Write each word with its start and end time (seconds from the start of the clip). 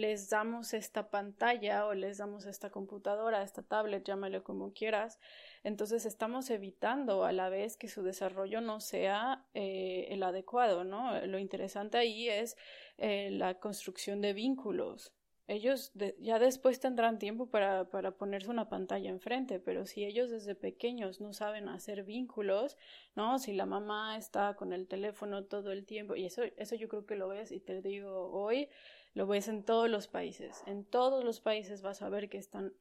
les 0.00 0.30
damos 0.30 0.74
esta 0.74 1.10
pantalla 1.10 1.86
o 1.86 1.94
les 1.94 2.18
damos 2.18 2.46
esta 2.46 2.70
computadora, 2.70 3.42
esta 3.42 3.62
tablet, 3.62 4.04
llámale 4.04 4.42
como 4.42 4.72
quieras, 4.72 5.20
entonces 5.62 6.06
estamos 6.06 6.50
evitando 6.50 7.24
a 7.24 7.32
la 7.32 7.48
vez 7.48 7.76
que 7.76 7.88
su 7.88 8.02
desarrollo 8.02 8.60
no 8.60 8.80
sea 8.80 9.44
eh, 9.54 10.06
el 10.10 10.22
adecuado, 10.22 10.84
¿no? 10.84 11.20
Lo 11.26 11.38
interesante 11.38 11.98
ahí 11.98 12.28
es 12.28 12.56
eh, 12.98 13.30
la 13.30 13.58
construcción 13.60 14.20
de 14.20 14.32
vínculos. 14.32 15.12
Ellos 15.50 15.92
ya 16.20 16.38
después 16.38 16.78
tendrán 16.78 17.18
tiempo 17.18 17.50
para, 17.50 17.90
para 17.90 18.12
ponerse 18.12 18.48
una 18.48 18.68
pantalla 18.68 19.10
enfrente, 19.10 19.58
pero 19.58 19.84
si 19.84 20.04
ellos 20.04 20.30
desde 20.30 20.54
pequeños 20.54 21.20
no 21.20 21.32
saben 21.32 21.68
hacer 21.68 22.04
vínculos, 22.04 22.76
¿no? 23.16 23.40
Si 23.40 23.52
la 23.52 23.66
mamá 23.66 24.16
está 24.16 24.54
con 24.54 24.72
el 24.72 24.86
teléfono 24.86 25.46
todo 25.46 25.72
el 25.72 25.86
tiempo, 25.86 26.14
y 26.14 26.24
eso, 26.24 26.44
eso 26.56 26.76
yo 26.76 26.88
creo 26.88 27.04
que 27.04 27.16
lo 27.16 27.26
ves, 27.26 27.50
y 27.50 27.58
te 27.58 27.82
digo 27.82 28.30
hoy, 28.30 28.68
lo 29.14 29.26
ves 29.26 29.48
en 29.48 29.64
todos 29.64 29.88
los 29.88 30.08
países. 30.08 30.62
En 30.66 30.84
todos 30.84 31.24
los 31.24 31.40
países 31.40 31.82
vas 31.82 32.02
a 32.02 32.08
ver 32.08 32.28
que 32.28 32.38
están 32.38 32.72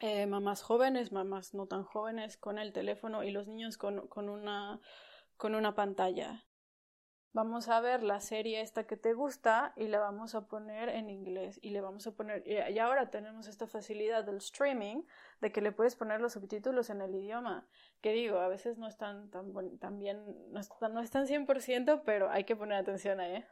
eh, 0.00 0.26
mamás 0.26 0.62
jóvenes, 0.62 1.12
mamás 1.12 1.54
no 1.54 1.66
tan 1.66 1.84
jóvenes 1.84 2.36
con 2.36 2.58
el 2.58 2.72
teléfono 2.72 3.22
y 3.22 3.30
los 3.30 3.46
niños 3.46 3.78
con, 3.78 4.08
con, 4.08 4.28
una, 4.28 4.80
con 5.36 5.54
una 5.54 5.74
pantalla. 5.74 6.44
Vamos 7.34 7.68
a 7.68 7.80
ver 7.80 8.02
la 8.02 8.20
serie 8.20 8.60
esta 8.60 8.86
que 8.86 8.98
te 8.98 9.14
gusta 9.14 9.72
y 9.76 9.88
la 9.88 10.00
vamos 10.00 10.34
a 10.34 10.48
poner 10.48 10.90
en 10.90 11.08
inglés 11.08 11.58
y 11.62 11.70
le 11.70 11.80
vamos 11.80 12.06
a 12.06 12.12
poner 12.12 12.46
y 12.46 12.78
ahora 12.78 13.08
tenemos 13.08 13.46
esta 13.46 13.66
facilidad 13.66 14.24
del 14.24 14.36
streaming 14.36 15.04
de 15.40 15.50
que 15.50 15.62
le 15.62 15.72
puedes 15.72 15.96
poner 15.96 16.20
los 16.20 16.34
subtítulos 16.34 16.90
en 16.90 17.00
el 17.00 17.14
idioma 17.14 17.66
que 18.02 18.12
digo 18.12 18.38
a 18.38 18.48
veces 18.48 18.76
no 18.76 18.86
están 18.86 19.30
tan, 19.30 19.50
tan 19.78 19.98
bien 19.98 20.22
no 20.50 20.60
están, 20.60 20.92
no 20.92 21.00
están 21.00 21.26
100% 21.26 22.02
pero 22.04 22.28
hay 22.28 22.44
que 22.44 22.54
poner 22.54 22.76
atención 22.76 23.18
ahí 23.18 23.36
¿eh? 23.36 23.46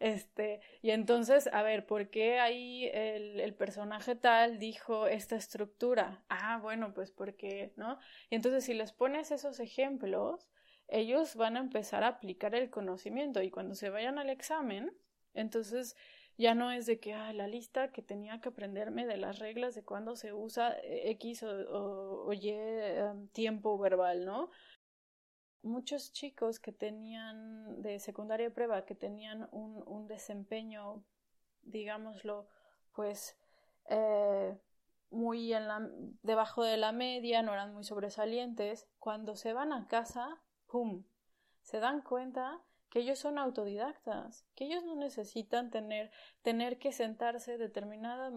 Este, 0.00 0.60
y 0.80 0.90
entonces, 0.90 1.48
a 1.52 1.62
ver, 1.62 1.86
¿por 1.86 2.08
qué 2.08 2.40
ahí 2.40 2.86
el, 2.92 3.38
el, 3.38 3.54
personaje 3.54 4.16
tal 4.16 4.58
dijo 4.58 5.06
esta 5.06 5.36
estructura? 5.36 6.24
Ah, 6.30 6.58
bueno, 6.60 6.94
pues 6.94 7.10
porque, 7.10 7.72
¿no? 7.76 7.98
Y 8.30 8.36
entonces, 8.36 8.64
si 8.64 8.72
les 8.74 8.92
pones 8.92 9.30
esos 9.30 9.60
ejemplos, 9.60 10.48
ellos 10.88 11.36
van 11.36 11.56
a 11.56 11.60
empezar 11.60 12.02
a 12.02 12.08
aplicar 12.08 12.54
el 12.54 12.70
conocimiento 12.70 13.42
y 13.42 13.50
cuando 13.50 13.74
se 13.74 13.90
vayan 13.90 14.18
al 14.18 14.30
examen, 14.30 14.90
entonces 15.34 15.96
ya 16.40 16.54
no 16.54 16.72
es 16.72 16.86
de 16.86 16.98
que 16.98 17.12
ah, 17.12 17.32
la 17.34 17.46
lista 17.46 17.92
que 17.92 18.00
tenía 18.00 18.40
que 18.40 18.48
aprenderme 18.48 19.06
de 19.06 19.18
las 19.18 19.38
reglas 19.38 19.74
de 19.74 19.84
cuándo 19.84 20.16
se 20.16 20.32
usa 20.32 20.74
X 20.82 21.42
o, 21.42 22.26
o, 22.26 22.32
Y 22.32 22.48
em, 22.48 23.28
tiempo 23.28 23.78
verbal, 23.78 24.24
¿no? 24.24 24.50
Muchos 25.62 26.12
chicos 26.12 26.58
que 26.58 26.72
tenían 26.72 27.82
de 27.82 27.98
secundaria 28.00 28.52
prueba, 28.52 28.84
que 28.84 28.94
tenían 28.94 29.48
un, 29.52 29.82
un 29.86 30.06
desempeño, 30.06 31.02
digámoslo, 31.62 32.48
pues 32.94 33.36
eh, 33.88 34.56
muy 35.10 35.52
en 35.52 35.66
la, 35.66 35.88
debajo 36.22 36.62
de 36.62 36.76
la 36.76 36.92
media, 36.92 37.42
no 37.42 37.52
eran 37.52 37.74
muy 37.74 37.84
sobresalientes, 37.84 38.88
cuando 38.98 39.36
se 39.36 39.52
van 39.52 39.72
a 39.72 39.86
casa, 39.88 40.40
¡pum! 40.66 41.04
Se 41.62 41.80
dan 41.80 42.02
cuenta 42.02 42.60
que 42.88 43.00
ellos 43.00 43.18
son 43.18 43.38
autodidactas, 43.38 44.46
que 44.54 44.64
ellos 44.64 44.84
no 44.84 44.96
necesitan 44.96 45.70
tener, 45.70 46.10
tener 46.42 46.78
que 46.78 46.92
sentarse 46.92 47.58
determinadas 47.58 48.32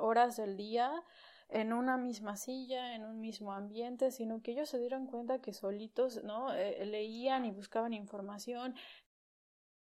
horas 0.00 0.36
del 0.36 0.56
día 0.56 1.04
en 1.52 1.72
una 1.72 1.98
misma 1.98 2.36
silla, 2.36 2.94
en 2.94 3.04
un 3.04 3.20
mismo 3.20 3.52
ambiente, 3.52 4.10
sino 4.10 4.42
que 4.42 4.52
ellos 4.52 4.70
se 4.70 4.78
dieron 4.78 5.06
cuenta 5.06 5.40
que 5.40 5.52
solitos, 5.52 6.24
¿no? 6.24 6.52
Eh, 6.54 6.84
leían 6.86 7.44
y 7.44 7.50
buscaban 7.50 7.92
información. 7.92 8.74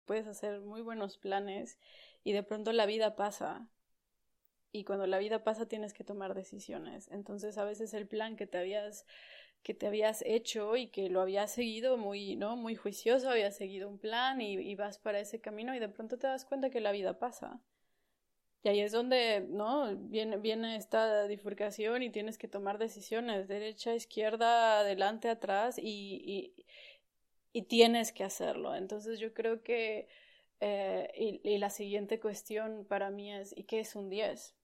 Puedes 0.06 0.26
hacer 0.26 0.60
muy 0.60 0.80
buenos 0.80 1.18
planes 1.18 1.78
y 2.24 2.32
de 2.32 2.42
pronto 2.42 2.72
la 2.72 2.86
vida 2.86 3.16
pasa. 3.16 3.68
Y 4.72 4.84
cuando 4.84 5.06
la 5.06 5.18
vida 5.18 5.44
pasa 5.44 5.66
tienes 5.66 5.92
que 5.92 6.04
tomar 6.04 6.34
decisiones. 6.34 7.08
Entonces 7.10 7.58
a 7.58 7.64
veces 7.64 7.92
el 7.94 8.08
plan 8.08 8.36
que 8.36 8.46
te 8.46 8.58
habías 8.58 9.06
que 9.62 9.74
te 9.74 9.86
habías 9.86 10.22
hecho 10.26 10.76
y 10.76 10.88
que 10.88 11.08
lo 11.08 11.20
habías 11.20 11.52
seguido 11.52 11.96
muy, 11.96 12.34
¿no? 12.36 12.56
Muy 12.56 12.74
juicioso, 12.74 13.30
habías 13.30 13.56
seguido 13.56 13.88
un 13.88 13.98
plan 13.98 14.40
y, 14.40 14.54
y 14.54 14.74
vas 14.74 14.98
para 14.98 15.20
ese 15.20 15.40
camino 15.40 15.74
y 15.74 15.78
de 15.78 15.88
pronto 15.88 16.18
te 16.18 16.26
das 16.26 16.44
cuenta 16.44 16.70
que 16.70 16.80
la 16.80 16.92
vida 16.92 17.18
pasa 17.18 17.60
y 18.64 18.68
ahí 18.68 18.80
es 18.80 18.92
donde, 18.92 19.40
¿no? 19.48 19.96
Viene, 19.96 20.36
viene 20.36 20.76
esta 20.76 21.26
bifurcación 21.26 22.02
y 22.02 22.10
tienes 22.10 22.38
que 22.38 22.46
tomar 22.46 22.78
decisiones, 22.78 23.48
derecha, 23.48 23.94
izquierda, 23.94 24.80
adelante, 24.80 25.28
atrás, 25.28 25.78
y, 25.78 26.54
y, 27.52 27.62
tienes 27.62 28.12
que 28.12 28.24
hacerlo. 28.24 28.74
Entonces 28.76 29.18
yo 29.18 29.34
creo 29.34 29.62
que, 29.62 30.08
eh, 30.60 31.10
y, 31.16 31.40
y, 31.42 31.58
la 31.58 31.70
siguiente 31.70 32.20
cuestión 32.20 32.86
para 32.88 33.10
mí 33.10 33.32
es, 33.32 33.56
¿y 33.56 33.64
qué 33.64 33.80
es 33.80 33.96
un 33.96 34.08
10? 34.08 34.54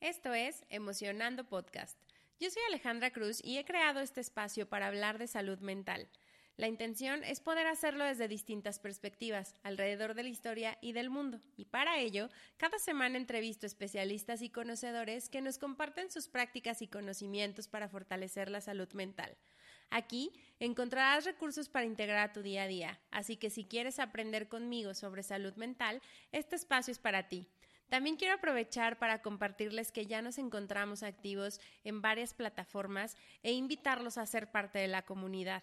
Esto 0.00 0.32
es 0.32 0.64
Emocionando 0.70 1.44
Podcast. 1.44 1.98
Yo 2.40 2.50
soy 2.50 2.62
Alejandra 2.68 3.10
Cruz 3.10 3.40
y 3.44 3.58
he 3.58 3.64
creado 3.64 4.00
este 4.00 4.20
espacio 4.20 4.68
para 4.68 4.86
hablar 4.86 5.18
de 5.18 5.26
salud 5.26 5.58
mental. 5.60 6.08
La 6.56 6.68
intención 6.68 7.22
es 7.22 7.40
poder 7.40 7.66
hacerlo 7.66 8.04
desde 8.04 8.28
distintas 8.28 8.78
perspectivas, 8.78 9.54
alrededor 9.62 10.14
de 10.14 10.22
la 10.22 10.30
historia 10.30 10.78
y 10.80 10.92
del 10.92 11.10
mundo. 11.10 11.38
Y 11.54 11.66
para 11.66 11.98
ello, 11.98 12.30
cada 12.56 12.78
semana 12.78 13.18
entrevisto 13.18 13.66
especialistas 13.66 14.40
y 14.40 14.48
conocedores 14.48 15.28
que 15.28 15.42
nos 15.42 15.58
comparten 15.58 16.10
sus 16.10 16.28
prácticas 16.28 16.80
y 16.80 16.88
conocimientos 16.88 17.68
para 17.68 17.90
fortalecer 17.90 18.50
la 18.50 18.62
salud 18.62 18.90
mental. 18.94 19.36
Aquí 19.90 20.32
encontrarás 20.58 21.26
recursos 21.26 21.68
para 21.68 21.84
integrar 21.84 22.30
a 22.30 22.32
tu 22.32 22.40
día 22.40 22.62
a 22.62 22.68
día, 22.68 23.00
así 23.10 23.36
que 23.36 23.50
si 23.50 23.66
quieres 23.66 23.98
aprender 23.98 24.48
conmigo 24.48 24.94
sobre 24.94 25.22
salud 25.22 25.54
mental, 25.56 26.00
este 26.32 26.56
espacio 26.56 26.90
es 26.90 26.98
para 26.98 27.28
ti. 27.28 27.46
También 27.90 28.16
quiero 28.16 28.34
aprovechar 28.34 28.98
para 28.98 29.20
compartirles 29.20 29.92
que 29.92 30.06
ya 30.06 30.22
nos 30.22 30.38
encontramos 30.38 31.02
activos 31.02 31.60
en 31.84 32.00
varias 32.00 32.34
plataformas 32.34 33.16
e 33.42 33.52
invitarlos 33.52 34.18
a 34.18 34.26
ser 34.26 34.50
parte 34.50 34.78
de 34.78 34.88
la 34.88 35.02
comunidad 35.02 35.62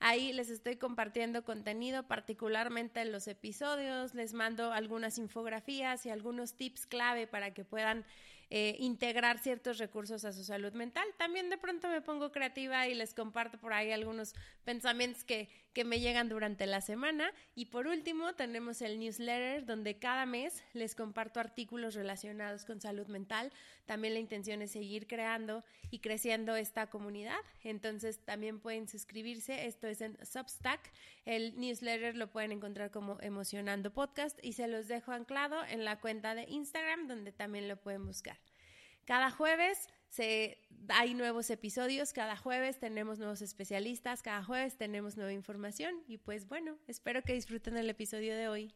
Ahí 0.00 0.32
les 0.32 0.50
estoy 0.50 0.76
compartiendo 0.76 1.44
contenido, 1.44 2.02
particularmente 2.04 3.00
en 3.00 3.12
los 3.12 3.28
episodios, 3.28 4.14
les 4.14 4.34
mando 4.34 4.72
algunas 4.72 5.18
infografías 5.18 6.06
y 6.06 6.10
algunos 6.10 6.54
tips 6.54 6.86
clave 6.86 7.26
para 7.26 7.54
que 7.54 7.64
puedan 7.64 8.04
eh, 8.48 8.76
integrar 8.78 9.38
ciertos 9.38 9.78
recursos 9.78 10.24
a 10.24 10.32
su 10.32 10.44
salud 10.44 10.72
mental. 10.72 11.06
También 11.16 11.50
de 11.50 11.58
pronto 11.58 11.88
me 11.88 12.00
pongo 12.00 12.30
creativa 12.30 12.86
y 12.86 12.94
les 12.94 13.12
comparto 13.12 13.58
por 13.58 13.72
ahí 13.72 13.90
algunos 13.90 14.34
pensamientos 14.64 15.24
que, 15.24 15.48
que 15.76 15.84
me 15.84 16.00
llegan 16.00 16.30
durante 16.30 16.64
la 16.64 16.80
semana. 16.80 17.30
Y 17.54 17.66
por 17.66 17.86
último, 17.86 18.32
tenemos 18.32 18.80
el 18.80 18.98
newsletter 18.98 19.66
donde 19.66 19.98
cada 19.98 20.24
mes 20.24 20.64
les 20.72 20.94
comparto 20.94 21.38
artículos 21.38 21.94
relacionados 21.94 22.64
con 22.64 22.80
salud 22.80 23.06
mental. 23.08 23.52
También 23.84 24.14
la 24.14 24.20
intención 24.20 24.62
es 24.62 24.70
seguir 24.70 25.06
creando 25.06 25.64
y 25.90 25.98
creciendo 25.98 26.56
esta 26.56 26.86
comunidad. 26.86 27.36
Entonces 27.62 28.20
también 28.24 28.58
pueden 28.58 28.88
suscribirse. 28.88 29.66
Esto 29.66 29.86
es 29.86 30.00
en 30.00 30.16
Substack. 30.24 30.80
El 31.26 31.60
newsletter 31.60 32.16
lo 32.16 32.30
pueden 32.30 32.52
encontrar 32.52 32.90
como 32.90 33.18
Emocionando 33.20 33.92
Podcast 33.92 34.42
y 34.42 34.54
se 34.54 34.68
los 34.68 34.88
dejo 34.88 35.12
anclado 35.12 35.62
en 35.66 35.84
la 35.84 36.00
cuenta 36.00 36.34
de 36.34 36.44
Instagram 36.48 37.06
donde 37.06 37.32
también 37.32 37.68
lo 37.68 37.76
pueden 37.76 38.06
buscar. 38.06 38.38
Cada 39.04 39.30
jueves 39.30 39.90
se, 40.08 40.58
hay 40.88 41.14
nuevos 41.14 41.50
episodios, 41.50 42.12
cada 42.12 42.36
jueves 42.36 42.78
tenemos 42.78 43.18
nuevos 43.18 43.42
especialistas, 43.42 44.22
cada 44.22 44.42
jueves 44.42 44.76
tenemos 44.76 45.16
nueva 45.16 45.32
información 45.32 46.02
y 46.06 46.18
pues 46.18 46.46
bueno, 46.48 46.78
espero 46.86 47.22
que 47.22 47.32
disfruten 47.32 47.76
el 47.76 47.90
episodio 47.90 48.36
de 48.36 48.48
hoy. 48.48 48.74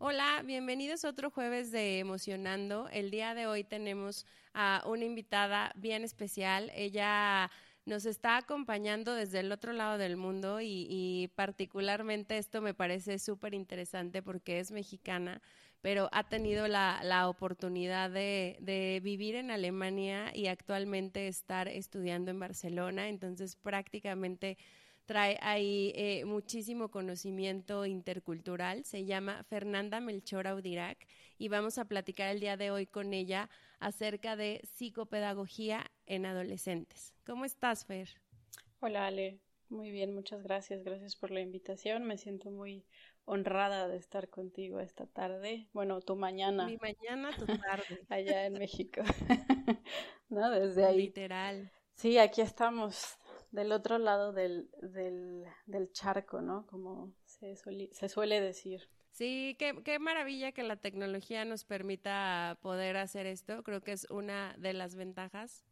Hola, 0.00 0.42
bienvenidos 0.44 1.04
a 1.04 1.08
otro 1.08 1.28
jueves 1.28 1.72
de 1.72 1.98
Emocionando. 1.98 2.88
El 2.92 3.10
día 3.10 3.34
de 3.34 3.48
hoy 3.48 3.64
tenemos 3.64 4.26
a 4.54 4.84
una 4.86 5.04
invitada 5.04 5.72
bien 5.74 6.04
especial. 6.04 6.70
Ella 6.72 7.50
nos 7.88 8.06
está 8.06 8.36
acompañando 8.36 9.14
desde 9.14 9.40
el 9.40 9.50
otro 9.50 9.72
lado 9.72 9.98
del 9.98 10.16
mundo 10.16 10.60
y, 10.60 11.32
particularmente 11.34 12.38
esto 12.38 12.60
me 12.60 12.74
parece 12.74 13.18
súper 13.18 13.54
interesante 13.54 14.22
porque 14.22 14.60
es 14.60 14.70
mexicana, 14.70 15.42
pero 15.80 16.08
ha 16.12 16.28
tenido 16.28 16.68
la, 16.68 17.28
oportunidad 17.28 18.10
de, 18.10 19.00
vivir 19.02 19.36
en 19.36 19.50
Alemania 19.50 20.32
y 20.34 20.46
actualmente 20.48 21.28
estar 21.28 21.68
estudiando 21.68 22.30
en 22.30 22.40
Barcelona, 22.40 23.08
entonces 23.08 23.56
prácticamente 23.56 24.58
trae 25.06 25.38
ahí 25.40 25.92
eh, 25.94 26.24
muchísimo 26.26 26.90
conocimiento 26.90 27.86
intercultural. 27.86 28.84
Se 28.84 29.06
llama 29.06 29.42
Fernanda 29.44 30.00
Melchor 30.00 30.46
Audirac 30.46 31.06
y 31.38 31.48
vamos 31.48 31.78
a 31.78 31.86
platicar 31.86 32.28
el 32.28 32.40
día 32.40 32.58
de 32.58 32.70
hoy 32.70 32.86
con 32.86 33.14
ella 33.14 33.48
acerca 33.78 34.36
de 34.36 34.60
psicopedagogía 34.64 35.90
en 36.04 36.26
adolescentes. 36.26 37.14
¿Cómo 37.24 37.46
estás, 37.46 37.86
Fer? 37.86 38.10
Hola, 38.80 39.06
Ale. 39.06 39.47
Muy 39.68 39.90
bien, 39.90 40.14
muchas 40.14 40.42
gracias. 40.42 40.82
Gracias 40.82 41.16
por 41.16 41.30
la 41.30 41.40
invitación. 41.40 42.04
Me 42.04 42.16
siento 42.16 42.50
muy 42.50 42.86
honrada 43.24 43.88
de 43.88 43.98
estar 43.98 44.30
contigo 44.30 44.80
esta 44.80 45.06
tarde. 45.06 45.68
Bueno, 45.72 46.00
tu 46.00 46.16
mañana. 46.16 46.66
Mi 46.66 46.78
mañana, 46.78 47.30
tu 47.36 47.46
tarde. 47.46 48.00
Allá 48.08 48.46
en 48.46 48.54
México. 48.54 49.02
¿No? 50.30 50.50
Desde 50.50 50.86
ahí. 50.86 50.96
Literal. 50.96 51.70
Sí, 51.94 52.16
aquí 52.16 52.40
estamos 52.40 53.18
del 53.50 53.72
otro 53.72 53.98
lado 53.98 54.32
del, 54.32 54.70
del, 54.80 55.44
del 55.66 55.92
charco, 55.92 56.40
¿no? 56.40 56.66
Como 56.66 57.12
se, 57.24 57.56
se 57.56 58.08
suele 58.08 58.40
decir. 58.40 58.88
Sí, 59.10 59.56
qué, 59.58 59.82
qué, 59.84 59.98
maravilla 59.98 60.52
que 60.52 60.62
la 60.62 60.76
tecnología 60.76 61.44
nos 61.44 61.64
permita 61.64 62.58
poder 62.62 62.96
hacer 62.96 63.26
esto. 63.26 63.62
Creo 63.64 63.82
que 63.82 63.92
es 63.92 64.06
una 64.10 64.54
de 64.58 64.72
las 64.74 64.94
ventajas. 64.94 65.64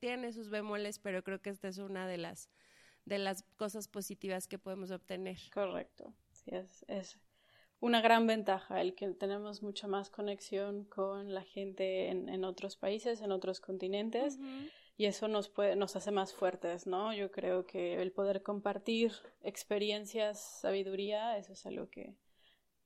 tiene 0.00 0.32
sus 0.32 0.50
bemoles, 0.50 0.98
pero 0.98 1.22
creo 1.22 1.40
que 1.40 1.50
esta 1.50 1.68
es 1.68 1.78
una 1.78 2.06
de 2.06 2.18
las, 2.18 2.50
de 3.08 3.18
las 3.18 3.42
cosas 3.56 3.88
positivas 3.88 4.46
que 4.46 4.58
podemos 4.58 4.90
obtener. 4.90 5.38
Correcto. 5.52 6.12
Sí, 6.32 6.50
es, 6.52 6.84
es 6.88 7.18
una 7.80 8.00
gran 8.00 8.26
ventaja 8.26 8.80
el 8.80 8.94
que 8.94 9.08
tenemos 9.08 9.62
mucha 9.62 9.86
más 9.86 10.10
conexión 10.10 10.84
con 10.84 11.32
la 11.32 11.42
gente 11.42 12.08
en, 12.08 12.28
en 12.28 12.44
otros 12.44 12.76
países, 12.76 13.20
en 13.20 13.32
otros 13.32 13.60
continentes 13.60 14.38
y 14.96 15.06
eso 15.06 15.28
nos 15.28 15.48
puede, 15.48 15.76
nos 15.76 15.94
hace 15.94 16.10
más 16.10 16.34
fuertes, 16.34 16.86
¿no? 16.86 17.14
Yo 17.14 17.30
creo 17.30 17.66
que 17.66 18.02
el 18.02 18.10
poder 18.10 18.42
compartir 18.42 19.12
experiencias, 19.42 20.40
sabiduría, 20.60 21.38
eso 21.38 21.52
es 21.52 21.64
algo 21.66 21.88
que, 21.88 22.16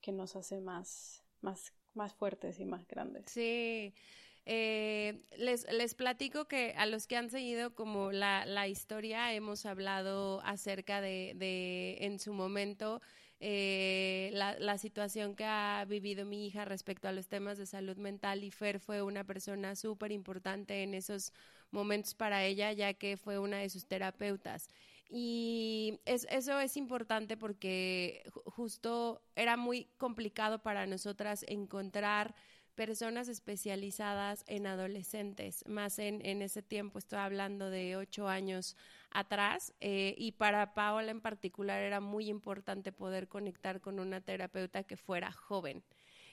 que 0.03 0.13
nos 0.13 0.37
hace 0.37 0.61
más, 0.61 1.25
más, 1.41 1.73
más 1.95 2.13
fuertes 2.13 2.61
y 2.61 2.67
más 2.67 2.87
grandes. 2.87 3.31
Sí. 3.31 3.95
Eh, 4.45 5.23
les, 5.37 5.71
les 5.73 5.95
platico 5.95 6.47
que 6.47 6.75
a 6.77 6.87
los 6.87 7.07
que 7.07 7.17
han 7.17 7.31
seguido 7.31 7.77
como 7.77 8.11
la, 8.11 8.45
la 8.45 8.67
historia 8.67 9.33
hemos 9.33 9.67
hablado 9.67 10.41
acerca 10.45 11.01
de, 11.01 11.35
de 11.37 11.99
en 12.01 12.19
su 12.19 12.33
momento 12.33 13.01
eh, 13.39 14.31
la, 14.35 14.59
la, 14.59 14.79
situación 14.79 15.37
que 15.37 15.45
ha 15.45 15.85
vivido 15.89 16.25
mi 16.25 16.47
hija 16.47 16.65
respecto 16.65 17.09
a 17.09 17.13
los 17.13 17.29
temas 17.29 17.59
de 17.59 17.67
salud 17.67 17.97
mental 17.97 18.43
y 18.45 18.51
Fer 18.51 18.81
fue 18.81 19.03
una 19.03 19.25
persona 19.25 19.77
súper 19.77 20.13
importante 20.13 20.83
en 20.83 20.95
esos 20.95 21.33
momentos 21.73 22.15
para 22.15 22.45
ella, 22.45 22.73
ya 22.73 22.95
que 22.95 23.17
fue 23.17 23.39
una 23.39 23.59
de 23.59 23.69
sus 23.69 23.87
terapeutas. 23.87 24.69
Y 25.09 26.01
es, 26.05 26.27
eso 26.31 26.59
es 26.61 26.77
importante 26.77 27.37
porque 27.37 28.23
justo 28.47 29.23
era 29.35 29.57
muy 29.57 29.89
complicado 29.99 30.63
para 30.63 30.87
nosotras 30.87 31.45
encontrar 31.49 32.35
personas 32.75 33.29
especializadas 33.29 34.45
en 34.47 34.67
adolescentes, 34.67 35.65
más 35.67 35.99
en, 35.99 36.25
en 36.25 36.43
ese 36.43 36.63
tiempo, 36.63 36.99
estoy 36.99 37.19
hablando 37.19 37.71
de 37.71 37.97
ocho 37.97 38.29
años 38.29 38.77
atrás, 39.11 39.73
eh, 39.81 40.15
y 40.17 40.33
para 40.33 40.75
Paola 40.75 41.11
en 41.11 41.21
particular 41.21 41.83
era 41.83 42.01
muy 42.01 42.29
importante 42.29 42.93
poder 42.93 43.29
conectar 43.29 43.81
con 43.81 44.01
una 44.01 44.21
terapeuta 44.21 44.83
que 44.85 44.97
fuera 44.97 45.33
joven. 45.33 45.83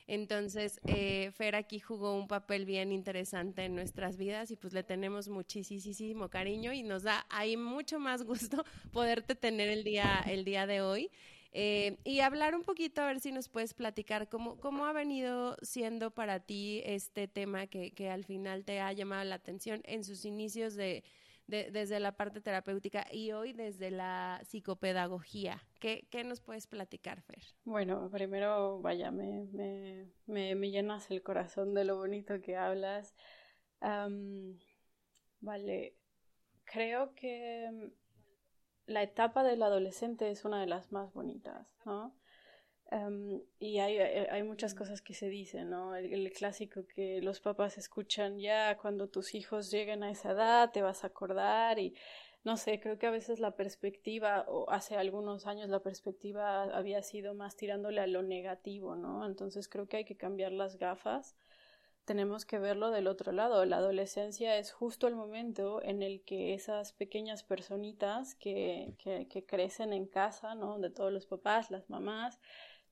Entonces, 0.09 0.79
eh, 0.87 1.29
Fer 1.35 1.55
aquí 1.55 1.79
jugó 1.79 2.15
un 2.15 2.27
papel 2.27 2.65
bien 2.65 2.91
interesante 2.91 3.65
en 3.65 3.75
nuestras 3.75 4.17
vidas 4.17 4.49
y 4.49 4.55
pues 4.55 4.73
le 4.73 4.81
tenemos 4.81 5.29
muchísimo 5.29 6.29
cariño 6.29 6.73
y 6.73 6.81
nos 6.81 7.03
da 7.03 7.27
ahí 7.29 7.57
mucho 7.57 7.99
más 7.99 8.23
gusto 8.23 8.65
poderte 8.91 9.35
tener 9.35 9.69
el 9.69 9.83
día, 9.83 10.23
el 10.25 10.45
día 10.45 10.65
de 10.65 10.81
hoy. 10.81 11.11
Eh, 11.51 11.97
y 12.03 12.19
hablar 12.19 12.55
un 12.55 12.63
poquito, 12.63 13.01
a 13.01 13.07
ver 13.07 13.19
si 13.19 13.31
nos 13.31 13.49
puedes 13.49 13.73
platicar 13.73 14.29
cómo, 14.29 14.57
cómo 14.59 14.85
ha 14.85 14.93
venido 14.93 15.57
siendo 15.61 16.11
para 16.11 16.39
ti 16.39 16.81
este 16.85 17.27
tema 17.27 17.67
que, 17.67 17.91
que 17.91 18.09
al 18.09 18.23
final 18.23 18.65
te 18.65 18.79
ha 18.81 18.93
llamado 18.93 19.23
la 19.23 19.35
atención 19.35 19.81
en 19.85 20.03
sus 20.03 20.25
inicios 20.25 20.75
de, 20.75 21.03
desde 21.49 21.99
la 21.99 22.15
parte 22.15 22.41
terapéutica 22.41 23.07
y 23.11 23.31
hoy 23.31 23.53
desde 23.53 23.89
la 23.89 24.39
psicopedagogía. 24.45 25.63
¿Qué, 25.79 26.07
qué 26.11 26.23
nos 26.23 26.41
puedes 26.41 26.67
platicar, 26.67 27.21
Fer? 27.21 27.43
Bueno, 27.65 28.09
primero, 28.11 28.79
vaya, 28.81 29.09
me, 29.09 29.47
me, 30.27 30.55
me, 30.55 30.69
llenas 30.69 31.09
el 31.09 31.23
corazón 31.23 31.73
de 31.73 31.85
lo 31.85 31.97
bonito 31.97 32.39
que 32.41 32.55
hablas. 32.55 33.15
vale, 35.41 35.95
creo 36.65 37.15
que 37.15 37.91
la 38.89 39.03
etapa 39.03 39.43
del 39.43 39.63
adolescente 39.63 40.29
es 40.31 40.45
una 40.45 40.59
de 40.59 40.67
las 40.67 40.91
más 40.91 41.13
bonitas, 41.13 41.67
¿no? 41.85 42.15
Em, 42.91 43.41
y 43.59 43.77
hay, 43.79 43.97
eh, 43.97 44.27
hay, 44.31 44.41
muchas 44.41 44.73
cosas 44.73 45.01
que 45.01 45.13
se 45.13 45.29
dicen, 45.29 45.69
¿no? 45.69 45.95
El, 45.95 46.31
clásico 46.33 46.87
que 46.87 47.21
los 47.21 47.39
papás 47.39 47.77
escuchan 47.77 48.39
ya 48.39 48.77
cuando 48.77 49.07
tus 49.07 49.35
hijos 49.35 49.69
lleguen 49.69 50.01
a 50.03 50.09
esa 50.09 50.31
edad, 50.31 50.71
te 50.71 50.81
vas 50.81 51.03
a 51.03 51.07
acordar 51.07 51.77
y 51.77 51.93
no 52.43 52.57
sé, 52.57 52.79
creo 52.79 52.97
que 52.97 53.05
a 53.05 53.11
veces 53.11 53.39
la 53.39 53.55
perspectiva, 53.55 54.45
o 54.47 54.69
hace 54.71 54.95
algunos 54.95 55.45
años 55.45 55.69
la 55.69 55.81
perspectiva 55.81 56.63
había 56.63 57.03
sido 57.03 57.35
más 57.35 57.55
tirándole 57.55 58.01
a 58.01 58.07
lo 58.07 58.23
negativo, 58.23 58.95
¿no? 58.95 59.25
Entonces 59.25 59.67
creo 59.67 59.87
que 59.87 59.97
hay 59.97 60.05
que 60.05 60.17
cambiar 60.17 60.51
las 60.51 60.77
gafas. 60.77 61.35
Tenemos 62.05 62.45
que 62.45 62.57
verlo 62.57 62.89
del 62.89 63.07
otro 63.07 63.31
lado. 63.31 63.63
La 63.65 63.77
adolescencia 63.77 64.57
es 64.57 64.71
justo 64.71 65.07
el 65.07 65.15
momento 65.15 65.81
en 65.83 66.01
el 66.01 66.23
que 66.23 66.53
esas 66.53 66.91
pequeñas 66.93 67.43
personitas 67.43 68.33
que, 68.35 68.95
que, 68.97 69.27
que 69.27 69.45
crecen 69.45 69.93
en 69.93 70.07
casa, 70.07 70.55
¿no? 70.55 70.79
De 70.79 70.89
todos 70.89 71.13
los 71.13 71.27
papás, 71.27 71.69
las 71.69 71.89
mamás, 71.89 72.39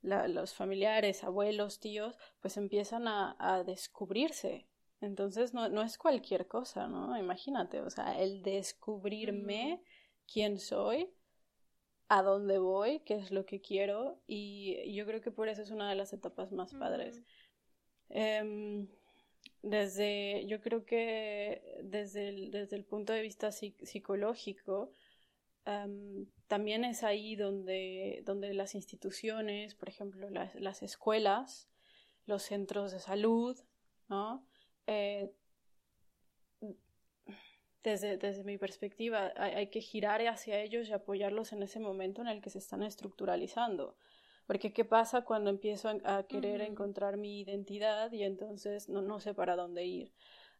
los 0.01 0.53
familiares, 0.53 1.23
abuelos, 1.23 1.79
tíos, 1.79 2.17
pues 2.41 2.57
empiezan 2.57 3.07
a, 3.07 3.63
descubrirse. 3.65 4.67
Entonces 5.01 5.53
no, 5.53 5.69
no, 5.69 5.81
es 5.83 5.97
cualquier 5.97 6.47
cosa, 6.47 6.87
¿no? 6.87 7.17
Imagínate, 7.17 7.81
o 7.81 7.89
sea, 7.89 8.19
el 8.19 8.41
descubrirme 8.41 9.83
quién 10.31 10.59
soy, 10.59 11.13
a 12.09 12.23
dónde 12.23 12.57
voy, 12.57 13.01
qué 13.01 13.15
es 13.15 13.31
lo 13.31 13.45
que 13.45 13.61
quiero, 13.61 14.21
y 14.27 14.93
yo 14.93 15.05
creo 15.05 15.21
que 15.21 15.31
por 15.31 15.49
eso 15.49 15.61
es 15.61 15.71
una 15.71 15.89
de 15.89 15.95
las 15.95 16.13
etapas 16.13 16.51
más 16.51 16.73
padres. 16.73 17.21
Desde, 19.61 20.45
yo 20.47 20.61
creo 20.61 20.85
que 20.85 21.61
desde 21.83 22.29
el, 22.29 22.51
desde 22.51 22.75
el 22.75 22.85
punto 22.85 23.13
de 23.13 23.21
vista 23.21 23.51
psicológico, 23.51 24.91
también 26.47 26.85
es 26.85 27.03
ahí 27.03 27.35
donde, 27.35 28.23
donde 28.25 28.53
las 28.53 28.73
instituciones, 28.73 29.75
por 29.75 29.89
ejemplo, 29.89 30.29
las, 30.29 30.55
las 30.55 30.81
escuelas, 30.81 31.67
los 32.25 32.43
centros 32.43 32.93
de 32.93 32.99
salud, 32.99 33.59
¿no? 34.07 34.45
Eh, 34.85 35.29
desde, 37.83 38.17
desde, 38.17 38.43
mi 38.43 38.57
perspectiva, 38.57 39.33
hay, 39.35 39.67
que 39.67 39.81
girar 39.81 40.25
hacia 40.27 40.61
ellos 40.61 40.89
y 40.89 40.93
apoyarlos 40.93 41.53
en 41.53 41.63
ese 41.63 41.79
momento 41.79 42.21
en 42.21 42.27
el 42.27 42.41
que 42.41 42.49
se 42.49 42.59
están 42.59 42.83
estructuralizando. 42.83 43.95
Porque 44.47 44.73
¿qué 44.73 44.85
pasa 44.85 45.25
cuando 45.25 45.49
empiezo 45.49 45.89
a, 46.05 46.23
querer 46.23 46.61
encontrar 46.61 47.17
mi 47.17 47.41
identidad 47.41 48.11
y 48.13 48.23
entonces 48.23 48.89
no, 48.89 49.01
no 49.01 49.19
sé 49.19 49.33
para 49.33 49.55
dónde 49.55 49.85
ir? 49.85 50.13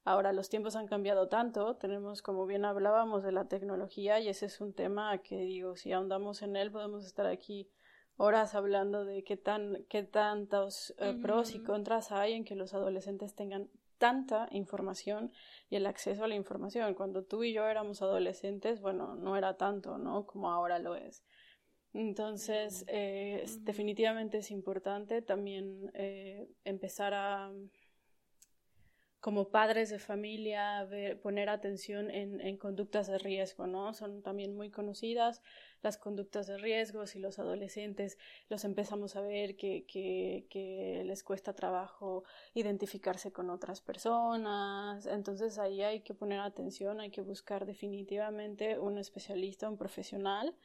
Ahora 0.03 0.33
los 0.33 0.49
tiempos 0.49 0.75
han 0.75 0.87
cambiado 0.87 1.27
tanto, 1.27 1.75
tenemos 1.75 2.21
como 2.21 2.45
bien 2.45 2.65
hablábamos 2.65 3.23
de 3.23 3.31
la 3.31 3.47
tecnología 3.47 4.19
y 4.19 4.29
ese 4.29 4.45
es 4.45 4.61
un 4.61 4.73
tema 4.73 5.17
que 5.17 5.37
digo, 5.37 5.75
si 5.75 5.91
ahondamos 5.91 6.41
en 6.41 6.55
él 6.55 6.71
podemos 6.71 7.05
estar 7.05 7.25
aquí 7.25 7.69
horas 8.17 8.55
hablando 8.55 9.05
de 9.05 9.23
qué 9.23 9.37
tan 9.37 9.85
qué 9.89 10.03
tantos 10.03 10.93
eh, 10.97 11.17
pros 11.21 11.53
y 11.55 11.59
contras 11.59 12.11
hay 12.11 12.33
en 12.33 12.45
que 12.45 12.55
los 12.55 12.73
adolescentes 12.73 13.35
tengan 13.35 13.69
tanta 13.97 14.47
información 14.51 15.31
y 15.69 15.75
el 15.75 15.85
acceso 15.85 16.23
a 16.23 16.27
la 16.27 16.35
información. 16.35 16.93
Cuando 16.93 17.23
tú 17.23 17.43
y 17.43 17.53
yo 17.53 17.67
éramos 17.67 18.01
adolescentes, 18.01 18.81
bueno, 18.81 19.15
no 19.15 19.35
era 19.35 19.57
tanto, 19.57 19.97
¿no? 19.97 20.25
Como 20.25 20.51
ahora 20.51 20.79
lo 20.79 20.95
es. 20.95 21.23
Entonces, 21.93 22.85
eh, 22.87 23.45
definitivamente 23.61 24.39
es 24.39 24.51
importante 24.51 25.21
también 25.21 25.91
eh, 25.93 26.47
empezar 26.63 27.13
a 27.13 27.51
como 29.19 29.49
padres 29.49 29.89
de 29.89 29.99
familia, 29.99 30.83
ver, 30.85 31.19
poner 31.19 31.49
atención 31.49 32.11
en, 32.11 32.39
en, 32.39 32.55
conductas 32.55 33.07
de 33.07 33.17
riesgo, 33.17 33.67
¿no? 33.67 33.93
Son 33.93 34.21
también 34.21 34.55
muy 34.55 34.69
conocidas 34.69 35.41
las 35.81 35.97
conductas 35.97 36.47
de 36.47 36.57
riesgo, 36.57 37.07
si 37.07 37.19
los 37.19 37.39
adolescentes 37.39 38.17
los 38.47 38.63
empezamos 38.63 39.15
a 39.15 39.21
ver 39.21 39.55
que, 39.57 39.85
que, 39.85 40.45
que 40.49 41.03
les 41.03 41.23
cuesta 41.23 41.53
trabajo 41.53 42.23
identificarse 42.53 43.31
con 43.33 43.49
otras 43.49 43.81
personas, 43.81 45.05
entonces 45.07 45.57
ahí 45.57 45.81
hay 45.81 46.01
que 46.01 46.13
poner 46.13 46.39
atención, 46.39 46.99
hay 47.01 47.09
que 47.09 47.21
buscar 47.21 47.65
definitivamente 47.65 48.79
un 48.79 48.97
especialista, 48.97 49.69
un 49.69 49.77
profesional. 49.77 50.55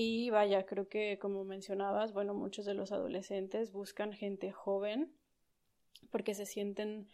Y 0.00 0.30
vaya, 0.30 0.64
creo 0.64 0.88
que 0.88 1.18
como 1.18 1.44
mencionabas, 1.44 2.12
bueno, 2.12 2.34
muchos 2.34 2.66
de 2.66 2.74
los 2.74 2.92
adolescentes 2.92 3.72
buscan 3.72 4.12
gente 4.12 4.52
joven 4.52 5.12
porque 6.10 6.34
se 6.34 6.46
sienten 6.46 7.08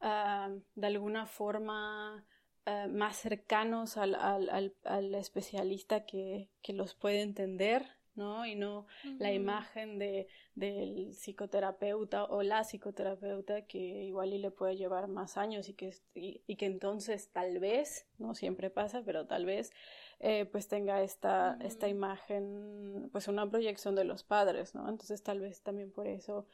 Ah, 0.00 0.50
de 0.76 0.86
alguna 0.86 1.26
forma 1.26 2.24
ah, 2.66 2.86
más 2.88 3.16
cercanos 3.16 3.96
al, 3.96 4.14
al, 4.14 4.72
al, 4.84 5.14
especialista 5.16 6.06
que, 6.06 6.48
que, 6.62 6.72
los 6.72 6.94
puede 6.94 7.22
entender, 7.22 7.84
¿no? 8.14 8.46
Y 8.46 8.54
no 8.54 8.86
la 9.18 9.32
imagen 9.32 9.98
de, 9.98 10.28
del 10.54 11.14
psicoterapeuta 11.14 12.24
o 12.26 12.44
la 12.44 12.62
psicoterapeuta 12.62 13.62
que 13.62 14.04
igual 14.04 14.32
y 14.32 14.38
le 14.38 14.52
puede 14.52 14.76
llevar 14.76 15.08
más 15.08 15.36
años 15.36 15.68
y 15.68 15.74
que, 15.74 15.92
y, 16.14 16.54
que 16.54 16.66
entonces 16.66 17.32
tal 17.32 17.58
vez, 17.58 18.06
no 18.18 18.34
siempre 18.34 18.70
pasa, 18.70 19.02
pero 19.04 19.26
tal 19.26 19.46
vez 19.46 19.72
eh, 20.20 20.46
pues 20.46 20.68
tenga 20.68 21.02
esta, 21.02 21.58
esta 21.60 21.88
imagen, 21.88 23.08
pues 23.12 23.28
una 23.28 23.48
proyección 23.48 23.94
de 23.94 24.04
los 24.04 24.24
padres, 24.24 24.74
¿no? 24.74 24.88
Entonces 24.88 25.22
tal 25.22 25.40
vez 25.40 25.62
también 25.62 25.90
por 25.92 26.06
eso, 26.06 26.46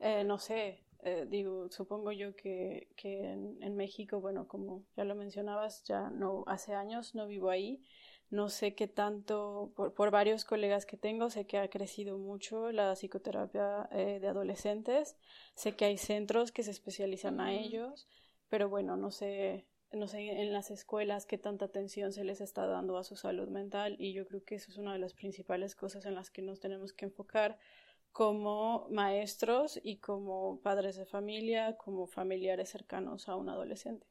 eh, 0.00 0.24
no 0.24 0.38
sé, 0.38 0.84
eh, 1.06 1.26
digo, 1.28 1.68
supongo 1.70 2.12
yo 2.12 2.34
que, 2.34 2.88
que 2.96 3.30
en, 3.32 3.76
México, 3.76 4.20
bueno, 4.20 4.48
como 4.48 4.84
ya 4.96 5.04
lo 5.04 5.14
mencionabas, 5.14 5.84
ya 5.84 6.08
no, 6.08 6.44
hace 6.46 6.74
años 6.74 7.14
no 7.14 7.26
vivo 7.26 7.50
ahí. 7.50 7.82
No 8.30 8.48
sé 8.48 8.74
qué 8.74 8.88
tanto, 8.88 9.70
por, 9.76 9.92
por 9.92 10.10
varios 10.10 10.46
colegas 10.46 10.86
que 10.86 10.96
tengo, 10.96 11.28
sé 11.28 11.46
que 11.46 11.58
ha 11.58 11.68
crecido 11.68 12.16
mucho 12.16 12.72
la 12.72 12.94
psicoterapia 12.94 13.86
eh, 13.92 14.18
de 14.18 14.28
adolescentes. 14.28 15.16
Sé 15.54 15.76
que 15.76 15.84
hay 15.84 15.98
centros 15.98 16.52
que 16.52 16.62
se 16.62 16.70
especializan 16.70 17.38
a 17.38 17.52
ellos, 17.52 18.08
pero 18.48 18.70
bueno, 18.70 18.96
no 18.96 19.10
sé, 19.10 19.66
no 19.92 20.08
sé 20.08 20.18
en 20.42 20.52
las 20.52 20.70
escuelas 20.70 21.26
qué 21.26 21.38
tanta 21.38 21.66
atención 21.66 22.12
se 22.12 22.24
les 22.24 22.40
está 22.40 22.66
dando 22.66 22.98
a 22.98 23.04
su 23.04 23.16
salud 23.16 23.48
mental 23.48 23.96
y 23.98 24.12
yo 24.12 24.26
creo 24.26 24.44
que 24.44 24.56
eso 24.56 24.70
es 24.70 24.78
una 24.78 24.92
de 24.92 24.98
las 24.98 25.14
principales 25.14 25.76
cosas 25.76 26.06
en 26.06 26.14
las 26.14 26.30
que 26.30 26.42
nos 26.42 26.60
tenemos 26.60 26.92
que 26.92 27.06
enfocar 27.06 27.58
como 28.12 28.86
maestros 28.90 29.80
y 29.82 29.96
como 29.96 30.60
padres 30.62 30.96
de 30.96 31.04
familia, 31.04 31.76
como 31.76 32.06
familiares 32.06 32.70
cercanos 32.70 33.28
a 33.28 33.36
un 33.36 33.48
adolescente. 33.48 34.06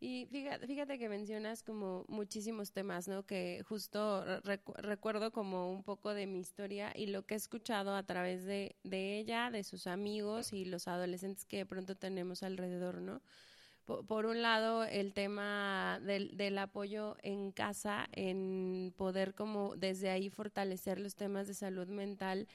Y 0.00 0.26
fíjate, 0.26 0.66
fíjate, 0.66 0.98
que 0.98 1.08
mencionas 1.08 1.62
como 1.62 2.04
muchísimos 2.08 2.72
temas, 2.72 3.08
¿no? 3.08 3.24
Que 3.24 3.62
justo 3.66 4.24
recuerdo 4.42 5.32
como 5.32 5.70
un 5.70 5.82
poco 5.82 6.12
de 6.12 6.26
mi 6.26 6.40
historia 6.40 6.92
y 6.94 7.06
lo 7.06 7.24
que 7.24 7.34
he 7.34 7.36
escuchado 7.36 7.94
a 7.94 8.02
través 8.02 8.44
de, 8.44 8.76
de 8.82 9.18
ella, 9.18 9.50
de 9.50 9.64
sus 9.64 9.86
amigos 9.86 10.52
y 10.52 10.64
los 10.66 10.88
adolescentes 10.88 11.46
que 11.46 11.58
de 11.58 11.66
pronto 11.66 11.96
tenemos 11.96 12.42
alrededor, 12.42 13.00
¿no? 13.00 13.22
Por, 13.84 14.26
un 14.26 14.42
lado, 14.42 14.84
el 14.84 15.12
tema 15.12 16.00
del, 16.02 16.36
del, 16.36 16.58
apoyo 16.58 17.16
en 17.22 17.52
casa, 17.52 18.08
en 18.12 18.94
poder 18.96 19.34
como 19.34 19.76
desde 19.76 20.10
ahí 20.10 20.30
fortalecer 20.30 20.98
los 21.00 21.14
temas 21.16 21.46
de 21.46 21.54
salud 21.54 21.88
mental 21.88 22.48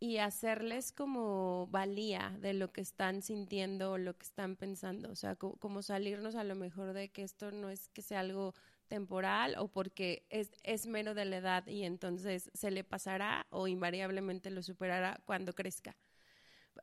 y 0.00 0.16
hacerles 0.16 0.92
como 0.92 1.68
valía 1.70 2.34
de 2.40 2.54
lo 2.54 2.72
que 2.72 2.80
están 2.80 3.20
sintiendo 3.20 3.92
o 3.92 3.98
lo 3.98 4.16
que 4.16 4.24
están 4.24 4.56
pensando. 4.56 5.10
O 5.10 5.14
sea, 5.14 5.36
como, 5.36 5.82
salirnos 5.82 6.34
a 6.36 6.44
lo 6.44 6.54
mejor 6.54 6.94
de 6.94 7.10
que 7.10 7.22
esto 7.22 7.52
no 7.52 7.68
es 7.68 7.90
que 7.90 8.00
sea 8.00 8.20
algo 8.20 8.54
temporal 8.88 9.56
o 9.58 9.68
porque 9.68 10.26
es, 10.30 10.50
es 10.64 10.86
mero 10.86 11.14
de 11.14 11.26
la 11.26 11.36
edad 11.36 11.66
y 11.66 11.84
entonces 11.84 12.50
se 12.54 12.70
le 12.70 12.82
pasará 12.82 13.46
o 13.50 13.68
invariablemente 13.68 14.50
lo 14.50 14.62
superará 14.62 15.20
cuando 15.26 15.54
crezca 15.54 15.96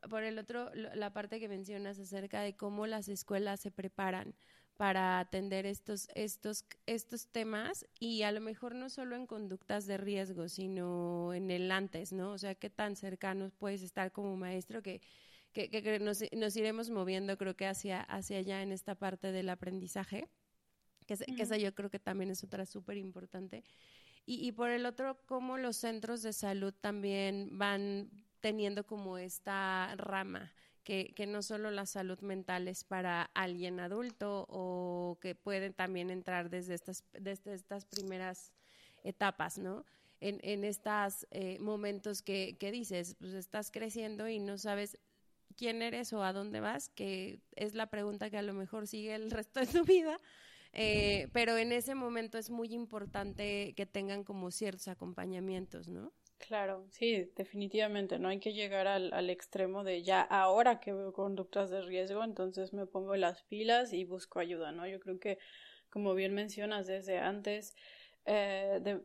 por 0.08 0.22
el 0.22 0.38
otro, 0.38 0.70
la 0.74 1.12
parte 1.12 1.40
que 1.40 1.48
mencionas 1.48 1.98
acerca 1.98 2.40
de 2.42 2.56
cómo 2.56 2.86
las 2.86 3.08
escuelas 3.08 3.60
se 3.60 3.70
preparan 3.70 4.34
para 4.78 5.18
atender 5.18 5.66
estos, 5.66 6.08
estos, 6.14 6.64
estos 6.86 7.26
temas 7.26 7.84
y 7.98 8.22
a 8.22 8.30
lo 8.30 8.40
mejor 8.40 8.76
no 8.76 8.88
solo 8.88 9.16
en 9.16 9.26
conductas 9.26 9.86
de 9.86 9.96
riesgo, 9.96 10.48
sino 10.48 11.34
en 11.34 11.50
el 11.50 11.72
antes, 11.72 12.12
¿no? 12.12 12.30
O 12.30 12.38
sea, 12.38 12.54
qué 12.54 12.70
tan 12.70 12.94
cercanos 12.94 13.52
puedes 13.52 13.82
estar 13.82 14.12
como 14.12 14.36
maestro 14.36 14.80
que, 14.80 15.00
que, 15.52 15.68
que 15.68 15.98
nos, 15.98 16.22
nos, 16.32 16.56
iremos 16.56 16.90
moviendo, 16.90 17.36
creo 17.36 17.56
que 17.56 17.66
hacia, 17.66 18.02
hacia 18.02 18.38
allá 18.38 18.62
en 18.62 18.70
esta 18.70 18.94
parte 18.94 19.32
del 19.32 19.48
aprendizaje, 19.48 20.28
que, 21.06 21.16
que 21.16 21.42
esa 21.42 21.56
yo 21.56 21.74
creo 21.74 21.90
que 21.90 21.98
también 21.98 22.30
es 22.30 22.44
otra 22.44 22.64
súper 22.64 22.98
importante. 22.98 23.64
Y, 24.26 24.46
y 24.46 24.52
por 24.52 24.70
el 24.70 24.86
otro, 24.86 25.18
cómo 25.26 25.58
los 25.58 25.76
centros 25.76 26.22
de 26.22 26.32
salud 26.32 26.72
también 26.72 27.58
van 27.58 28.10
teniendo 28.40 28.86
como 28.86 29.18
esta 29.18 29.94
rama. 29.96 30.52
Que, 30.84 31.12
que, 31.14 31.26
no 31.26 31.42
solo 31.42 31.70
la 31.70 31.84
salud 31.84 32.18
mental 32.20 32.66
es 32.66 32.82
para 32.82 33.24
alguien 33.34 33.78
adulto 33.78 34.46
o 34.48 35.18
que 35.20 35.34
pueden 35.34 35.74
también 35.74 36.08
entrar 36.08 36.48
desde 36.48 36.72
estas, 36.72 37.04
desde 37.12 37.52
estas 37.52 37.84
primeras 37.84 38.54
etapas, 39.04 39.58
¿no? 39.58 39.84
En, 40.20 40.40
en 40.42 40.64
estos 40.64 41.26
eh, 41.30 41.58
momentos 41.60 42.22
que, 42.22 42.56
que 42.58 42.72
dices, 42.72 43.16
pues 43.20 43.34
estás 43.34 43.70
creciendo 43.70 44.28
y 44.28 44.38
no 44.40 44.56
sabes 44.56 44.98
quién 45.58 45.82
eres 45.82 46.12
o 46.12 46.22
a 46.22 46.32
dónde 46.32 46.60
vas, 46.60 46.88
que 46.88 47.40
es 47.56 47.74
la 47.74 47.88
pregunta 47.88 48.30
que 48.30 48.38
a 48.38 48.42
lo 48.42 48.54
mejor 48.54 48.86
sigue 48.86 49.14
el 49.14 49.30
resto 49.30 49.60
de 49.60 49.66
tu 49.66 49.84
vida, 49.84 50.18
eh, 50.72 51.28
pero 51.32 51.56
en 51.56 51.72
ese 51.72 51.94
momento 51.94 52.38
es 52.38 52.50
muy 52.50 52.72
importante 52.72 53.74
que 53.76 53.84
tengan 53.84 54.24
como 54.24 54.50
ciertos 54.50 54.88
acompañamientos, 54.88 55.88
¿no? 55.88 56.12
Claro, 56.38 56.86
sí, 56.90 57.30
definitivamente. 57.36 58.18
No 58.18 58.28
hay 58.28 58.38
que 58.38 58.52
llegar 58.52 58.86
al, 58.86 59.12
al, 59.12 59.28
extremo 59.28 59.82
de 59.84 60.02
ya 60.02 60.20
ahora 60.22 60.78
que 60.80 60.92
veo 60.92 61.12
conductas 61.12 61.68
de 61.70 61.82
riesgo, 61.82 62.22
entonces 62.24 62.72
me 62.72 62.86
pongo 62.86 63.16
las 63.16 63.42
pilas 63.42 63.92
y 63.92 64.04
busco 64.04 64.38
ayuda, 64.38 64.70
¿no? 64.72 64.86
Yo 64.86 65.00
creo 65.00 65.18
que, 65.18 65.38
como 65.90 66.14
bien 66.14 66.34
mencionas 66.34 66.86
desde 66.86 67.18
antes, 67.18 67.74
eh, 68.24 68.78
de, 68.82 69.02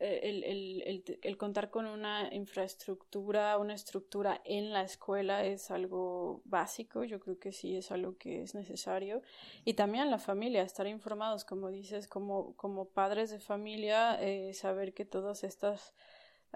eh, 0.00 0.20
el, 0.24 0.44
el, 0.44 0.82
el, 0.82 1.18
el, 1.22 1.36
contar 1.38 1.70
con 1.70 1.86
una 1.86 2.28
infraestructura, 2.34 3.58
una 3.58 3.74
estructura 3.74 4.40
en 4.44 4.72
la 4.72 4.82
escuela 4.82 5.44
es 5.44 5.70
algo 5.70 6.42
básico, 6.44 7.04
yo 7.04 7.20
creo 7.20 7.38
que 7.38 7.52
sí 7.52 7.76
es 7.76 7.90
algo 7.92 8.16
que 8.18 8.42
es 8.42 8.54
necesario. 8.54 9.22
Y 9.64 9.74
también 9.74 10.10
la 10.10 10.18
familia, 10.18 10.62
estar 10.62 10.86
informados, 10.86 11.44
como 11.44 11.70
dices, 11.70 12.08
como, 12.08 12.54
como 12.56 12.86
padres 12.90 13.30
de 13.30 13.40
familia, 13.40 14.18
eh, 14.20 14.52
saber 14.54 14.94
que 14.94 15.04
todas 15.06 15.44
estas 15.44 15.94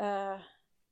Ah, 0.01 0.41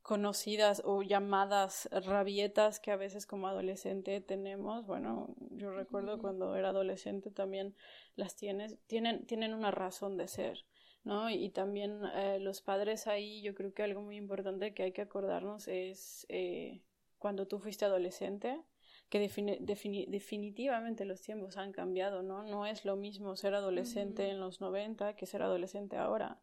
conocidas 0.03 0.83
o 0.85 1.03
llamadas 1.03 1.89
rabietas 1.93 2.81
que 2.81 2.91
a 2.91 2.97
veces 2.97 3.25
como 3.27 3.47
adolescente 3.49 4.21
tenemos. 4.21 4.85
Bueno, 4.87 5.35
yo 5.51 5.71
recuerdo 5.73 6.19
cuando 6.19 6.57
era 6.57 6.71
adolescente 6.71 7.31
también 7.31 7.77
las 8.17 8.37
tienes, 8.37 8.79
tienen, 8.87 9.27
tienen 9.27 9.55
una 9.55 9.71
razón 9.71 10.17
de 10.17 10.29
ser. 10.29 10.65
¿no? 11.05 11.31
Y 11.31 11.51
también 11.51 12.01
eh, 12.17 12.39
los 12.41 12.63
padres 12.63 13.07
ahí, 13.07 13.43
yo 13.43 13.55
creo 13.55 13.73
que 13.75 13.85
algo 13.85 14.03
muy 14.03 14.17
importante 14.17 14.75
que 14.75 14.83
hay 14.85 14.93
que 14.93 15.03
acordarnos 15.03 15.69
es 15.69 16.27
eh, 16.29 16.83
cuando 17.19 17.47
tú 17.47 17.61
fuiste 17.61 17.85
adolescente, 17.85 18.61
que 19.09 19.21
definitivamente 19.21 21.05
los 21.05 21.21
tiempos 21.21 21.57
han 21.57 21.73
cambiado, 21.73 22.23
¿no? 22.23 22.43
No 22.43 22.67
es 22.67 22.85
lo 22.85 22.97
mismo 22.97 23.37
ser 23.37 23.55
adolescente 23.55 24.31
en 24.31 24.41
los 24.41 24.61
90 24.61 25.15
que 25.15 25.27
ser 25.27 25.43
adolescente 25.43 25.97
ahora. 25.97 26.41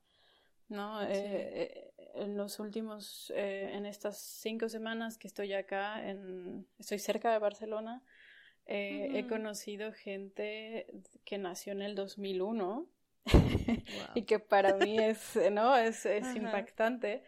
¿no? 0.69 1.01
Eh, 1.03 1.09
eh, 1.13 1.92
en 2.13 2.37
los 2.37 2.59
últimos, 2.59 3.31
eh, 3.35 3.71
en 3.73 3.85
estas 3.85 4.17
cinco 4.17 4.69
semanas 4.69 5.17
que 5.17 5.27
estoy 5.27 5.53
acá, 5.53 6.07
en, 6.07 6.67
estoy 6.79 6.99
cerca 6.99 7.31
de 7.31 7.39
Barcelona, 7.39 8.03
he 8.65 9.25
conocido 9.27 9.91
gente 9.91 10.87
que 11.25 11.37
nació 11.37 11.73
en 11.73 11.81
el 11.81 11.95
2001 11.95 12.87
y 14.15 14.23
que 14.23 14.39
para 14.39 14.75
mí 14.75 14.97
es, 14.99 15.37
¿no? 15.51 15.75
Es, 15.75 16.05
es 16.05 16.35
impactante. 16.35 17.23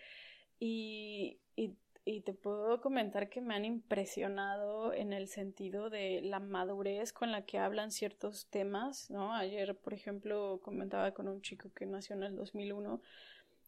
Y, 0.59 1.39
y, 1.55 1.75
y, 2.05 2.21
te 2.21 2.33
puedo 2.33 2.81
comentar 2.81 3.29
que 3.29 3.41
me 3.41 3.55
han 3.55 3.65
impresionado 3.65 4.93
en 4.93 5.13
el 5.13 5.27
sentido 5.27 5.89
de 5.89 6.21
la 6.21 6.39
madurez 6.39 7.13
con 7.13 7.31
la 7.31 7.45
que 7.45 7.57
hablan 7.57 7.91
ciertos 7.91 8.47
temas, 8.49 9.09
¿no? 9.09 9.33
Ayer, 9.33 9.75
por 9.77 9.93
ejemplo, 9.93 10.59
comentaba 10.63 11.13
con 11.13 11.27
un 11.27 11.41
chico 11.41 11.71
que 11.73 11.85
nació 11.85 12.15
en 12.15 12.23
el 12.23 12.35
2001 12.35 13.01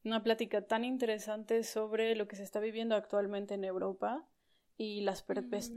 una 0.08 0.24
plática 0.24 0.62
tan 0.66 0.84
interesante 0.84 1.64
sobre 1.64 2.16
lo 2.16 2.28
que 2.28 2.36
se 2.36 2.44
está 2.44 2.60
viviendo 2.60 2.96
actualmente 2.96 3.54
en 3.54 3.64
Europa 3.64 4.28
y 4.78 5.02
las, 5.02 5.26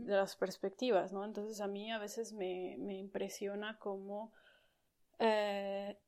las 0.07 0.37
perspectivas, 0.37 1.13
¿no? 1.13 1.25
Entonces 1.25 1.61
a 1.61 1.67
mí 1.67 1.91
a 1.91 1.99
veces 1.99 2.33
me, 2.33 2.77
me 2.79 2.97
impresiona 2.99 3.79
cómo 3.79 4.33
eh, 5.19 5.99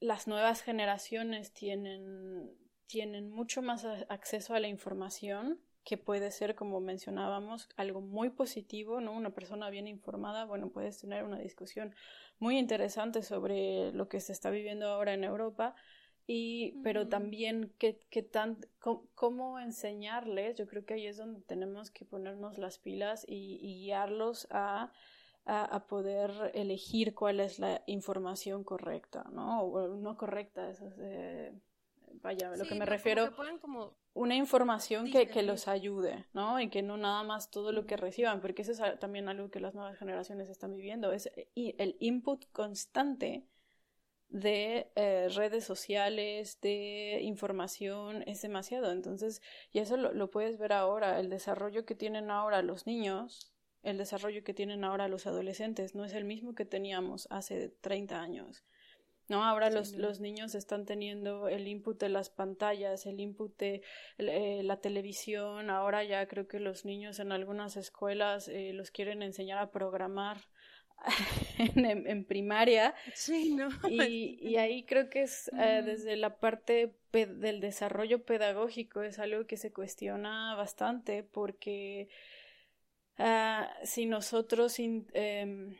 las 0.00 0.26
nuevas 0.26 0.62
generaciones 0.62 1.52
tienen, 1.52 2.50
tienen 2.86 3.30
mucho 3.30 3.62
más 3.62 3.84
acceso 4.08 4.54
a 4.54 4.60
la 4.60 4.68
información 4.68 5.60
que 5.84 5.98
puede 5.98 6.30
ser, 6.30 6.54
como 6.54 6.80
mencionábamos, 6.80 7.68
algo 7.76 8.00
muy 8.00 8.30
positivo, 8.30 9.00
¿no? 9.00 9.12
Una 9.12 9.30
persona 9.30 9.68
bien 9.70 9.88
informada, 9.88 10.44
bueno, 10.44 10.70
puedes 10.70 10.98
tener 10.98 11.24
una 11.24 11.38
discusión 11.38 11.94
muy 12.38 12.58
interesante 12.58 13.22
sobre 13.22 13.92
lo 13.92 14.08
que 14.08 14.20
se 14.20 14.32
está 14.32 14.50
viviendo 14.50 14.86
ahora 14.86 15.14
en 15.14 15.24
Europa, 15.24 15.74
y, 16.26 16.80
pero 16.82 17.08
también 17.08 17.72
qué, 17.78 18.00
qué 18.10 18.22
tan, 18.22 18.58
cómo, 19.14 19.58
enseñarles, 19.58 20.56
yo 20.56 20.66
creo 20.66 20.84
que 20.84 20.94
ahí 20.94 21.06
es 21.06 21.16
donde 21.16 21.40
tenemos 21.40 21.90
que 21.90 22.04
ponernos 22.04 22.58
las 22.58 22.78
pilas 22.78 23.24
y, 23.28 23.58
guiarlos 23.58 24.46
a, 24.50 24.92
a, 25.44 25.86
poder 25.86 26.30
elegir 26.54 27.14
cuál 27.14 27.40
es 27.40 27.58
la 27.58 27.82
información 27.86 28.62
correcta, 28.62 29.24
¿no? 29.32 29.62
O 29.62 29.88
no 29.96 30.16
correcta, 30.16 30.70
eso 30.70 30.86
es, 30.86 30.94
eh, 31.00 31.52
vaya, 32.22 32.54
lo 32.54 32.64
que 32.64 32.76
me 32.76 32.86
refiero, 32.86 33.34
como 33.60 33.96
una 34.14 34.36
información 34.36 35.10
que, 35.10 35.26
que, 35.26 35.42
los 35.42 35.66
ayude, 35.66 36.26
¿no? 36.34 36.60
Y 36.60 36.70
que 36.70 36.82
no 36.82 36.96
nada 36.96 37.24
más 37.24 37.50
todo 37.50 37.72
lo 37.72 37.84
que 37.86 37.96
reciban, 37.96 38.40
porque 38.40 38.62
eso 38.62 38.72
es 38.72 39.00
también 39.00 39.28
algo 39.28 39.50
que 39.50 39.58
las 39.58 39.74
nuevas 39.74 39.98
generaciones 39.98 40.48
están 40.48 40.72
viviendo, 40.72 41.12
es 41.12 41.32
el 41.56 41.96
input 41.98 42.44
constante 42.52 43.48
de 44.32 44.90
eh, 44.96 45.28
redes 45.34 45.64
sociales, 45.64 46.58
de 46.62 47.20
información, 47.22 48.24
es 48.26 48.42
demasiado. 48.42 48.90
Entonces, 48.90 49.42
y 49.72 49.78
eso 49.78 49.96
lo, 49.96 50.12
lo, 50.12 50.30
puedes 50.30 50.58
ver 50.58 50.72
ahora, 50.72 51.20
el 51.20 51.28
desarrollo 51.28 51.84
que 51.84 51.94
tienen 51.94 52.30
ahora 52.30 52.62
los 52.62 52.86
niños, 52.86 53.52
el 53.82 53.98
desarrollo 53.98 54.42
que 54.42 54.54
tienen 54.54 54.84
ahora 54.84 55.08
los 55.08 55.26
adolescentes, 55.26 55.94
no 55.94 56.04
es 56.04 56.14
el 56.14 56.24
mismo 56.24 56.54
que 56.54 56.64
teníamos 56.64 57.28
hace 57.30 57.68
30 57.82 58.20
años. 58.20 58.64
¿no? 59.28 59.44
Ahora 59.44 59.70
los, 59.70 59.92
los, 59.92 60.20
niños 60.20 60.54
están 60.54 60.84
teniendo 60.84 61.48
el 61.48 61.68
input 61.68 62.00
de 62.00 62.08
las 62.08 62.30
pantallas, 62.30 63.06
el 63.06 63.20
input 63.20 63.56
de 63.58 63.82
eh, 64.18 64.62
la 64.64 64.80
televisión, 64.80 65.70
ahora 65.70 66.04
ya 66.04 66.26
creo 66.26 66.48
que 66.48 66.58
los 66.58 66.84
niños 66.84 67.18
en 67.18 67.32
algunas 67.32 67.76
escuelas 67.76 68.48
eh, 68.48 68.72
los 68.72 68.90
quieren 68.90 69.22
enseñar 69.22 69.58
a 69.58 69.70
programar 69.70 70.38
en, 71.76 72.24
primaria. 72.24 72.94
Sí, 73.14 73.54
¿no? 73.54 73.68
Y, 73.90 74.38
y 74.40 74.56
ahí 74.56 74.84
creo 74.84 75.10
que 75.10 75.22
es 75.22 75.50
eh, 75.58 75.82
desde 75.84 76.16
la 76.16 76.36
parte 76.36 76.94
del 77.12 77.60
desarrollo 77.60 78.24
pedagógico, 78.24 79.02
es 79.02 79.18
algo 79.18 79.46
que 79.46 79.56
se 79.56 79.72
cuestiona 79.72 80.54
bastante 80.54 81.22
porque 81.22 82.08
ah, 83.18 83.70
si 83.84 84.06
nosotros 84.06 84.78
em, 84.78 85.76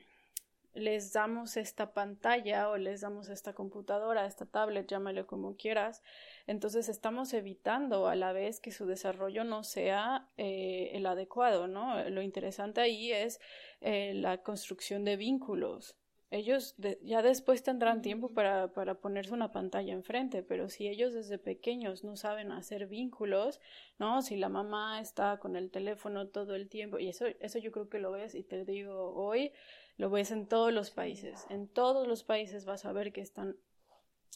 les 0.74 1.12
damos 1.12 1.56
esta 1.56 1.92
pantalla 1.92 2.70
o 2.70 2.76
les 2.76 3.02
damos 3.02 3.28
esta 3.28 3.52
computadora, 3.52 4.26
esta 4.26 4.46
tablet, 4.46 4.88
llámalo 4.88 5.26
como 5.26 5.56
quieras, 5.56 6.02
entonces 6.46 6.88
estamos 6.88 7.34
evitando 7.34 8.08
a 8.08 8.14
la 8.14 8.32
vez 8.32 8.60
que 8.60 8.72
su 8.72 8.86
desarrollo 8.86 9.44
no 9.44 9.64
sea 9.64 10.28
eh, 10.36 10.90
el 10.94 11.06
adecuado, 11.06 11.68
¿no? 11.68 12.08
Lo 12.08 12.22
interesante 12.22 12.80
ahí 12.80 13.12
es 13.12 13.40
eh, 13.80 14.14
la 14.14 14.42
construcción 14.42 15.04
de 15.04 15.16
vínculos. 15.16 15.96
Ellos 16.32 16.74
ya 17.02 17.20
después 17.20 17.62
tendrán 17.62 18.00
tiempo 18.00 18.32
para, 18.32 18.72
para 18.72 18.94
ponerse 18.94 19.34
una 19.34 19.52
pantalla 19.52 19.92
enfrente, 19.92 20.42
pero 20.42 20.70
si 20.70 20.88
ellos 20.88 21.12
desde 21.12 21.36
pequeños 21.36 22.04
no 22.04 22.16
saben 22.16 22.52
hacer 22.52 22.86
vínculos, 22.86 23.60
¿no? 23.98 24.22
Si 24.22 24.38
la 24.38 24.48
mamá 24.48 24.98
está 25.02 25.38
con 25.38 25.56
el 25.56 25.70
teléfono 25.70 26.28
todo 26.28 26.54
el 26.54 26.70
tiempo, 26.70 26.98
y 26.98 27.10
eso, 27.10 27.26
eso 27.26 27.58
yo 27.58 27.70
creo 27.70 27.90
que 27.90 27.98
lo 27.98 28.12
ves, 28.12 28.34
y 28.34 28.42
te 28.44 28.64
digo 28.64 29.12
hoy, 29.14 29.52
lo 29.98 30.08
ves 30.08 30.30
en 30.30 30.46
todos 30.46 30.72
los 30.72 30.90
países. 30.90 31.44
En 31.50 31.68
todos 31.68 32.08
los 32.08 32.24
países 32.24 32.64
vas 32.64 32.86
a 32.86 32.92
ver 32.92 33.12
que 33.12 33.20
están 33.20 33.58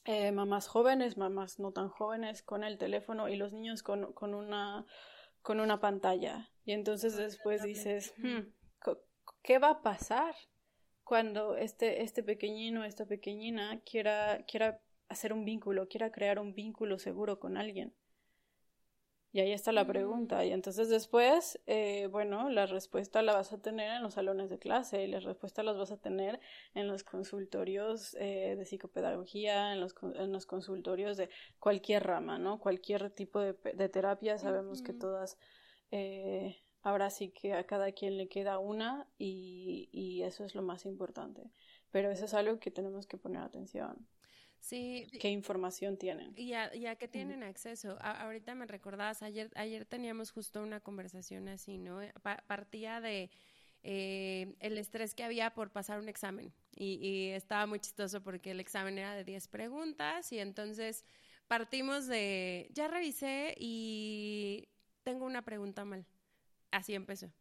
eh, 0.05 0.33
mamás 0.33 0.69
jóvenes, 0.69 1.17
mamás 1.17 1.59
no 1.59 1.73
tan 1.73 1.89
jóvenes 1.89 2.43
con 2.43 2.63
el 2.63 2.77
teléfono 2.77 3.31
y 3.31 3.37
los 3.37 3.55
niños 3.55 3.83
con, 3.83 4.13
con, 4.13 4.35
una, 4.35 4.85
con 5.41 5.61
una 5.61 5.81
pantalla. 5.81 6.51
Y 6.67 6.73
entonces 6.73 7.17
después 7.17 7.63
dices, 7.63 8.13
hmm, 8.19 8.41
¿qué 9.43 9.59
va 9.59 9.71
a 9.71 9.83
pasar 9.83 10.35
cuando 11.07 11.57
este, 11.57 12.03
este 12.03 12.25
pequeñino, 12.25 12.83
esta 12.83 13.07
pequeñina 13.07 13.81
quiera, 13.89 14.45
quiera 14.49 14.81
hacer 15.09 15.33
un 15.33 15.45
vínculo, 15.45 15.87
quiera 15.87 16.11
crear 16.11 16.41
un 16.41 16.53
vínculo 16.53 16.99
seguro 16.99 17.39
con 17.39 17.57
alguien? 17.57 17.95
Y 19.31 19.39
ahí 19.39 19.53
está 19.53 19.71
la 19.71 19.87
pregunta. 19.87 20.45
Y 20.45 20.51
entonces 20.51 20.89
después, 20.89 21.61
eh, 21.67 22.09
bueno, 22.11 22.51
la 22.51 22.67
respuesta 22.67 23.23
la 23.23 23.35
vas 23.35 23.53
a 23.53 23.63
tener 23.63 23.93
en 23.93 24.03
los 24.03 24.15
salones 24.15 24.51
de 24.51 24.59
clase 24.59 25.05
y 25.05 25.07
la 25.07 25.21
respuesta 25.21 25.63
las 25.63 25.77
vas 25.77 25.93
a 25.93 25.97
tener 25.97 26.41
en 26.75 26.89
los 26.89 27.05
consultorios 27.05 28.17
eh, 28.19 28.57
de 28.59 28.65
psicopedagogía, 28.65 29.75
en 29.75 29.81
los, 29.81 29.95
en 30.17 30.33
los 30.33 30.45
consultorios 30.45 31.17
de 31.17 31.31
cualquier 31.61 32.03
rama, 32.03 32.39
¿no? 32.39 32.59
Cualquier 32.59 33.11
tipo 33.11 33.39
de, 33.39 33.53
de 33.53 33.89
terapia. 33.89 34.39
Sabemos 34.39 34.83
que 34.83 34.93
todas, 34.93 35.39
eh, 35.93 36.57
ahora 36.87 37.11
sí 37.11 37.31
que 37.31 37.53
a 37.53 37.67
cada 37.67 37.91
quien 37.91 38.17
le 38.17 38.29
queda 38.29 38.61
una 38.61 39.09
y, 39.19 39.89
y 39.91 40.23
eso 40.23 40.45
es 40.45 40.55
lo 40.55 40.63
más 40.63 40.87
importante. 40.87 41.51
Pero 41.91 42.13
eso 42.13 42.27
es 42.27 42.35
algo 42.35 42.61
que 42.61 42.71
tenemos 42.71 43.09
que 43.09 43.17
poner 43.17 43.43
atención. 43.43 44.07
Sí. 44.61 45.09
¿Qué 45.21 45.29
información 45.29 45.97
tienen? 45.97 46.33
Y 46.37 46.53
a, 46.53 46.73
ya 46.75 46.95
que 46.95 47.09
tienen 47.09 47.43
acceso. 47.43 47.99
ahorita 48.01 48.55
me 48.55 48.67
recordabas, 48.67 49.23
ayer, 49.23 49.51
ayer 49.57 49.85
teníamos 49.85 50.31
justo 50.31 50.63
una 50.63 50.79
conversación 50.79 51.49
así, 51.49 51.77
¿no? 51.77 51.99
partía 52.47 53.01
de 53.01 53.31
eh, 53.83 54.55
el 54.61 54.79
estrés 54.79 55.13
que 55.17 55.25
había 55.25 55.55
por 55.55 55.73
pasar 55.73 55.99
un 55.99 56.09
examen. 56.09 56.53
Y, 56.77 57.05
y, 57.05 57.31
estaba 57.31 57.67
muy 57.67 57.81
chistoso 57.81 58.23
porque 58.23 58.53
el 58.53 58.61
examen 58.61 58.97
era 58.97 59.17
de 59.17 59.25
10 59.25 59.49
preguntas 59.49 60.31
y 60.31 60.39
entonces 60.39 61.05
partimos 61.49 62.07
de, 62.07 62.71
ya 62.73 62.87
revisé 62.87 63.57
y 63.59 64.69
tengo 65.03 65.27
una 65.27 65.43
pregunta 65.43 65.85
mal. 65.85 66.07
Así 66.77 66.95
empezó. 66.95 67.33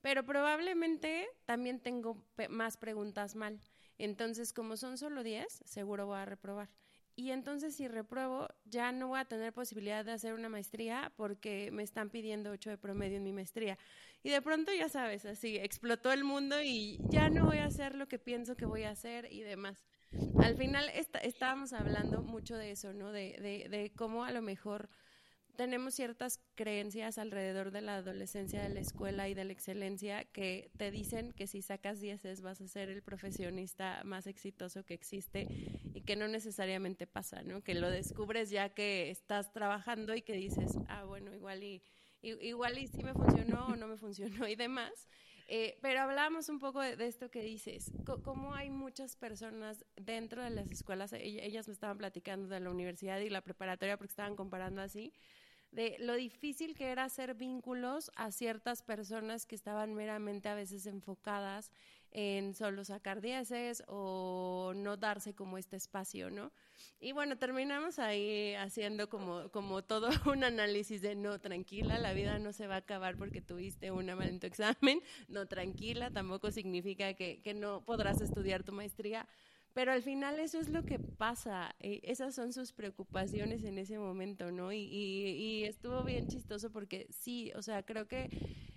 Pero 0.00 0.24
probablemente 0.24 1.26
también 1.44 1.80
tengo 1.80 2.24
más 2.48 2.76
preguntas 2.76 3.34
mal. 3.34 3.58
Entonces, 3.98 4.52
como 4.52 4.76
son 4.76 4.96
solo 4.96 5.24
10, 5.24 5.62
seguro 5.64 6.06
voy 6.06 6.18
a 6.18 6.24
reprobar. 6.24 6.68
Y 7.16 7.30
entonces 7.30 7.74
si 7.74 7.88
repruebo, 7.88 8.46
ya 8.64 8.92
no 8.92 9.08
voy 9.08 9.18
a 9.18 9.24
tener 9.24 9.52
posibilidad 9.52 10.04
de 10.04 10.12
hacer 10.12 10.34
una 10.34 10.48
maestría 10.48 11.12
porque 11.16 11.70
me 11.72 11.82
están 11.82 12.10
pidiendo 12.10 12.50
8 12.50 12.70
de 12.70 12.78
promedio 12.78 13.16
en 13.16 13.24
mi 13.24 13.32
maestría. 13.32 13.76
Y 14.22 14.30
de 14.30 14.40
pronto, 14.40 14.72
ya 14.72 14.88
sabes, 14.88 15.24
así 15.24 15.56
explotó 15.56 16.12
el 16.12 16.22
mundo 16.22 16.62
y 16.62 16.98
ya 17.08 17.28
no 17.28 17.46
voy 17.46 17.58
a 17.58 17.64
hacer 17.64 17.96
lo 17.96 18.06
que 18.06 18.20
pienso 18.20 18.54
que 18.54 18.66
voy 18.66 18.84
a 18.84 18.90
hacer 18.90 19.32
y 19.32 19.40
demás. 19.40 19.84
Al 20.38 20.56
final 20.56 20.88
estábamos 21.22 21.72
hablando 21.72 22.22
mucho 22.22 22.56
de 22.56 22.70
eso, 22.70 22.92
¿no? 22.92 23.10
De, 23.10 23.36
de, 23.40 23.68
de 23.68 23.92
cómo 23.96 24.24
a 24.24 24.30
lo 24.30 24.42
mejor 24.42 24.88
tenemos 25.56 25.94
ciertas 25.94 26.40
creencias 26.54 27.18
alrededor 27.18 27.70
de 27.70 27.80
la 27.80 27.96
adolescencia, 27.96 28.62
de 28.62 28.68
la 28.68 28.80
escuela 28.80 29.28
y 29.28 29.34
de 29.34 29.44
la 29.44 29.52
excelencia 29.52 30.24
que 30.24 30.70
te 30.76 30.90
dicen 30.90 31.32
que 31.32 31.46
si 31.46 31.62
sacas 31.62 32.00
dieces 32.00 32.42
vas 32.42 32.60
a 32.60 32.68
ser 32.68 32.88
el 32.88 33.02
profesionista 33.02 34.02
más 34.04 34.26
exitoso 34.26 34.84
que 34.84 34.94
existe 34.94 35.48
y 35.94 36.02
que 36.02 36.16
no 36.16 36.28
necesariamente 36.28 37.06
pasa, 37.06 37.42
¿no? 37.42 37.62
Que 37.62 37.74
lo 37.74 37.90
descubres 37.90 38.50
ya 38.50 38.68
que 38.70 39.10
estás 39.10 39.52
trabajando 39.52 40.14
y 40.14 40.22
que 40.22 40.34
dices, 40.34 40.72
ah, 40.88 41.04
bueno, 41.04 41.34
igual 41.34 41.64
y, 41.64 41.82
igual 42.22 42.78
y 42.78 42.86
sí 42.86 43.02
me 43.02 43.14
funcionó 43.14 43.66
o 43.66 43.76
no 43.76 43.88
me 43.88 43.96
funcionó 43.96 44.46
y 44.46 44.56
demás. 44.56 45.08
Eh, 45.48 45.78
pero 45.80 46.00
hablamos 46.00 46.48
un 46.48 46.58
poco 46.58 46.80
de, 46.80 47.06
esto 47.06 47.30
que 47.30 47.40
dices, 47.40 47.92
cómo 48.24 48.54
hay 48.54 48.68
muchas 48.68 49.14
personas 49.14 49.84
dentro 49.94 50.42
de 50.42 50.50
las 50.50 50.68
escuelas, 50.72 51.12
ellas 51.12 51.68
me 51.68 51.72
estaban 51.72 51.98
platicando 51.98 52.48
de 52.48 52.58
la 52.58 52.70
universidad 52.70 53.20
y 53.20 53.30
la 53.30 53.42
preparatoria 53.42 53.96
porque 53.96 54.10
estaban 54.10 54.34
comparando 54.34 54.82
así, 54.82 55.12
de 55.76 55.96
lo 55.98 56.14
difícil 56.14 56.74
que 56.74 56.86
era 56.86 57.04
hacer 57.04 57.34
vínculos 57.34 58.10
a 58.16 58.32
ciertas 58.32 58.82
personas 58.82 59.44
que 59.44 59.54
estaban 59.54 59.92
meramente 59.92 60.48
a 60.48 60.54
veces 60.54 60.86
enfocadas 60.86 61.70
en 62.12 62.54
solo 62.54 62.82
sacar 62.82 63.20
dieces 63.20 63.82
o 63.86 64.72
no 64.74 64.96
darse 64.96 65.34
como 65.34 65.58
este 65.58 65.76
espacio, 65.76 66.30
¿no? 66.30 66.50
Y 66.98 67.12
bueno, 67.12 67.36
terminamos 67.36 67.98
ahí 67.98 68.54
haciendo 68.54 69.10
como, 69.10 69.50
como 69.50 69.84
todo 69.84 70.08
un 70.32 70.44
análisis 70.44 71.02
de 71.02 71.14
no, 71.14 71.38
tranquila, 71.40 71.98
la 71.98 72.14
vida 72.14 72.38
no 72.38 72.54
se 72.54 72.66
va 72.66 72.76
a 72.76 72.78
acabar 72.78 73.18
porque 73.18 73.42
tuviste 73.42 73.90
un 73.90 74.06
mal 74.06 74.28
en 74.28 74.40
tu 74.40 74.46
examen, 74.46 75.02
no, 75.28 75.44
tranquila, 75.44 76.10
tampoco 76.10 76.50
significa 76.52 77.12
que, 77.12 77.42
que 77.42 77.52
no 77.52 77.84
podrás 77.84 78.22
estudiar 78.22 78.62
tu 78.62 78.72
maestría, 78.72 79.28
pero 79.76 79.92
al 79.92 80.02
final 80.02 80.40
eso 80.40 80.58
es 80.58 80.70
lo 80.70 80.86
que 80.86 80.98
pasa, 80.98 81.76
eh, 81.80 82.00
esas 82.02 82.34
son 82.34 82.54
sus 82.54 82.72
preocupaciones 82.72 83.62
en 83.62 83.76
ese 83.76 83.98
momento, 83.98 84.50
¿no? 84.50 84.72
Y, 84.72 84.78
y, 84.78 85.64
estuvo 85.64 86.02
bien 86.02 86.28
chistoso 86.28 86.72
porque 86.72 87.06
sí, 87.10 87.52
o 87.54 87.60
sea, 87.60 87.82
creo 87.82 88.08
que 88.08 88.30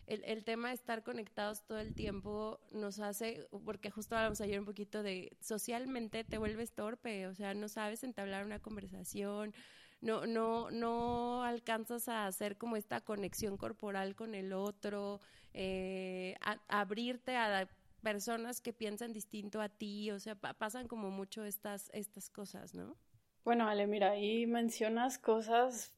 el, 0.07 0.21
el, 0.25 0.43
tema 0.43 0.67
de 0.67 0.73
estar 0.73 1.05
conectados 1.05 1.63
todo 1.63 1.79
el 1.79 1.95
tiempo 1.95 2.59
nos 2.73 2.99
hace, 2.99 3.47
porque 3.63 3.89
justo 3.89 4.17
hablamos 4.17 4.41
ayer 4.41 4.59
un 4.59 4.65
poquito 4.65 5.01
de 5.01 5.38
socialmente 5.39 6.25
te 6.25 6.38
vuelves 6.38 6.73
torpe, 6.73 7.27
o 7.27 7.33
sea, 7.33 7.53
no 7.53 7.69
sabes 7.69 8.03
entablar 8.03 8.45
una 8.45 8.59
conversación, 8.59 9.53
no, 10.01 10.25
no, 10.25 10.69
no 10.69 11.43
alcanzas 11.43 12.09
a 12.09 12.27
hacer 12.27 12.57
como 12.57 12.75
esta 12.75 12.99
conexión 12.99 13.55
corporal 13.55 14.15
con 14.15 14.35
el 14.35 14.51
otro, 14.51 15.21
eh, 15.53 16.35
a, 16.41 16.59
abrirte 16.67 17.38
personas 18.01 18.62
que 18.62 18.73
piensan 18.73 19.13
distinto 19.13 19.62
a 19.62 19.69
ti, 19.69 20.12
o 20.12 20.19
sea, 20.19 20.35
pasan 20.35 20.88
como 20.88 21.09
mucho 21.09 21.45
estas, 21.45 21.89
estas 21.93 22.29
cosas, 22.29 22.73
¿no? 22.73 22.97
Bueno, 23.43 23.67
Ale, 23.67 23.88
mira, 23.88 24.12
ahí 24.12 24.45
mencionas 24.45 25.17
cosas 25.17 25.93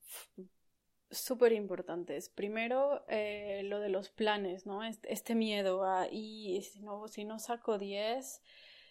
súper 1.10 1.52
importantes. 1.52 2.30
Primero, 2.30 3.04
eh, 3.08 3.62
lo 3.66 3.80
de 3.80 3.90
los 3.90 4.10
planes, 4.10 4.66
¿no? 4.66 4.84
Este, 4.84 5.12
este 5.12 5.36
miedo 5.36 5.84
a, 5.84 6.08
y 6.10 6.62
si 6.62 6.80
no, 6.82 7.08
si 7.08 7.26
no 7.26 7.40
saco 7.40 7.78
10, 7.78 8.42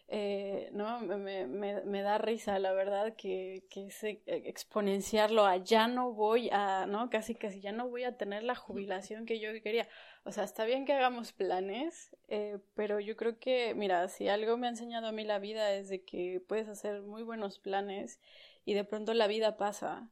eh, 0.09 0.71
¿no? 0.73 1.01
Me, 1.01 2.03
da 2.03 2.19
risa, 2.19 2.59
la 2.59 2.73
verdad, 2.73 3.15
que, 3.15 3.65
que 3.71 3.89
exponenciarlo 4.27 5.47
a 5.47 5.57
ya 5.59 5.87
no 5.87 6.13
voy 6.13 6.51
a, 6.51 6.87
¿no? 6.87 7.09
Casi, 7.11 7.35
casi 7.35 7.61
ya 7.61 7.73
no 7.73 7.89
voy 7.89 8.05
a 8.05 8.17
tener 8.17 8.43
la 8.43 8.57
jubilación 8.57 9.25
que 9.25 9.39
yo 9.39 9.51
quería. 9.63 9.89
O 10.25 10.33
sea, 10.33 10.45
está 10.45 10.65
bien 10.65 10.85
que 10.85 10.93
hagamos 10.93 11.33
planes, 11.33 12.15
eh, 12.29 12.59
pero 12.75 13.01
yo 13.01 13.17
creo 13.17 13.39
que, 13.39 13.75
mira, 13.75 14.07
si 14.09 14.29
algo 14.29 14.57
me 14.57 14.67
ha 14.67 14.71
enseñado 14.71 15.07
a 15.07 15.13
mí 15.13 15.25
la 15.25 15.39
vida 15.39 15.73
es 15.73 15.89
de 15.89 16.03
que 16.03 16.43
puedes 16.47 16.69
hacer 16.69 17.03
muy 17.03 17.23
buenos 17.23 17.59
planes 17.59 18.21
y 18.65 18.75
de 18.75 18.85
pronto 18.85 19.15
la 19.15 19.27
vida 19.27 19.57
pasa. 19.57 20.11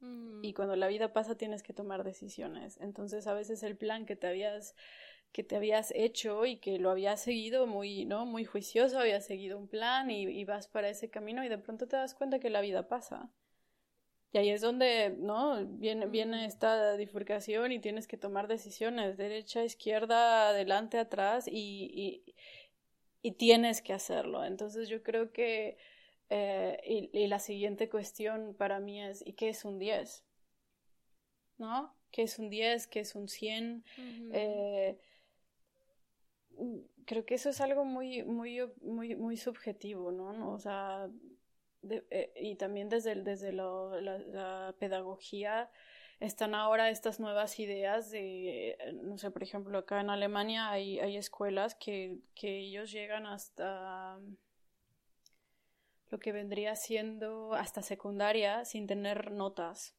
Mm. 0.00 0.44
Y 0.44 0.52
cuando 0.52 0.76
la 0.76 0.86
vida 0.86 1.12
pasa 1.12 1.36
tienes 1.36 1.62
que 1.62 1.72
tomar 1.72 2.04
decisiones. 2.04 2.78
Entonces 2.80 3.26
a 3.26 3.34
veces 3.34 3.62
el 3.62 3.76
plan 3.76 4.06
que 4.06 4.16
te 4.16 4.26
habías 4.26 4.74
que 5.32 5.44
te 5.44 5.56
habías 5.56 5.92
hecho 5.94 6.46
y 6.46 6.56
que 6.56 6.78
lo 6.78 6.90
habías 6.90 7.20
seguido 7.20 7.66
muy, 7.66 8.04
¿no? 8.04 8.26
Muy 8.26 8.44
juicioso, 8.44 8.98
habías 8.98 9.26
seguido 9.26 9.58
un 9.58 9.68
plan 9.68 10.10
y, 10.10 10.44
vas 10.44 10.68
para 10.68 10.88
ese 10.88 11.10
camino 11.10 11.44
y 11.44 11.48
de 11.48 11.58
pronto 11.58 11.86
te 11.86 11.96
das 11.96 12.14
cuenta 12.14 12.38
que 12.38 12.50
la 12.50 12.60
vida 12.60 12.88
pasa. 12.88 13.30
Y 14.32 14.38
ahí 14.38 14.50
es 14.50 14.60
donde, 14.60 15.10
¿no? 15.18 15.64
Viene, 15.64 16.06
viene 16.06 16.44
esta 16.44 16.96
bifurcación 16.96 17.72
y 17.72 17.78
tienes 17.78 18.06
que 18.06 18.18
tomar 18.18 18.46
decisiones, 18.46 19.16
derecha, 19.16 19.64
izquierda, 19.64 20.50
adelante, 20.50 20.98
atrás 20.98 21.48
y, 21.48 22.24
y, 23.22 23.32
tienes 23.32 23.82
que 23.82 23.92
hacerlo. 23.92 24.44
Entonces 24.44 24.88
yo 24.88 25.02
creo 25.02 25.32
que, 25.32 25.78
eh, 26.30 27.10
y, 27.12 27.26
la 27.26 27.38
siguiente 27.38 27.88
cuestión 27.88 28.54
para 28.54 28.80
mí 28.80 29.02
es, 29.02 29.26
¿y 29.26 29.32
qué 29.34 29.50
es 29.50 29.64
un 29.64 29.78
10? 29.78 30.24
¿No? 31.58 31.94
¿Qué 32.10 32.22
es 32.22 32.38
un 32.38 32.50
10? 32.50 32.86
¿Qué 32.86 33.00
es 33.00 33.14
un 33.14 33.28
100? 33.28 33.84
creo 37.06 37.24
que 37.24 37.34
eso 37.36 37.48
es 37.48 37.60
algo 37.62 37.84
muy, 37.84 38.22
muy, 38.24 38.60
muy, 38.82 39.14
muy 39.16 39.36
subjetivo, 39.36 40.12
¿no? 40.12 40.52
O 40.52 40.58
sea, 40.58 41.08
eh, 41.88 42.32
y 42.36 42.56
también 42.56 42.88
desde, 42.88 43.14
desde 43.16 43.52
la, 43.52 44.74
pedagogía 44.78 45.70
están 46.20 46.54
ahora 46.54 46.90
estas 46.90 47.20
nuevas 47.20 47.60
ideas 47.60 48.10
de, 48.10 48.76
no 49.02 49.18
sé, 49.18 49.30
por 49.30 49.42
ejemplo, 49.42 49.78
acá 49.78 50.00
en 50.00 50.10
Alemania 50.10 50.70
hay, 50.70 50.98
hay 50.98 51.16
escuelas 51.16 51.74
que, 51.76 52.18
que 52.34 52.58
ellos 52.58 52.90
llegan 52.90 53.26
hasta 53.26 54.18
lo 56.10 56.18
que 56.18 56.32
vendría 56.32 56.74
siendo 56.74 57.54
hasta 57.54 57.82
secundaria 57.82 58.64
sin 58.64 58.86
tener 58.86 59.30
notas. 59.30 59.94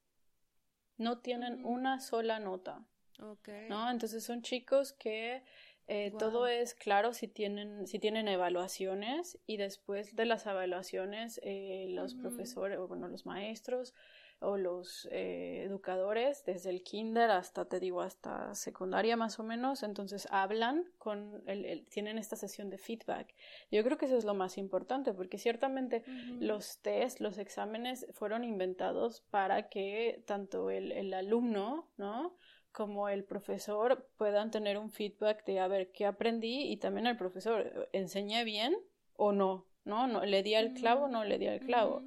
No 0.98 1.20
tienen 1.20 1.64
una 1.64 2.00
sola 2.00 2.40
nota. 2.40 2.84
Okay. 3.20 3.68
¿No? 3.70 3.90
Entonces 3.90 4.24
son 4.24 4.42
chicos 4.42 4.94
que 4.94 5.44
eh, 5.92 6.14
todo 6.20 6.46
es 6.46 6.76
claro 6.76 7.14
si 7.14 7.28
tienen, 7.28 7.88
si 7.88 7.98
tienen 7.98 8.28
evaluaciones 8.28 9.40
y 9.48 9.58
después 9.58 10.16
de 10.16 10.26
las 10.26 10.46
evaluaciones 10.46 11.42
eh, 11.44 11.88
los 11.90 12.14
profesores, 12.14 12.78
o 12.78 12.88
bueno, 12.88 13.08
los 13.08 13.26
maestros 13.26 13.96
o 14.40 14.56
los 14.56 15.10
eh, 15.12 15.64
educadores, 15.66 16.46
desde 16.46 16.70
el 16.70 16.84
kinder 16.84 17.32
hasta, 17.32 17.66
te 17.66 17.80
digo, 17.80 18.02
hasta 18.02 18.54
secundaria 18.54 19.18
más 19.18 19.40
o 19.40 19.44
menos, 19.44 19.82
entonces 19.82 20.28
hablan 20.30 20.86
con, 21.00 21.42
el, 21.48 21.88
tienen 21.88 22.20
esta 22.20 22.36
sesión 22.36 22.70
de 22.70 22.78
feedback. 22.78 23.34
Yo 23.72 23.84
creo 23.84 23.98
que 23.98 24.06
eso 24.06 24.16
es 24.16 24.26
lo 24.26 24.36
más 24.36 24.60
importante, 24.60 25.14
porque 25.14 25.40
ciertamente 25.40 26.04
los 26.40 26.78
test, 26.84 27.20
los 27.20 27.40
exámenes 27.40 28.06
fueron 28.14 28.44
inventados 28.44 29.22
para 29.32 29.70
que 29.70 30.24
tanto 30.28 30.70
el, 30.70 30.92
el 30.92 31.14
alumno, 31.16 31.90
¿no? 31.98 32.38
Como 32.72 33.10
el 33.10 33.24
profesor 33.24 34.08
puedan 34.18 34.52
tener 34.52 34.78
un 34.78 34.92
feedback 34.92 35.46
de 35.46 35.60
a 35.60 35.68
ver 35.68 35.92
qué 35.92 36.06
aprendí 36.06 36.72
y 36.72 36.78
también 36.78 37.08
el 37.08 37.18
profesor 37.18 37.90
enseñé 37.94 38.44
bien 38.44 38.76
o 39.14 39.32
no, 39.32 39.66
¿no? 39.86 40.08
no 40.08 40.26
le 40.26 40.44
di 40.44 40.56
al 40.56 40.74
clavo 40.74 41.06
o 41.06 41.08
no 41.08 41.24
le 41.24 41.38
di 41.38 41.48
al 41.48 41.60
clavo. 41.60 42.04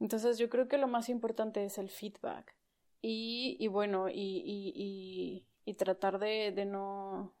Entonces 0.00 0.38
yo 0.38 0.48
creo 0.48 0.68
que 0.68 0.78
lo 0.78 0.88
más 0.88 1.08
importante 1.08 1.64
es 1.64 1.78
el 1.78 1.88
feedback 1.88 2.54
y, 3.00 3.56
y 3.60 3.68
bueno, 3.68 4.08
y, 4.08 4.42
y, 4.44 5.44
y, 5.64 5.74
tratar 5.74 6.18
de, 6.18 6.52
de, 6.52 6.64
no, 6.64 7.34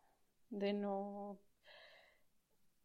de 0.50 0.72
no 0.72 1.38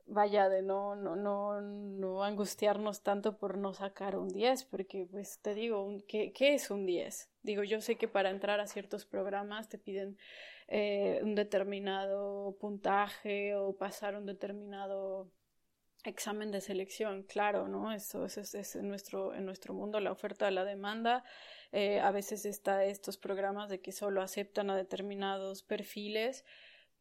vaya, 0.07 0.49
de 0.49 0.61
no, 0.61 0.95
no, 0.95 1.15
no, 1.15 1.61
no 1.61 2.23
angustiarnos 2.23 3.01
tanto 3.01 3.37
por 3.37 3.57
no 3.57 3.73
sacar 3.73 4.17
un 4.17 4.29
10, 4.29 4.65
porque 4.65 5.07
pues 5.09 5.39
te 5.39 5.53
digo, 5.53 5.97
¿qué, 6.07 6.31
¿qué, 6.33 6.53
es 6.55 6.71
un 6.71 6.85
10? 6.85 7.29
Digo, 7.43 7.63
yo 7.63 7.81
sé 7.81 7.95
que 7.95 8.07
para 8.07 8.29
entrar 8.29 8.59
a 8.59 8.67
ciertos 8.67 9.05
programas 9.05 9.69
te 9.69 9.77
piden 9.77 10.17
eh, 10.67 11.19
un 11.23 11.35
determinado 11.35 12.55
puntaje 12.59 13.55
o 13.55 13.75
pasar 13.75 14.15
un 14.15 14.25
determinado 14.25 15.31
examen 16.03 16.51
de 16.51 16.61
selección, 16.61 17.23
claro, 17.23 17.67
¿no? 17.67 17.91
Eso, 17.91 18.25
es, 18.25 18.75
en, 18.75 18.87
nuestro, 18.87 19.33
en 19.33 19.45
nuestro 19.45 19.73
mundo 19.73 19.99
la 19.99 20.11
oferta, 20.11 20.49
la 20.51 20.65
demanda. 20.65 21.23
Eh, 21.71 21.99
a 21.99 22.11
veces 22.11 22.45
está 22.45 22.85
estos 22.85 23.17
programas 23.17 23.69
de 23.69 23.81
que 23.81 23.91
solo 23.91 24.21
aceptan 24.21 24.69
a 24.69 24.75
determinados 24.75 25.63
perfiles, 25.63 26.45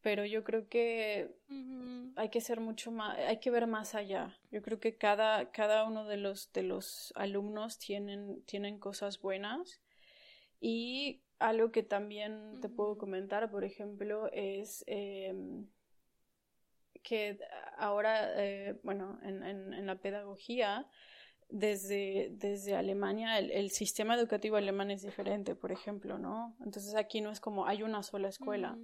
pero 0.03 0.25
yo 0.25 0.45
creo 0.45 0.69
que 0.69 1.31
hay 2.17 2.29
que 2.31 2.41
ser 2.41 2.61
mucho 2.61 2.91
más, 2.91 3.19
hay 3.19 3.39
que 3.39 3.51
ver 3.51 3.67
más 3.67 3.95
allá. 3.95 4.39
Yo 4.51 4.63
creo 4.63 4.81
que 4.81 4.97
cada, 4.97 5.51
cada 5.51 5.85
uno 5.85 6.07
de 6.07 6.17
los, 6.17 6.53
de 6.53 6.63
los 6.63 7.13
alumnos 7.17 7.79
tienen, 7.79 8.43
tienen 8.45 8.79
cosas 8.79 9.21
buenas. 9.21 9.81
Y 10.61 11.23
algo 11.39 11.71
que 11.71 11.83
también 11.83 12.61
te 12.61 12.69
puedo 12.69 12.99
comentar, 12.99 13.51
por 13.51 13.65
ejemplo, 13.65 14.31
es 14.33 14.85
em, 14.87 15.67
que 17.03 17.39
ahora, 17.79 18.31
eh, 18.43 18.79
bueno, 18.83 19.19
en, 19.23 19.43
en, 19.43 19.73
en, 19.73 19.87
la 19.87 19.97
pedagogía, 19.97 20.87
desde, 21.49 22.29
desde 22.33 22.77
Alemania, 22.77 23.39
el, 23.39 23.51
el, 23.51 23.71
sistema 23.71 24.15
educativo 24.15 24.57
alemán 24.57 24.91
es 24.91 25.03
diferente, 25.03 25.55
por 25.55 25.73
ejemplo, 25.73 26.19
¿no? 26.19 26.55
Entonces 26.65 26.95
aquí 26.95 27.21
no 27.21 27.31
es 27.31 27.41
como 27.41 27.67
hay 27.67 27.83
una 27.83 28.03
sola 28.03 28.29
escuela 28.29 28.79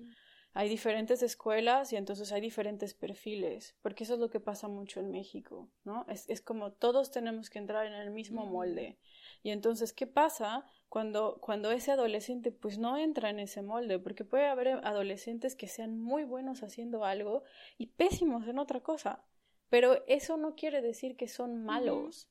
hay 0.56 0.70
diferentes 0.70 1.22
escuelas 1.22 1.92
y 1.92 1.96
entonces 1.96 2.32
hay 2.32 2.40
diferentes 2.40 2.94
perfiles, 2.94 3.76
porque 3.82 4.04
eso 4.04 4.14
es 4.14 4.20
lo 4.20 4.30
que 4.30 4.40
pasa 4.40 4.68
mucho 4.68 5.00
en 5.00 5.10
México, 5.10 5.68
¿no? 5.84 6.06
Es, 6.08 6.26
es 6.30 6.40
como 6.40 6.72
todos 6.72 7.10
tenemos 7.10 7.50
que 7.50 7.58
entrar 7.58 7.84
en 7.84 7.92
el 7.92 8.10
mismo 8.10 8.46
molde. 8.46 8.96
Y 9.42 9.50
entonces, 9.50 9.92
¿qué 9.92 10.06
pasa 10.06 10.64
cuando, 10.88 11.36
cuando 11.42 11.72
ese 11.72 11.92
adolescente 11.92 12.52
pues 12.52 12.78
no 12.78 12.96
entra 12.96 13.28
en 13.28 13.38
ese 13.38 13.60
molde? 13.60 13.98
Porque 13.98 14.24
puede 14.24 14.46
haber 14.46 14.68
adolescentes 14.68 15.56
que 15.56 15.68
sean 15.68 16.00
muy 16.00 16.24
buenos 16.24 16.62
haciendo 16.62 17.04
algo 17.04 17.42
y 17.76 17.88
pésimos 17.88 18.48
en 18.48 18.58
otra 18.58 18.80
cosa, 18.80 19.26
pero 19.68 20.02
eso 20.06 20.38
no 20.38 20.54
quiere 20.54 20.80
decir 20.80 21.18
que 21.18 21.28
son 21.28 21.66
malos. 21.66 22.30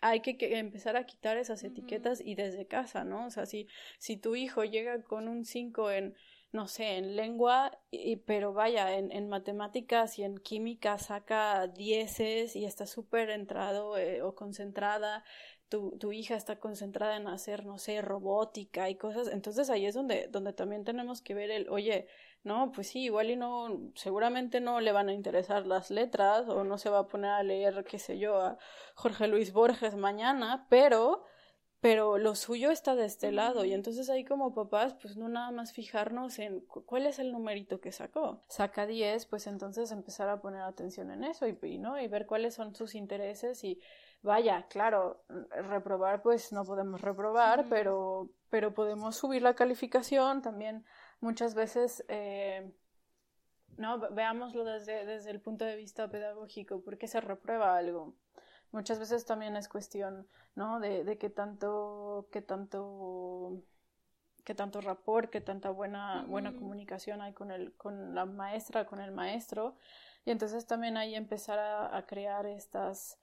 hay 0.00 0.20
que, 0.22 0.38
empezar 0.58 0.96
a 0.96 1.04
quitar 1.04 1.36
esas 1.36 1.62
etiquetas 1.64 2.22
y 2.22 2.34
desde 2.34 2.66
casa, 2.66 3.04
¿no? 3.04 3.26
O 3.26 3.30
sea, 3.30 3.44
si, 3.44 3.68
si 3.98 4.16
tu 4.16 4.36
hijo 4.36 4.64
llega 4.64 5.02
con 5.02 5.28
un 5.28 5.44
5 5.44 5.90
en, 5.90 6.14
no 6.52 6.68
sé, 6.68 6.98
en 6.98 7.16
lengua, 7.16 7.78
y, 7.90 8.16
pero 8.16 8.52
vaya, 8.52 8.96
en, 8.96 9.10
en, 9.10 9.28
matemáticas 9.28 10.18
y 10.18 10.24
en 10.24 10.38
química 10.38 10.98
saca 10.98 11.66
dieces 11.66 12.56
y 12.56 12.66
está 12.66 12.86
súper 12.86 13.30
entrado 13.30 13.96
eh, 13.96 14.22
o 14.22 14.34
concentrada, 14.34 15.24
tu, 15.70 15.96
tu, 15.98 16.12
hija 16.12 16.36
está 16.36 16.60
concentrada 16.60 17.16
en 17.16 17.26
hacer, 17.28 17.64
no 17.64 17.78
sé, 17.78 18.02
robótica 18.02 18.90
y 18.90 18.96
cosas, 18.96 19.28
entonces 19.28 19.70
ahí 19.70 19.86
es 19.86 19.94
donde, 19.94 20.28
donde 20.28 20.52
también 20.52 20.84
tenemos 20.84 21.22
que 21.22 21.34
ver 21.34 21.50
el, 21.50 21.68
oye, 21.70 22.06
no, 22.44 22.72
pues 22.72 22.88
sí, 22.88 23.04
igual 23.04 23.30
y 23.30 23.36
no, 23.36 23.92
seguramente 23.94 24.60
no 24.60 24.80
le 24.80 24.92
van 24.92 25.08
a 25.08 25.14
interesar 25.14 25.66
las 25.66 25.90
letras 25.90 26.48
o 26.48 26.64
no 26.64 26.76
se 26.76 26.90
va 26.90 27.00
a 27.00 27.08
poner 27.08 27.30
a 27.30 27.42
leer, 27.42 27.84
qué 27.84 27.98
sé 27.98 28.18
yo, 28.18 28.40
a 28.40 28.58
Jorge 28.94 29.28
Luis 29.28 29.52
Borges 29.52 29.94
mañana, 29.94 30.66
pero 30.68 31.24
pero 31.82 32.16
lo 32.16 32.36
suyo 32.36 32.70
está 32.70 32.94
de 32.94 33.04
este 33.04 33.32
lado 33.32 33.64
y 33.64 33.72
entonces 33.72 34.08
ahí 34.08 34.24
como 34.24 34.54
papás 34.54 34.94
pues 34.94 35.16
no 35.16 35.28
nada 35.28 35.50
más 35.50 35.72
fijarnos 35.72 36.38
en 36.38 36.60
cuál 36.60 37.06
es 37.06 37.18
el 37.18 37.32
numerito 37.32 37.80
que 37.80 37.90
sacó. 37.90 38.40
Saca 38.46 38.86
10, 38.86 39.26
pues 39.26 39.48
entonces 39.48 39.90
empezar 39.90 40.28
a 40.28 40.40
poner 40.40 40.62
atención 40.62 41.10
en 41.10 41.24
eso 41.24 41.44
y, 41.48 41.78
¿no? 41.78 42.00
y 42.00 42.06
ver 42.06 42.26
cuáles 42.26 42.54
son 42.54 42.76
sus 42.76 42.94
intereses 42.94 43.64
y 43.64 43.80
vaya, 44.22 44.68
claro, 44.68 45.24
reprobar 45.50 46.22
pues 46.22 46.52
no 46.52 46.64
podemos 46.64 47.00
reprobar, 47.00 47.66
pero, 47.68 48.30
pero 48.48 48.72
podemos 48.72 49.16
subir 49.16 49.42
la 49.42 49.54
calificación 49.54 50.40
también 50.40 50.84
muchas 51.20 51.56
veces. 51.56 52.04
Eh, 52.06 52.72
no, 53.76 53.98
veámoslo 53.98 54.62
desde, 54.62 55.04
desde 55.04 55.32
el 55.32 55.40
punto 55.40 55.64
de 55.64 55.74
vista 55.74 56.08
pedagógico, 56.08 56.80
¿por 56.84 56.96
qué 56.96 57.08
se 57.08 57.20
reprueba 57.20 57.76
algo? 57.76 58.14
Muchas 58.72 58.98
veces 58.98 59.26
también 59.26 59.54
es 59.56 59.68
cuestión, 59.68 60.26
¿no? 60.54 60.80
De, 60.80 61.04
de 61.04 61.18
qué 61.18 61.28
tanto, 61.28 62.26
qué 62.32 62.40
tanto, 62.40 63.62
qué 64.44 64.54
tanto 64.54 64.80
rapport, 64.80 65.30
qué 65.30 65.42
tanta 65.42 65.70
buena, 65.70 66.24
buena 66.26 66.54
comunicación 66.54 67.20
hay 67.20 67.34
con 67.34 67.50
el, 67.50 67.74
con 67.74 68.14
la 68.14 68.24
maestra, 68.24 68.86
con 68.86 69.00
el 69.00 69.12
maestro. 69.12 69.76
Y 70.24 70.30
entonces 70.30 70.66
también 70.66 70.96
ahí 70.96 71.14
empezar 71.14 71.58
a, 71.58 72.06
crear 72.06 72.46
estas, 72.46 73.18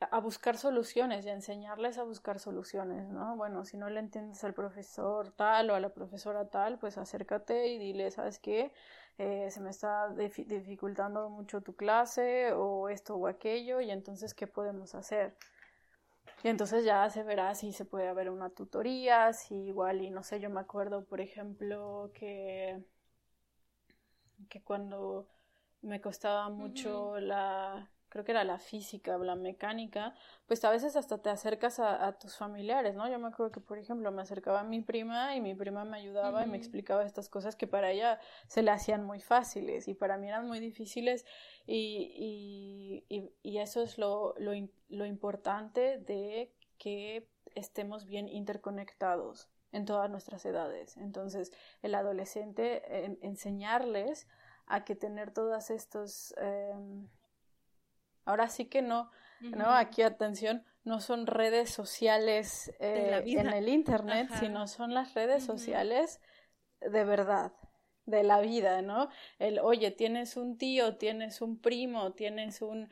a 0.00 0.20
buscar 0.20 0.58
soluciones 0.58 1.24
y 1.24 1.30
a 1.30 1.32
enseñarles 1.32 1.98
a 1.98 2.04
buscar 2.04 2.38
soluciones, 2.38 3.08
¿no? 3.08 3.36
Bueno, 3.36 3.64
si 3.64 3.76
no 3.76 3.88
le 3.90 4.00
entiendes 4.00 4.44
al 4.44 4.54
profesor 4.54 5.32
tal 5.32 5.70
o 5.70 5.74
a 5.74 5.80
la 5.80 5.88
profesora 5.94 6.48
tal, 6.50 6.78
pues 6.78 6.98
acércate 6.98 7.68
y 7.68 7.78
dile, 7.78 8.10
¿sabes 8.10 8.38
qué? 8.38 8.72
Eh, 9.18 9.48
se 9.50 9.60
me 9.60 9.70
está 9.70 10.08
dificultando 10.10 11.30
mucho 11.30 11.60
tu 11.60 11.76
clase 11.76 12.52
o 12.52 12.88
esto 12.88 13.14
o 13.14 13.28
aquello 13.28 13.80
y 13.80 13.90
entonces, 13.90 14.34
¿qué 14.34 14.46
podemos 14.46 14.94
hacer? 14.94 15.36
Y 16.42 16.48
entonces 16.48 16.84
ya 16.84 17.08
se 17.10 17.22
verá 17.22 17.54
si 17.54 17.72
se 17.72 17.84
puede 17.84 18.08
haber 18.08 18.28
una 18.28 18.50
tutoría, 18.50 19.32
si 19.32 19.54
igual, 19.54 20.02
y 20.02 20.10
no 20.10 20.22
sé, 20.22 20.40
yo 20.40 20.50
me 20.50 20.60
acuerdo, 20.60 21.04
por 21.04 21.20
ejemplo, 21.20 22.10
que, 22.12 22.84
que 24.48 24.62
cuando 24.62 25.26
me 25.80 26.00
costaba 26.00 26.50
mucho 26.50 27.18
la, 27.20 27.88
creo 28.14 28.24
que 28.24 28.30
era 28.30 28.44
la 28.44 28.60
física 28.60 29.16
o 29.16 29.24
la 29.24 29.34
mecánica, 29.34 30.14
pues 30.46 30.64
a 30.64 30.70
veces 30.70 30.94
hasta 30.94 31.18
te 31.18 31.30
acercas 31.30 31.80
a, 31.80 32.16
tus 32.16 32.36
familiares, 32.36 32.94
¿no? 32.94 33.10
Yo 33.10 33.18
me 33.18 33.26
acuerdo 33.26 33.50
que, 33.50 33.58
por 33.58 33.76
ejemplo, 33.76 34.12
me 34.12 34.22
acercaba 34.22 34.60
a 34.60 34.62
mi 34.62 34.80
prima 34.80 35.34
y 35.34 35.40
mi 35.40 35.56
prima 35.56 35.84
me 35.84 35.96
ayudaba 35.96 36.44
y 36.44 36.48
me 36.48 36.56
explicaba 36.56 37.04
estas 37.04 37.28
cosas 37.28 37.56
que 37.56 37.66
para 37.66 37.90
ella 37.90 38.20
se 38.46 38.62
le 38.62 38.70
hacían 38.70 39.04
muy 39.04 39.18
fáciles 39.18 39.88
y 39.88 39.94
para 39.94 40.16
mí 40.16 40.28
eran 40.28 40.46
muy 40.46 40.60
difíciles 40.60 41.26
y, 41.66 43.02
y, 43.08 43.32
y, 43.42 43.58
eso 43.58 43.82
es 43.82 43.98
lo, 43.98 44.36
lo, 44.38 44.52
lo 44.90 45.06
importante 45.06 45.98
de 45.98 46.52
que 46.78 47.26
estemos 47.56 48.06
bien 48.06 48.28
interconectados 48.28 49.48
en 49.72 49.86
todas 49.86 50.08
nuestras 50.08 50.46
edades. 50.46 50.96
Entonces, 50.98 51.52
el 51.82 51.96
adolescente, 51.96 53.18
enseñarles 53.22 54.28
a 54.66 54.84
que 54.84 54.94
tener 54.94 55.32
todas 55.32 55.70
estos... 55.70 56.32
Em, 56.38 57.08
ahora 58.24 58.48
sí 58.48 58.66
que 58.66 58.82
no, 58.82 59.10
¿no? 59.40 59.70
Aquí 59.70 60.02
atención, 60.02 60.64
no 60.84 61.00
son 61.00 61.26
redes 61.26 61.70
sociales 61.70 62.72
eh, 62.80 63.22
en 63.24 63.48
el 63.48 63.68
Internet, 63.68 64.30
sino 64.38 64.66
son 64.68 64.94
las 64.94 65.14
redes 65.14 65.44
sociales 65.44 66.20
de 66.80 67.04
verdad, 67.04 67.52
de 68.06 68.22
la 68.22 68.40
vida, 68.40 68.82
¿no? 68.82 69.08
El, 69.38 69.58
oye, 69.58 69.90
tienes 69.90 70.36
un 70.36 70.58
tío, 70.58 70.96
tienes 70.96 71.40
un 71.40 71.60
primo, 71.60 72.12
tienes 72.12 72.60
un 72.62 72.90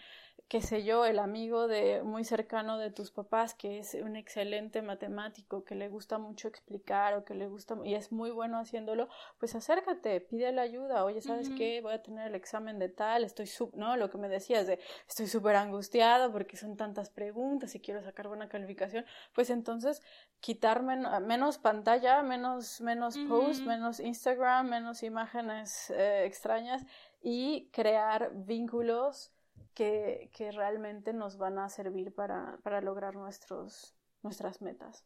qué 0.52 0.60
sé 0.60 0.84
yo, 0.84 1.06
el 1.06 1.18
amigo 1.18 1.66
de 1.66 2.02
muy 2.02 2.24
cercano 2.24 2.76
de 2.76 2.90
tus 2.90 3.10
papás 3.10 3.54
que 3.54 3.78
es 3.78 3.94
un 3.94 4.16
excelente 4.16 4.82
matemático, 4.82 5.64
que 5.64 5.74
le 5.74 5.88
gusta 5.88 6.18
mucho 6.18 6.46
explicar 6.46 7.14
o 7.14 7.24
que 7.24 7.32
le 7.32 7.46
gusta 7.46 7.74
y 7.84 7.94
es 7.94 8.12
muy 8.12 8.30
bueno 8.30 8.58
haciéndolo, 8.58 9.08
pues 9.38 9.54
acércate, 9.54 10.20
pide 10.20 10.52
la 10.52 10.60
ayuda, 10.60 11.06
oye, 11.06 11.22
¿sabes 11.22 11.48
qué? 11.56 11.80
Voy 11.80 11.94
a 11.94 12.02
tener 12.02 12.26
el 12.26 12.34
examen 12.34 12.78
de 12.78 12.90
tal, 12.90 13.24
estoy 13.24 13.46
sub, 13.46 13.74
¿no? 13.74 13.96
Lo 13.96 14.10
que 14.10 14.18
me 14.18 14.28
decías 14.28 14.66
de 14.66 14.78
estoy 15.08 15.26
súper 15.26 15.56
angustiado 15.56 16.30
porque 16.30 16.58
son 16.58 16.76
tantas 16.76 17.08
preguntas 17.08 17.74
y 17.74 17.80
quiero 17.80 18.02
sacar 18.02 18.28
buena 18.28 18.50
calificación, 18.50 19.06
pues 19.34 19.48
entonces 19.48 20.02
quitar 20.40 20.82
menos 20.82 21.56
pantalla, 21.56 22.22
menos, 22.22 22.82
menos 22.82 23.16
post, 23.26 23.62
menos 23.62 24.00
Instagram, 24.00 24.68
menos 24.68 25.02
imágenes 25.02 25.88
eh, 25.88 26.26
extrañas 26.26 26.84
y 27.22 27.70
crear 27.72 28.32
vínculos 28.34 29.32
que, 29.74 30.30
realmente 30.52 31.12
nos 31.12 31.36
van 31.36 31.58
a 31.58 31.68
servir 31.68 32.14
para, 32.14 32.58
para 32.62 32.80
lograr 32.80 33.14
nuestros, 33.14 33.94
nuestras 34.22 34.60
metas. 34.60 35.04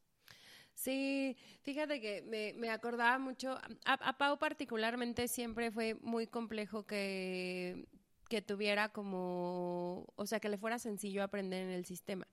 Sí, 0.74 1.36
fíjate 1.62 2.00
que 2.00 2.22
me, 2.22 2.52
me 2.54 2.70
acordaba 2.70 3.18
mucho, 3.18 3.58
a, 3.86 4.18
Pau 4.18 4.38
particularmente 4.38 5.26
siempre 5.26 5.70
fue 5.70 5.94
muy 6.02 6.26
complejo 6.26 6.84
que, 6.86 7.88
que 8.28 8.42
tuviera 8.42 8.90
como, 8.90 10.06
o 10.16 10.26
sea, 10.26 10.38
que 10.38 10.50
le 10.50 10.58
fuera 10.58 10.78
sencillo 10.78 11.22
aprender 11.22 11.62
en 11.62 11.70
el 11.70 11.86
sistema 11.86 12.26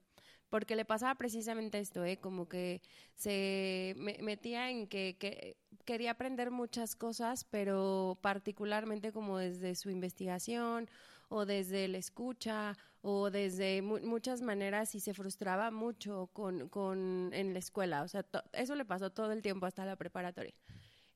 porque 0.53 0.75
le 0.75 0.85
pasaba 0.85 1.15
precisamente 1.15 1.79
esto, 1.79 2.05
¿eh? 2.05 2.17
como 2.17 2.47
que 2.47 2.83
se 3.15 3.95
metía 3.97 4.69
en 4.69 4.85
que, 4.85 5.17
que, 5.17 5.57
quería 5.83 6.11
aprender 6.11 6.51
muchas 6.51 6.95
cosas, 6.95 7.43
pero 7.43 8.19
particularmente 8.21 9.11
como 9.11 9.39
desde 9.39 9.73
su 9.73 9.89
investigación 9.89 10.91
o 11.33 11.47
desde 11.47 11.87
la 11.87 11.97
escucha 11.97 12.77
o 13.01 13.31
desde 13.31 13.81
muchas 13.81 14.41
maneras 14.41 14.93
y 14.93 14.99
se 14.99 15.15
frustraba 15.15 15.71
mucho 15.71 16.29
con, 16.31 16.69
con 16.69 17.31
en 17.33 17.53
la 17.53 17.59
escuela. 17.59 18.03
O 18.03 18.07
sea, 18.07 18.23
eso 18.53 18.75
le 18.75 18.85
pasó 18.85 19.09
todo 19.09 19.31
el 19.31 19.41
tiempo 19.41 19.65
hasta 19.65 19.83
la 19.83 19.95
preparatoria. 19.95 20.53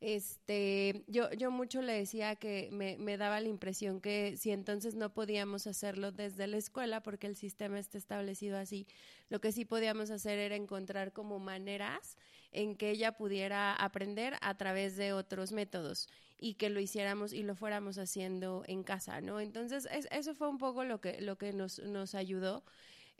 Este, 0.02 1.04
yo, 1.08 1.32
yo 1.34 1.52
mucho 1.52 1.82
le 1.82 1.94
decía 1.94 2.36
que 2.36 2.70
me, 2.72 2.98
me, 2.98 3.18
daba 3.18 3.40
la 3.42 3.48
impresión 3.48 4.02
que 4.02 4.38
si 4.38 4.52
entonces 4.52 4.96
no 4.96 5.14
podíamos 5.14 5.66
hacerlo 5.66 6.12
desde 6.12 6.48
la 6.48 6.58
escuela, 6.58 7.02
porque 7.02 7.28
el 7.28 7.36
sistema 7.36 7.80
está 7.80 7.98
establecido 7.98 8.58
así, 8.58 8.88
lo 9.30 9.40
que 9.40 9.52
sí 9.52 9.66
podíamos 9.66 10.10
hacer 10.10 10.40
era 10.40 10.56
encontrar 10.56 11.14
como 11.14 11.40
maneras 11.40 12.18
en 12.52 12.76
que 12.76 12.92
ella 12.92 13.14
pudiera 13.14 13.74
aprender 13.74 14.36
a 14.42 14.56
través 14.58 14.98
de 14.98 15.14
otros 15.14 15.52
métodos 15.52 16.08
y 16.40 16.56
que 16.56 16.70
lo 16.70 16.80
hiciéramos 16.80 17.34
y 17.34 17.44
lo 17.44 17.56
fuéramos 17.56 17.98
haciendo 17.98 18.64
en 18.68 18.84
casa, 18.84 19.22
¿no? 19.22 19.40
Entonces, 19.40 19.88
eso 20.12 20.36
fue 20.36 20.48
un 20.48 20.58
poco 20.58 20.84
lo 20.84 21.02
que, 21.02 21.20
lo 21.22 21.38
que 21.38 21.54
nos, 21.54 21.80
nos 21.80 22.16
ayudó. 22.16 22.64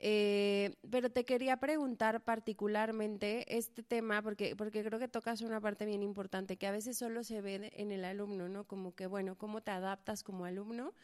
Eh, 0.00 0.76
pero 0.90 1.10
te 1.10 1.24
quería 1.24 1.56
preguntar 1.56 2.22
particularmente 2.22 3.56
este 3.58 3.82
tema, 3.82 4.22
porque, 4.22 4.54
porque 4.54 4.84
creo 4.84 5.00
que 5.00 5.08
tocas 5.08 5.40
una 5.40 5.60
parte 5.60 5.86
bien 5.86 6.02
importante, 6.04 6.56
que 6.56 6.68
a 6.68 6.72
veces 6.72 6.96
solo 6.96 7.24
se 7.24 7.40
ve 7.40 7.72
en 7.74 7.90
el 7.90 8.04
alumno, 8.04 8.48
¿no? 8.48 8.64
Como 8.64 8.94
que, 8.94 9.06
bueno, 9.06 9.36
¿cómo 9.36 9.60
te 9.60 9.72
adaptas 9.72 10.22
como 10.22 10.44
alumno? 10.44 10.94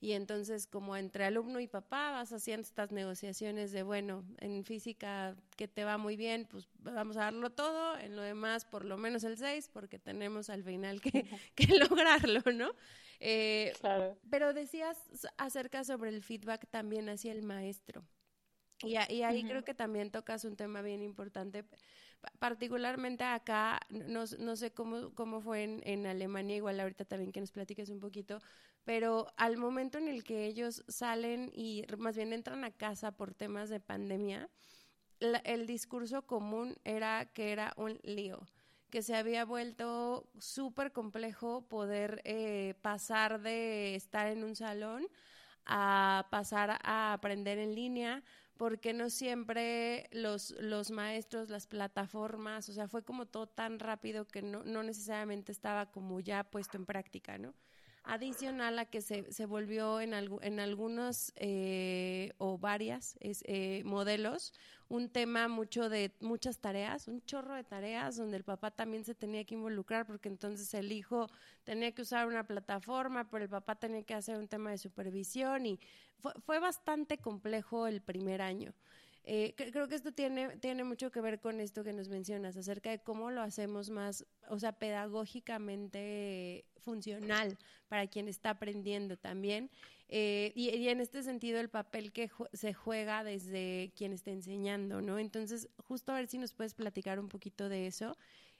Y 0.00 0.12
entonces 0.12 0.66
como 0.66 0.96
entre 0.96 1.24
alumno 1.24 1.60
y 1.60 1.68
papá 1.68 2.10
vas 2.10 2.32
haciendo 2.32 2.66
estas 2.66 2.90
negociaciones 2.90 3.70
de, 3.70 3.82
bueno, 3.82 4.24
en 4.38 4.64
física 4.64 5.36
que 5.56 5.68
te 5.68 5.84
va 5.84 5.98
muy 5.98 6.16
bien, 6.16 6.46
pues 6.50 6.66
vamos 6.78 7.18
a 7.18 7.24
darlo 7.24 7.50
todo, 7.50 7.98
en 7.98 8.16
lo 8.16 8.22
demás 8.22 8.64
por 8.64 8.86
lo 8.86 8.96
menos 8.96 9.24
el 9.24 9.36
6, 9.36 9.68
porque 9.70 9.98
tenemos 9.98 10.48
al 10.48 10.64
final 10.64 11.02
que, 11.02 11.10
que 11.54 11.66
lograrlo, 11.78 12.40
¿no? 12.52 12.70
Eh, 13.20 13.74
claro. 13.78 14.16
Pero 14.30 14.54
decías 14.54 14.96
acerca 15.36 15.84
sobre 15.84 16.08
el 16.08 16.22
feedback 16.22 16.66
también 16.70 17.10
hacia 17.10 17.32
el 17.32 17.42
maestro. 17.42 18.02
Y, 18.82 18.92
y 19.12 19.22
ahí 19.22 19.44
creo 19.44 19.62
que 19.62 19.74
también 19.74 20.10
tocas 20.10 20.46
un 20.46 20.56
tema 20.56 20.80
bien 20.80 21.02
importante, 21.02 21.66
particularmente 22.38 23.24
acá, 23.24 23.78
no, 23.90 24.24
no 24.38 24.56
sé 24.56 24.72
cómo, 24.72 25.14
cómo 25.14 25.42
fue 25.42 25.64
en, 25.64 25.82
en 25.84 26.06
Alemania, 26.06 26.56
igual 26.56 26.80
ahorita 26.80 27.04
también 27.04 27.32
que 27.32 27.40
nos 27.40 27.52
platiques 27.52 27.90
un 27.90 28.00
poquito, 28.00 28.40
pero 28.84 29.28
al 29.36 29.56
momento 29.56 29.98
en 29.98 30.08
el 30.08 30.24
que 30.24 30.46
ellos 30.46 30.84
salen 30.88 31.50
y 31.54 31.84
más 31.98 32.16
bien 32.16 32.32
entran 32.32 32.64
a 32.64 32.70
casa 32.70 33.12
por 33.12 33.34
temas 33.34 33.68
de 33.68 33.80
pandemia, 33.80 34.48
el 35.20 35.66
discurso 35.66 36.22
común 36.26 36.76
era 36.84 37.26
que 37.26 37.52
era 37.52 37.74
un 37.76 37.98
lío, 38.02 38.40
que 38.90 39.02
se 39.02 39.14
había 39.14 39.44
vuelto 39.44 40.30
súper 40.38 40.92
complejo 40.92 41.68
poder 41.68 42.22
eh, 42.24 42.74
pasar 42.82 43.40
de 43.40 43.94
estar 43.94 44.26
en 44.26 44.44
un 44.44 44.56
salón 44.56 45.06
a 45.66 46.26
pasar 46.30 46.78
a 46.82 47.12
aprender 47.12 47.58
en 47.58 47.74
línea, 47.74 48.24
porque 48.56 48.92
no 48.92 49.08
siempre 49.08 50.08
los, 50.12 50.50
los 50.60 50.90
maestros, 50.90 51.48
las 51.48 51.66
plataformas, 51.66 52.68
o 52.68 52.72
sea, 52.72 52.88
fue 52.88 53.04
como 53.04 53.26
todo 53.26 53.46
tan 53.46 53.78
rápido 53.78 54.26
que 54.26 54.42
no, 54.42 54.64
no 54.64 54.82
necesariamente 54.82 55.52
estaba 55.52 55.90
como 55.90 56.20
ya 56.20 56.44
puesto 56.44 56.76
en 56.76 56.86
práctica, 56.86 57.38
¿no? 57.38 57.54
Adicional 58.02 58.78
a 58.78 58.86
que 58.86 59.02
se, 59.02 59.30
se 59.32 59.46
volvió 59.46 60.00
en, 60.00 60.14
en 60.14 60.60
algunos 60.60 61.32
eh, 61.36 62.32
o 62.38 62.58
varias 62.58 63.16
eh, 63.20 63.82
modelos 63.84 64.52
un 64.90 65.08
tema 65.08 65.46
mucho 65.46 65.88
de 65.88 66.12
muchas 66.20 66.58
tareas, 66.58 67.06
un 67.06 67.24
chorro 67.24 67.54
de 67.54 67.62
tareas 67.62 68.16
donde 68.16 68.36
el 68.36 68.42
papá 68.42 68.72
también 68.72 69.04
se 69.04 69.14
tenía 69.14 69.44
que 69.44 69.54
involucrar 69.54 70.04
porque 70.04 70.28
entonces 70.28 70.74
el 70.74 70.90
hijo 70.90 71.28
tenía 71.62 71.92
que 71.92 72.02
usar 72.02 72.26
una 72.26 72.42
plataforma, 72.42 73.30
pero 73.30 73.44
el 73.44 73.50
papá 73.50 73.76
tenía 73.76 74.02
que 74.02 74.14
hacer 74.14 74.36
un 74.36 74.48
tema 74.48 74.70
de 74.70 74.78
supervisión 74.78 75.64
y 75.64 75.78
fue, 76.18 76.32
fue 76.44 76.58
bastante 76.58 77.18
complejo 77.18 77.86
el 77.86 78.02
primer 78.02 78.42
año. 78.42 78.74
Eh, 79.24 79.54
creo 79.56 79.86
que 79.86 79.94
esto 79.94 80.12
tiene, 80.12 80.56
tiene 80.58 80.82
mucho 80.84 81.10
que 81.10 81.20
ver 81.20 81.40
con 81.40 81.60
esto 81.60 81.84
que 81.84 81.92
nos 81.92 82.08
mencionas 82.08 82.56
acerca 82.56 82.90
de 82.90 83.00
cómo 83.00 83.30
lo 83.30 83.42
hacemos 83.42 83.90
más, 83.90 84.26
o 84.48 84.58
sea, 84.58 84.72
pedagógicamente 84.72 86.64
funcional 86.80 87.58
para 87.88 88.06
quien 88.06 88.28
está 88.28 88.50
aprendiendo 88.50 89.16
también. 89.16 89.70
Eh, 90.08 90.52
y, 90.56 90.88
en 90.88 91.00
este 91.00 91.22
sentido, 91.22 91.60
el 91.60 91.68
papel 91.68 92.12
que 92.12 92.30
se 92.52 92.74
juega 92.74 93.22
desde 93.22 93.92
quien 93.94 94.12
está 94.12 94.32
enseñando, 94.32 95.00
¿no? 95.00 95.18
Entonces, 95.18 95.68
justo 95.86 96.12
a 96.12 96.16
ver 96.16 96.26
si 96.26 96.38
nos 96.38 96.52
puedes 96.52 96.74
platicar 96.74 97.20
un 97.20 97.28
poquito 97.28 97.68
de 97.68 97.86
eso 97.86 98.16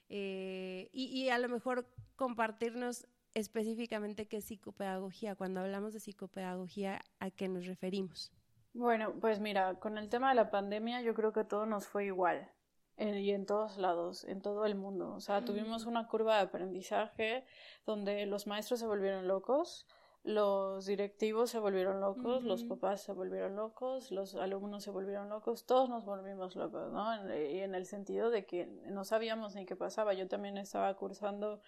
eh, 0.07 0.89
y, 0.93 1.05
y 1.07 1.29
a 1.29 1.37
lo 1.39 1.49
mejor 1.49 1.87
compartirnos 2.15 3.05
específicamente 3.33 4.27
qué 4.27 4.37
es 4.37 4.45
psicopedagogía. 4.45 5.35
Cuando 5.35 5.59
hablamos 5.59 5.93
de 5.93 5.99
psicopedagogía, 5.99 7.01
¿a 7.19 7.31
qué 7.31 7.49
nos 7.49 7.65
referimos? 7.65 8.31
Bueno, 8.73 9.13
pues 9.19 9.39
mira, 9.39 9.75
con 9.75 9.97
el 9.97 10.09
tema 10.09 10.29
de 10.29 10.35
la 10.35 10.49
pandemia 10.49 11.01
yo 11.01 11.13
creo 11.13 11.33
que 11.33 11.43
todo 11.43 11.65
nos 11.65 11.87
fue 11.87 12.05
igual 12.05 12.49
y 12.97 13.31
en 13.31 13.45
todos 13.45 13.77
lados, 13.77 14.23
en 14.25 14.41
todo 14.41 14.65
el 14.65 14.75
mundo. 14.75 15.13
O 15.13 15.19
sea, 15.19 15.43
tuvimos 15.43 15.85
una 15.85 16.07
curva 16.07 16.35
de 16.35 16.43
aprendizaje 16.43 17.43
donde 17.85 18.25
los 18.27 18.47
maestros 18.47 18.79
se 18.79 18.85
volvieron 18.85 19.27
locos, 19.27 19.87
los 20.23 20.85
directivos 20.85 21.49
se 21.49 21.57
volvieron 21.57 21.99
locos, 21.99 22.43
los 22.43 22.63
papás 22.63 23.01
se 23.01 23.11
volvieron 23.11 23.55
locos, 23.55 24.11
los 24.11 24.35
alumnos 24.35 24.83
se 24.83 24.91
volvieron 24.91 25.29
locos, 25.29 25.65
todos 25.65 25.89
nos 25.89 26.05
volvimos 26.05 26.55
locos, 26.55 26.91
¿no? 26.91 27.35
Y 27.35 27.61
en 27.61 27.73
el 27.73 27.87
sentido 27.87 28.29
de 28.29 28.45
que 28.45 28.67
no 28.85 29.03
sabíamos 29.03 29.55
ni 29.55 29.65
qué 29.65 29.75
pasaba. 29.75 30.13
Yo 30.13 30.27
también 30.27 30.57
estaba 30.57 30.93
cursando 30.95 31.59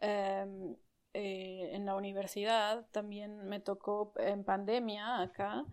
em, 0.00 0.76
eh, 1.14 1.70
en 1.72 1.86
la 1.86 1.94
universidad, 1.94 2.86
también 2.90 3.48
me 3.48 3.60
tocó 3.60 4.12
en 4.16 4.44
pandemia 4.44 5.22
acá. 5.22 5.64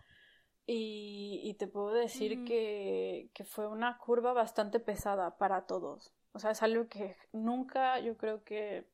Y, 0.73 1.55
te 1.59 1.67
puedo 1.67 1.91
decir 1.91 2.45
que, 2.45 3.29
que 3.33 3.43
fue 3.43 3.67
una 3.67 3.97
curva 3.97 4.33
bastante 4.33 4.79
pesada 4.79 5.37
para 5.37 5.65
todos. 5.65 6.13
O 6.33 6.39
sea, 6.39 6.51
es 6.51 6.63
algo 6.63 6.87
que 6.87 7.15
nunca 7.33 7.99
yo 7.99 8.17
creo 8.17 8.43
que 8.43 8.87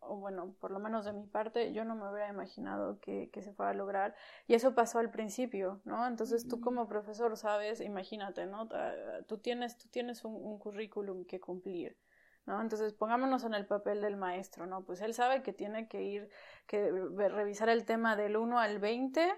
o 0.00 0.16
bueno, 0.16 0.54
por 0.60 0.70
lo 0.70 0.78
menos 0.78 1.04
de 1.04 1.12
mi 1.12 1.26
parte, 1.26 1.72
yo 1.72 1.84
no 1.84 1.94
me 1.94 2.10
hubiera 2.10 2.28
imaginado 2.28 2.98
que, 3.00 3.30
que 3.30 3.42
se 3.42 3.52
fuera 3.52 3.70
a 3.70 3.74
lograr. 3.74 4.14
Y 4.46 4.54
eso 4.54 4.74
pasó 4.74 4.98
al 4.98 5.10
principio, 5.10 5.80
¿no? 5.84 6.06
Entonces 6.06 6.48
tú 6.48 6.60
como 6.60 6.88
profesor 6.88 7.36
sabes, 7.36 7.80
imagínate, 7.80 8.46
¿no? 8.46 8.68
Tú 9.26 9.38
tienes, 9.38 9.78
tú 9.78 9.88
tienes 9.88 10.24
un, 10.24 10.34
un 10.34 10.58
currículum 10.58 11.24
que 11.24 11.40
cumplir. 11.40 11.96
¿No? 12.46 12.60
Entonces 12.60 12.94
pongámonos 12.94 13.44
en 13.44 13.54
el 13.54 13.66
papel 13.66 14.00
del 14.00 14.16
maestro, 14.16 14.66
¿no? 14.66 14.82
Pues 14.84 15.02
él 15.02 15.14
sabe 15.14 15.42
que 15.42 15.52
tiene 15.52 15.88
que 15.88 16.02
ir, 16.02 16.30
que 16.66 16.90
revisar 16.90 17.68
el 17.68 17.84
tema 17.84 18.16
del 18.16 18.36
1 18.36 18.58
al 18.58 18.78
20 18.78 19.30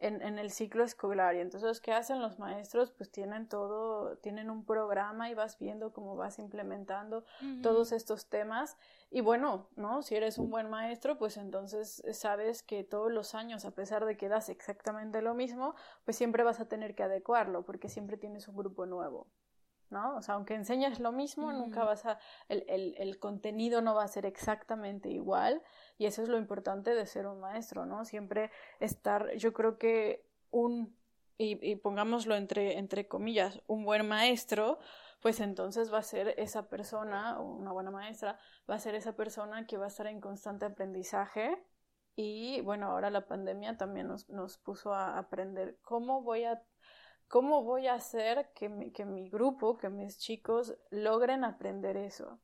en, 0.00 0.22
en, 0.22 0.38
el 0.38 0.50
ciclo 0.50 0.84
escolar. 0.84 1.34
Y 1.36 1.40
entonces, 1.40 1.80
¿qué 1.80 1.92
hacen 1.92 2.20
los 2.20 2.38
maestros? 2.38 2.90
Pues 2.90 3.10
tienen 3.10 3.48
todo, 3.48 4.16
tienen 4.18 4.50
un 4.50 4.64
programa 4.64 5.30
y 5.30 5.34
vas 5.34 5.58
viendo 5.58 5.92
cómo 5.92 6.16
vas 6.16 6.38
implementando 6.38 7.24
todos 7.62 7.92
estos 7.92 8.26
temas. 8.28 8.76
Y 9.10 9.20
bueno, 9.20 9.68
¿no? 9.76 10.02
Si 10.02 10.14
eres 10.14 10.38
un 10.38 10.50
buen 10.50 10.70
maestro, 10.70 11.18
pues 11.18 11.36
entonces 11.36 12.02
sabes 12.12 12.62
que 12.62 12.84
todos 12.84 13.12
los 13.12 13.34
años, 13.34 13.64
a 13.64 13.72
pesar 13.72 14.04
de 14.04 14.16
que 14.16 14.28
das 14.28 14.48
exactamente 14.48 15.22
lo 15.22 15.34
mismo, 15.34 15.74
pues 16.04 16.16
siempre 16.16 16.42
vas 16.42 16.60
a 16.60 16.68
tener 16.68 16.94
que 16.94 17.02
adecuarlo, 17.02 17.64
porque 17.64 17.88
siempre 17.88 18.16
tienes 18.16 18.48
un 18.48 18.56
grupo 18.56 18.86
nuevo. 18.86 19.26
¿No? 19.90 20.16
O 20.16 20.22
sea, 20.22 20.34
aunque 20.34 20.54
enseñas 20.54 21.00
lo 21.00 21.12
mismo, 21.12 21.52
nunca 21.52 21.84
vas 21.84 22.06
a, 22.06 22.18
el, 22.48 22.64
el, 22.68 22.94
el, 22.98 23.18
contenido 23.18 23.82
no 23.82 23.94
va 23.94 24.04
a 24.04 24.08
ser 24.08 24.26
exactamente 24.26 25.10
igual 25.10 25.62
y 25.98 26.06
eso 26.06 26.22
es 26.22 26.28
lo 26.28 26.38
importante 26.38 26.94
de 26.94 27.06
ser 27.06 27.26
un 27.26 27.40
maestro, 27.40 27.86
¿no? 27.86 28.04
Siempre 28.04 28.50
estar, 28.78 29.34
yo 29.36 29.52
creo 29.52 29.78
que 29.78 30.24
un, 30.50 30.96
y, 31.38 31.58
y 31.68 31.76
pongámoslo 31.76 32.36
entre, 32.36 32.78
entre 32.78 33.08
comillas, 33.08 33.60
un 33.66 33.84
buen 33.84 34.06
maestro, 34.06 34.78
pues 35.20 35.40
entonces 35.40 35.92
va 35.92 35.98
a 35.98 36.02
ser 36.02 36.34
esa 36.38 36.68
persona, 36.68 37.38
o 37.40 37.44
una 37.44 37.72
buena 37.72 37.90
maestra, 37.90 38.38
va 38.68 38.76
a 38.76 38.78
ser 38.78 38.94
esa 38.94 39.16
persona 39.16 39.66
que 39.66 39.76
va 39.76 39.84
a 39.84 39.88
estar 39.88 40.06
en 40.06 40.20
constante 40.20 40.64
aprendizaje 40.64 41.62
y 42.16 42.60
bueno, 42.62 42.90
ahora 42.90 43.10
la 43.10 43.26
pandemia 43.26 43.76
también 43.76 44.08
nos, 44.08 44.28
nos 44.28 44.58
puso 44.58 44.94
a 44.94 45.18
aprender 45.18 45.78
cómo 45.82 46.22
voy 46.22 46.44
a 46.44 46.62
¿Cómo 47.30 47.62
voy 47.62 47.86
a 47.86 47.94
hacer 47.94 48.50
que 48.56 48.68
mi, 48.68 48.90
que 48.90 49.04
mi 49.04 49.28
grupo, 49.28 49.78
que 49.78 49.88
mis 49.88 50.18
chicos 50.18 50.76
logren 50.90 51.44
aprender 51.44 51.96
eso? 51.96 52.40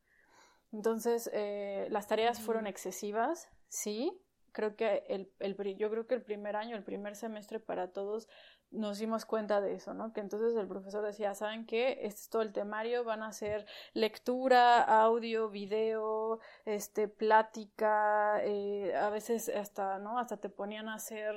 Entonces, 0.70 1.28
eh, 1.32 1.88
las 1.90 2.06
tareas 2.06 2.38
fueron 2.38 2.68
excesivas, 2.68 3.48
sí. 3.66 4.16
Creo 4.52 4.76
que 4.76 5.02
el, 5.08 5.32
el, 5.40 5.56
yo 5.76 5.90
creo 5.90 6.06
que 6.06 6.14
el 6.14 6.22
primer 6.22 6.54
año, 6.54 6.76
el 6.76 6.84
primer 6.84 7.16
semestre 7.16 7.58
para 7.58 7.90
todos 7.90 8.28
nos 8.70 8.98
dimos 8.98 9.24
cuenta 9.24 9.60
de 9.60 9.74
eso, 9.74 9.92
¿no? 9.92 10.12
Que 10.12 10.20
entonces 10.20 10.56
el 10.56 10.68
profesor 10.68 11.04
decía, 11.04 11.34
¿saben 11.34 11.66
qué? 11.66 11.98
Este 12.02 12.20
es 12.20 12.28
todo 12.28 12.42
el 12.42 12.52
temario, 12.52 13.02
van 13.02 13.24
a 13.24 13.28
hacer 13.28 13.66
lectura, 13.92 14.82
audio, 14.82 15.50
video, 15.50 16.38
este, 16.64 17.08
plática, 17.08 18.40
eh, 18.44 18.94
a 18.94 19.10
veces 19.10 19.48
hasta, 19.48 19.98
¿no? 19.98 20.20
Hasta 20.20 20.36
te 20.36 20.48
ponían 20.48 20.88
a 20.88 20.94
hacer 20.94 21.34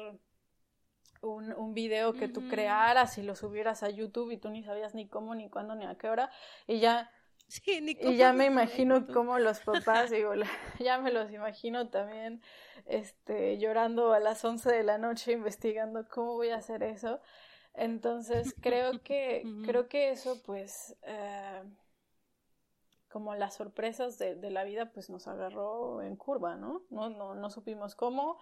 un, 1.22 1.54
un 1.54 1.74
video 1.74 2.14
que 2.14 2.28
tú 2.28 2.48
crearas 2.48 3.18
y 3.18 3.24
lo 3.24 3.36
subieras 3.36 3.84
a 3.84 3.90
YouTube 3.90 4.32
y 4.32 4.38
tú 4.38 4.50
ni 4.50 4.64
sabías 4.64 4.96
ni 4.96 5.08
cómo, 5.08 5.36
ni 5.36 5.50
cuándo, 5.50 5.76
ni 5.76 5.86
a 5.86 5.96
qué 5.96 6.10
hora. 6.10 6.30
Y 6.68 6.80
ya, 6.80 7.12
y 7.66 8.16
ya 8.16 8.34
me 8.34 8.46
imagino 8.46 9.08
cómo 9.08 9.40
los 9.40 9.60
papás, 9.92 10.12
digo, 10.12 10.34
ya 10.80 11.00
me 11.00 11.12
los 11.12 11.32
imagino 11.32 11.90
también 11.90 12.42
este, 12.86 13.58
llorando 13.58 14.14
a 14.14 14.20
las 14.20 14.44
11 14.46 14.72
de 14.72 14.84
la 14.84 14.98
noche 14.98 15.32
investigando 15.32 16.08
cómo 16.08 16.34
voy 16.34 16.50
a 16.50 16.58
hacer 16.58 16.84
eso. 16.84 17.20
Entonces, 17.74 18.54
creo 18.62 18.92
que, 19.04 19.44
creo 19.66 19.88
que 19.88 20.12
eso, 20.12 20.42
pues, 20.44 20.96
eh, 21.04 21.64
como 23.10 23.34
las 23.36 23.56
sorpresas 23.56 24.20
de, 24.20 24.36
de, 24.36 24.52
la 24.52 24.64
vida, 24.64 24.92
pues 24.92 25.10
nos 25.10 25.28
agarró 25.28 26.02
en 26.04 26.16
curva, 26.16 26.56
¿no? 26.56 26.84
No, 26.90 27.10
no, 27.10 27.34
no 27.34 27.50
supimos 27.50 27.96
cómo, 27.96 28.40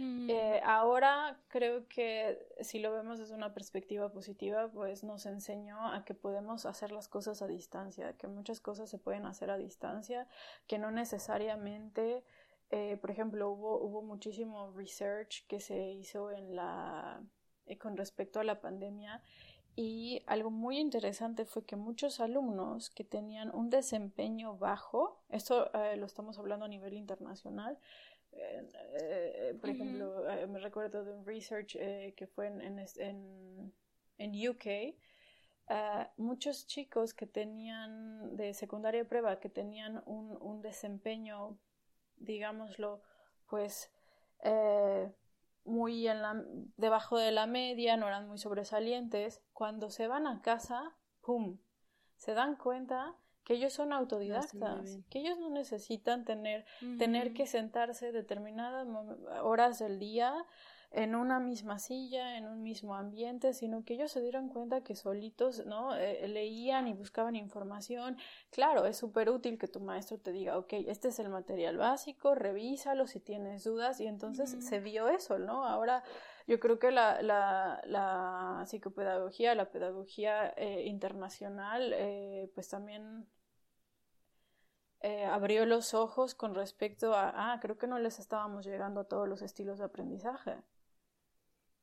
eh, 0.00 0.60
ahora 0.64 1.40
creo 1.48 1.88
que 1.88 2.38
si 2.60 2.78
lo 2.78 2.92
vemos 2.92 3.18
desde 3.18 3.34
una 3.34 3.52
perspectiva 3.52 4.10
positiva, 4.10 4.68
pues 4.68 5.02
nos 5.02 5.26
enseñó 5.26 5.92
a 5.92 6.04
que 6.04 6.14
podemos 6.14 6.66
hacer 6.66 6.92
las 6.92 7.08
cosas 7.08 7.42
a 7.42 7.48
distancia, 7.48 8.16
que 8.16 8.28
muchas 8.28 8.60
cosas 8.60 8.88
se 8.88 8.98
pueden 8.98 9.26
hacer 9.26 9.50
a 9.50 9.58
distancia, 9.58 10.28
que 10.66 10.78
no 10.78 10.90
necesariamente, 10.90 12.24
eh, 12.70 12.96
por 13.00 13.10
ejemplo, 13.10 13.50
hubo, 13.50 13.80
hubo 13.80 14.02
muchísimo 14.02 14.70
research 14.72 15.46
que 15.48 15.58
se 15.58 15.90
hizo 15.92 16.30
en 16.30 16.54
la, 16.54 17.20
eh, 17.66 17.76
con 17.78 17.96
respecto 17.96 18.40
a 18.40 18.44
la 18.44 18.60
pandemia. 18.60 19.22
Y 19.74 20.22
algo 20.26 20.50
muy 20.50 20.78
interesante 20.78 21.44
fue 21.44 21.64
que 21.64 21.76
muchos 21.76 22.18
alumnos 22.18 22.90
que 22.90 23.04
tenían 23.04 23.54
un 23.54 23.70
desempeño 23.70 24.56
bajo, 24.56 25.22
esto 25.28 25.70
lo 25.96 26.04
estamos 26.04 26.36
hablando 26.36 26.64
a 26.64 26.68
nivel 26.68 26.94
internacional, 26.94 27.78
eh, 28.32 28.68
eh, 29.00 29.58
por 29.60 29.70
ejemplo, 29.70 30.28
eh, 30.28 30.46
me 30.46 30.58
recuerdo 30.58 31.04
de 31.04 31.12
un 31.12 31.24
research 31.24 31.72
que 32.14 32.26
fue 32.26 32.46
en, 32.48 32.60
en, 32.60 33.72
en, 34.18 34.48
UK. 34.48 34.94
muchos 36.16 36.66
chicos 36.66 37.14
que 37.14 37.26
tenían 37.26 38.36
de 38.36 38.54
secundaria 38.54 39.06
prueba, 39.06 39.40
que 39.40 39.48
tenían 39.48 40.02
un, 40.06 40.36
un 40.40 40.60
desempeño, 40.60 41.58
digámoslo, 42.16 43.02
pues 43.46 43.90
muy 45.64 46.08
en 46.08 46.22
la, 46.22 46.42
debajo 46.76 47.18
de 47.18 47.32
la 47.32 47.46
media, 47.46 47.96
no 47.96 48.06
eran 48.06 48.26
muy 48.26 48.38
sobresalientes, 48.38 49.42
cuando 49.52 49.90
se 49.90 50.08
van 50.08 50.26
a 50.26 50.40
casa, 50.40 50.96
¡pum! 51.20 51.58
Se 52.16 52.32
dan 52.34 52.56
cuenta 52.56 53.16
que 53.48 53.54
ellos 53.54 53.72
son 53.72 53.94
autodidactas, 53.94 54.98
que 55.08 55.20
ellos 55.20 55.38
no 55.38 55.48
necesitan 55.48 56.26
tener, 56.26 56.66
tener 56.98 57.32
que 57.32 57.46
sentarse 57.46 58.12
determinadas 58.12 58.86
horas 59.42 59.78
del 59.78 59.98
día 59.98 60.44
en 60.90 61.14
una 61.14 61.40
misma 61.40 61.78
silla, 61.78 62.36
en 62.36 62.46
un 62.46 62.62
mismo 62.62 62.94
ambiente, 62.94 63.54
sino 63.54 63.86
que 63.86 63.94
ellos 63.94 64.12
se 64.12 64.20
dieron 64.20 64.50
cuenta 64.50 64.82
que 64.82 64.94
solitos, 64.94 65.64
¿no? 65.64 65.96
Eh, 65.96 66.28
leían 66.28 66.88
y 66.88 66.92
buscaban 66.92 67.36
información. 67.36 68.18
Claro, 68.50 68.84
es 68.84 68.98
súper 68.98 69.30
útil 69.30 69.56
que 69.56 69.66
tu 69.66 69.80
maestro 69.80 70.18
te 70.18 70.30
diga, 70.30 70.58
ok, 70.58 70.74
este 70.86 71.08
es 71.08 71.18
el 71.18 71.30
material 71.30 71.78
básico, 71.78 72.34
revísalo 72.34 73.06
si 73.06 73.18
tienes 73.18 73.64
dudas, 73.64 73.98
y 73.98 74.06
entonces 74.06 74.62
se 74.62 74.80
vio 74.80 75.08
eso, 75.08 75.38
¿no? 75.38 75.64
Ahora 75.64 76.02
yo 76.46 76.60
creo 76.60 76.78
que 76.78 76.90
la, 76.90 77.22
la, 77.22 77.80
la 77.86 78.64
psicopedagogía, 78.66 79.54
la 79.54 79.70
pedagogía 79.70 80.52
eh, 80.56 80.84
internacional, 80.84 81.94
eh, 81.94 82.50
pues 82.54 82.68
también 82.68 83.26
eh, 85.00 85.24
abrió 85.24 85.64
los 85.64 85.94
ojos 85.94 86.34
con 86.34 86.54
respecto 86.54 87.14
a, 87.14 87.52
ah, 87.52 87.60
creo 87.60 87.78
que 87.78 87.86
no 87.86 87.98
les 87.98 88.18
estábamos 88.18 88.66
llegando 88.66 89.00
a 89.00 89.04
todos 89.04 89.28
los 89.28 89.42
estilos 89.42 89.78
de 89.78 89.84
aprendizaje. 89.84 90.56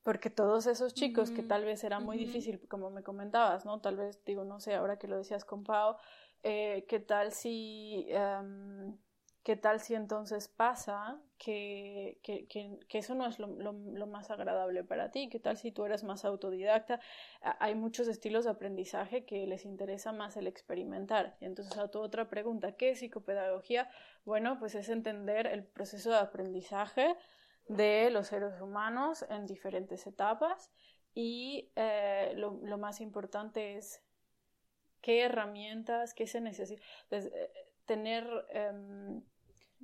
Porque 0.03 0.29
todos 0.29 0.67
esos 0.67 0.93
chicos 0.93 1.31
que 1.31 1.41
tal 1.41 1.65
vez 1.65 1.83
era 1.83 1.99
muy 1.99 2.17
difícil, 2.17 2.59
como 2.67 2.91
me 2.91 3.01
comentabas, 3.01 3.65
¿no? 3.65 3.81
Tal 3.81 3.95
vez, 3.95 4.23
digo, 4.23 4.43
no 4.43 4.59
sé, 4.59 4.75
ahora 4.75 4.99
que 4.99 5.07
lo 5.07 5.17
decías 5.17 5.45
con 5.45 5.63
Pau, 5.63 5.95
eh, 6.43 6.85
¿qué 6.87 6.99
tal 6.99 7.31
si 7.31 8.05
em, 8.09 8.95
¿Qué 9.45 9.55
tal 9.55 9.79
si 9.79 9.93
entonces 9.93 10.47
pasa 10.47 11.21
que, 11.37 12.17
que, 12.23 12.47
que, 12.47 12.97
eso 12.97 13.13
no 13.13 13.27
es 13.27 13.37
lo, 13.37 13.45
lo, 13.45 14.07
más 14.07 14.31
agradable 14.31 14.83
para 14.83 15.11
ti? 15.11 15.29
¿Qué 15.29 15.39
tal 15.39 15.55
si 15.55 15.71
tú 15.71 15.85
eres 15.85 16.03
más 16.03 16.25
autodidacta? 16.25 16.99
Hay 17.59 17.75
muchos 17.75 18.07
estilos 18.07 18.45
de 18.45 18.49
aprendizaje 18.49 19.23
que 19.23 19.45
les 19.45 19.63
interesa 19.63 20.11
más 20.13 20.35
el 20.35 20.47
experimentar. 20.47 21.37
Y 21.39 21.45
entonces 21.45 21.77
a 21.77 21.91
tu 21.91 21.99
otra 21.99 22.27
pregunta, 22.27 22.71
¿qué 22.71 22.89
es 22.89 22.99
psicopedagogía? 23.01 23.87
Bueno, 24.25 24.57
pues 24.57 24.73
es 24.73 24.89
entender 24.89 25.45
el 25.45 25.63
proceso 25.63 26.09
de 26.09 26.17
aprendizaje 26.17 27.15
de 27.67 28.09
los 28.09 28.29
seres 28.29 28.59
humanos 28.59 29.27
en 29.29 29.45
diferentes 29.45 30.07
etapas 30.07 30.71
y 31.13 31.71
eh, 31.75 32.33
lo, 32.35 32.59
lo, 32.63 32.79
más 32.79 32.99
importante 32.99 33.77
es 33.77 34.01
qué 35.01 35.21
herramientas, 35.21 36.15
qué 36.15 36.25
se 36.25 36.41
necesita, 36.41 36.81
eh, 37.11 37.51
tener... 37.85 38.25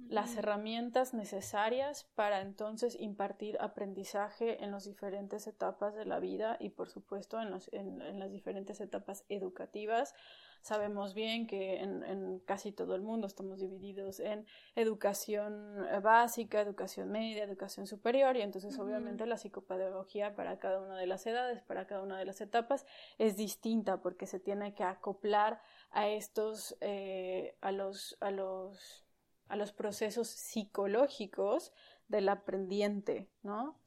Las 0.08 0.36
herramientas 0.36 1.14
necesarias 1.14 2.10
para 2.16 2.42
entonces 2.42 2.98
impartir 3.00 3.58
aprendizaje 3.60 4.64
en 4.64 4.72
las 4.72 4.86
diferentes 4.86 5.48
etapas 5.48 5.96
de 5.96 6.06
la 6.06 6.20
vida 6.20 6.58
y 6.60 6.70
por 6.70 6.90
supuesto 6.90 7.40
en, 7.40 7.54
en, 7.72 8.20
las 8.20 8.32
diferentes 8.32 8.82
etapas 8.82 9.26
educativas. 9.30 10.14
Sabemos 10.62 11.14
bien 11.14 11.48
que 11.48 11.80
en, 11.80 12.40
casi 12.46 12.72
todo 12.72 12.96
el 12.96 13.02
mundo 13.02 13.26
estamos 13.26 13.60
divididos 13.60 14.20
en 14.20 14.46
educación 14.76 15.86
eh, 15.90 16.00
básica, 16.00 16.62
educación 16.62 17.10
media, 17.10 17.44
educación 17.44 17.88
superior 17.88 18.38
y 18.38 18.42
entonces 18.42 18.78
obviamente 18.78 19.26
la 19.26 19.38
psicopedagogía 19.38 20.36
para 20.36 20.60
cada 20.60 20.80
una 20.82 20.98
de 20.98 21.08
las 21.08 21.26
edades, 21.26 21.64
para 21.64 21.88
cada 21.88 22.04
una 22.04 22.18
de 22.18 22.26
las 22.26 22.42
etapas 22.42 22.86
es 23.18 23.38
distinta 23.38 24.02
porque 24.02 24.28
se 24.28 24.40
tiene 24.40 24.74
que 24.74 24.84
acoplar 24.84 25.62
a 25.90 26.08
estos, 26.10 26.78
eh, 26.80 27.58
a 27.62 27.72
los, 27.72 28.18
a 28.20 28.30
los, 28.30 29.04
a 29.52 29.58
los 29.58 29.74
procesos 29.74 30.30
psicológicos 30.30 31.74
del 32.08 32.30
aprendiente, 32.30 33.30
¿no? 33.44 33.78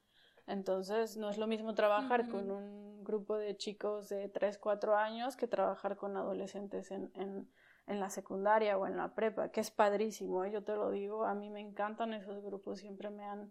Entonces, 0.47 1.17
no 1.17 1.31
es 1.31 1.39
lo 1.39 1.47
mismo 1.47 1.75
trabajar 1.75 2.29
con 2.29 2.51
un 2.51 3.03
grupo 3.03 3.39
de 3.39 3.57
chicos 3.57 4.11
de 4.11 4.29
3, 4.29 4.59
4 4.59 4.95
años 4.95 5.37
que 5.37 5.47
trabajar 5.49 5.97
con 5.97 6.19
adolescentes 6.19 6.91
en, 6.91 7.11
en, 7.15 7.51
en, 7.87 7.99
la 7.99 8.11
secundaria 8.11 8.77
o 8.77 8.87
en 8.87 8.99
la 8.99 9.15
prepa, 9.15 9.49
que 9.49 9.61
es 9.61 9.71
padrísimo, 9.71 10.45
¿eh? 10.45 10.51
yo 10.51 10.63
te 10.63 10.75
lo 10.75 10.91
digo, 10.91 11.25
a 11.25 11.33
mí 11.33 11.49
me 11.49 11.61
encantan 11.61 12.13
esos 12.13 12.45
grupos, 12.45 12.81
siempre 12.81 13.09
me 13.09 13.25
han, 13.25 13.51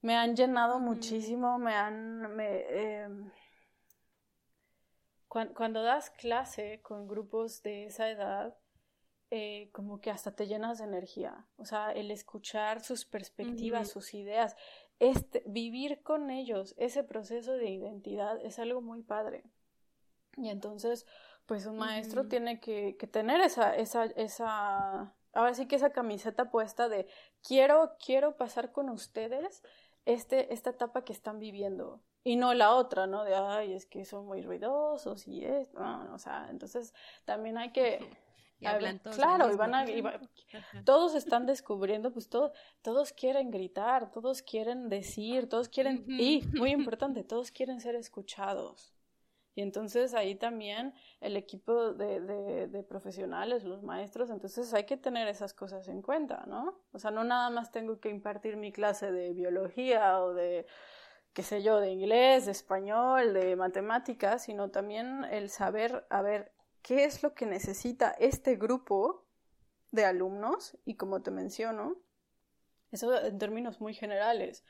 me 0.00 0.14
han 0.16 0.36
llenado 0.36 0.78
muchísimo, 0.78 1.58
me 1.58 1.74
han... 1.74 2.36
Me, 2.36 3.02
em, 3.02 3.32
cuando, 5.26 5.82
das 5.82 6.10
clase 6.10 6.80
con 6.80 7.08
grupos 7.08 7.60
de 7.62 7.86
esa 7.86 8.08
edad, 8.08 8.56
eh, 9.30 9.68
como 9.72 10.00
que 10.00 10.10
hasta 10.10 10.32
te 10.34 10.46
llenas 10.46 10.78
de 10.78 10.84
energía. 10.84 11.46
O 11.56 11.64
sea, 11.66 11.92
el 11.92 12.10
escuchar 12.10 12.80
sus 12.82 13.04
perspectivas, 13.04 13.88
sus 13.88 14.14
ideas, 14.14 14.56
este, 15.00 15.42
vivir 15.46 16.02
con 16.02 16.30
ellos 16.30 16.74
ese 16.78 17.04
proceso 17.04 17.52
de 17.52 17.68
identidad 17.68 18.40
es 18.42 18.58
algo 18.58 18.80
muy 18.80 19.02
padre. 19.02 19.44
Y 20.36 20.48
entonces, 20.48 21.06
pues 21.46 21.66
un 21.66 21.76
maestro 21.76 22.26
tiene 22.26 22.58
que, 22.58 22.96
que, 22.96 23.06
tener 23.06 23.40
esa, 23.40 23.76
esa, 23.76 24.04
esa, 24.04 25.14
ahora 25.34 25.54
sí 25.54 25.66
que 25.66 25.76
esa 25.76 25.90
camiseta 25.90 26.50
puesta 26.50 26.88
de 26.88 27.06
quiero, 27.46 27.96
quiero 28.04 28.36
pasar 28.36 28.72
con 28.72 28.88
ustedes 28.88 29.62
este, 30.06 30.54
esta 30.54 30.70
etapa 30.70 31.04
que 31.04 31.12
están 31.12 31.38
viviendo. 31.38 32.00
Y 32.24 32.36
no 32.36 32.54
la 32.54 32.74
otra, 32.74 33.06
¿no? 33.06 33.24
De, 33.24 33.34
ay, 33.34 33.74
es 33.74 33.84
que 33.84 34.04
son 34.04 34.26
muy 34.26 34.42
ruidosos 34.42 35.28
y 35.28 35.44
es, 35.44 35.72
no, 35.74 36.14
o 36.14 36.18
sea, 36.18 36.48
entonces 36.50 36.94
también 37.24 37.58
hay 37.58 37.72
que 37.72 38.00
y 38.60 38.66
hablan 38.66 38.98
todos 38.98 39.16
claro, 39.16 39.52
y 39.52 39.56
van 39.56 39.74
a, 39.74 39.84
todos 40.84 41.14
están 41.14 41.46
descubriendo, 41.46 42.12
pues 42.12 42.28
todo, 42.28 42.52
todos 42.82 43.12
quieren 43.12 43.50
gritar, 43.50 44.10
todos 44.10 44.42
quieren 44.42 44.88
decir, 44.88 45.48
todos 45.48 45.68
quieren, 45.68 46.04
y 46.08 46.42
muy 46.54 46.70
importante, 46.72 47.22
todos 47.24 47.52
quieren 47.52 47.80
ser 47.80 47.94
escuchados. 47.94 48.94
Y 49.54 49.62
entonces 49.62 50.14
ahí 50.14 50.36
también 50.36 50.94
el 51.20 51.36
equipo 51.36 51.92
de, 51.92 52.20
de, 52.20 52.68
de, 52.68 52.82
profesionales, 52.84 53.64
los 53.64 53.82
maestros, 53.82 54.30
entonces 54.30 54.72
hay 54.72 54.84
que 54.84 54.96
tener 54.96 55.26
esas 55.26 55.52
cosas 55.52 55.88
en 55.88 56.00
cuenta, 56.00 56.44
¿no? 56.46 56.80
O 56.92 57.00
sea, 57.00 57.10
no 57.10 57.24
nada 57.24 57.50
más 57.50 57.72
tengo 57.72 57.98
que 57.98 58.08
impartir 58.08 58.56
mi 58.56 58.70
clase 58.70 59.10
de 59.10 59.32
biología 59.32 60.20
o 60.20 60.32
de, 60.32 60.64
qué 61.32 61.42
sé 61.42 61.62
yo, 61.62 61.80
de 61.80 61.90
inglés, 61.90 62.46
de 62.46 62.52
español, 62.52 63.34
de 63.34 63.56
matemáticas, 63.56 64.44
sino 64.44 64.70
también 64.70 65.24
el 65.24 65.50
saber, 65.50 66.06
a 66.08 66.22
ver, 66.22 66.52
qué 66.82 67.04
es 67.04 67.22
lo 67.22 67.34
que 67.34 67.46
necesita 67.46 68.10
este 68.12 68.56
grupo 68.56 69.24
de 69.90 70.04
alumnos 70.04 70.76
y 70.84 70.96
como 70.96 71.22
te 71.22 71.30
menciono, 71.30 71.96
eso 72.90 73.14
en 73.24 73.38
términos 73.38 73.80
muy 73.80 73.94
generales. 73.94 74.64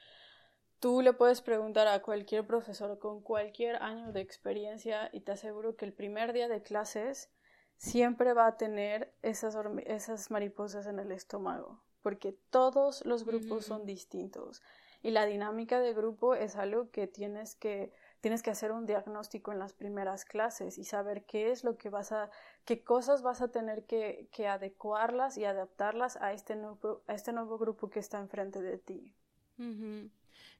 Tú 0.80 1.02
le 1.02 1.12
puedes 1.12 1.42
preguntar 1.42 1.88
a 1.88 2.02
cualquier 2.02 2.46
profesor 2.46 2.98
con 2.98 3.20
cualquier 3.20 3.82
año 3.82 4.12
de 4.12 4.20
experiencia 4.20 5.10
y 5.12 5.20
te 5.20 5.32
aseguro 5.32 5.76
que 5.76 5.84
el 5.84 5.92
primer 5.92 6.32
día 6.32 6.48
de 6.48 6.62
clases 6.62 7.30
siempre 7.76 8.32
va 8.32 8.46
a 8.46 8.56
tener 8.56 9.12
esas, 9.22 9.56
esas 9.86 10.30
mariposas 10.30 10.86
en 10.86 10.98
el 11.00 11.10
estómago, 11.10 11.82
porque 12.02 12.32
todos 12.50 13.04
los 13.04 13.24
grupos 13.24 13.64
son 13.64 13.86
distintos 13.86 14.62
y 15.02 15.10
la 15.10 15.26
dinámica 15.26 15.80
de 15.80 15.94
grupo 15.94 16.34
es 16.34 16.56
algo 16.56 16.90
que 16.90 17.06
tienes 17.06 17.54
que 17.54 17.92
tienes 18.20 18.42
que 18.42 18.50
hacer 18.50 18.72
un 18.72 18.86
diagnóstico 18.86 19.52
en 19.52 19.58
las 19.58 19.72
primeras 19.72 20.24
clases 20.24 20.78
y 20.78 20.84
saber 20.84 21.24
qué 21.24 21.50
es 21.50 21.64
lo 21.64 21.76
que 21.76 21.88
vas 21.88 22.12
a, 22.12 22.30
qué 22.64 22.82
cosas 22.82 23.22
vas 23.22 23.42
a 23.42 23.48
tener 23.48 23.84
que, 23.84 24.28
que 24.32 24.48
adecuarlas 24.48 25.38
y 25.38 25.44
adaptarlas 25.44 26.16
a 26.16 26.32
este 26.32 26.56
nuevo, 26.56 27.02
a 27.06 27.14
este 27.14 27.32
nuevo 27.32 27.58
grupo 27.58 27.90
que 27.90 28.00
está 28.00 28.18
enfrente 28.18 28.60
de 28.60 28.78
ti. 28.78 29.14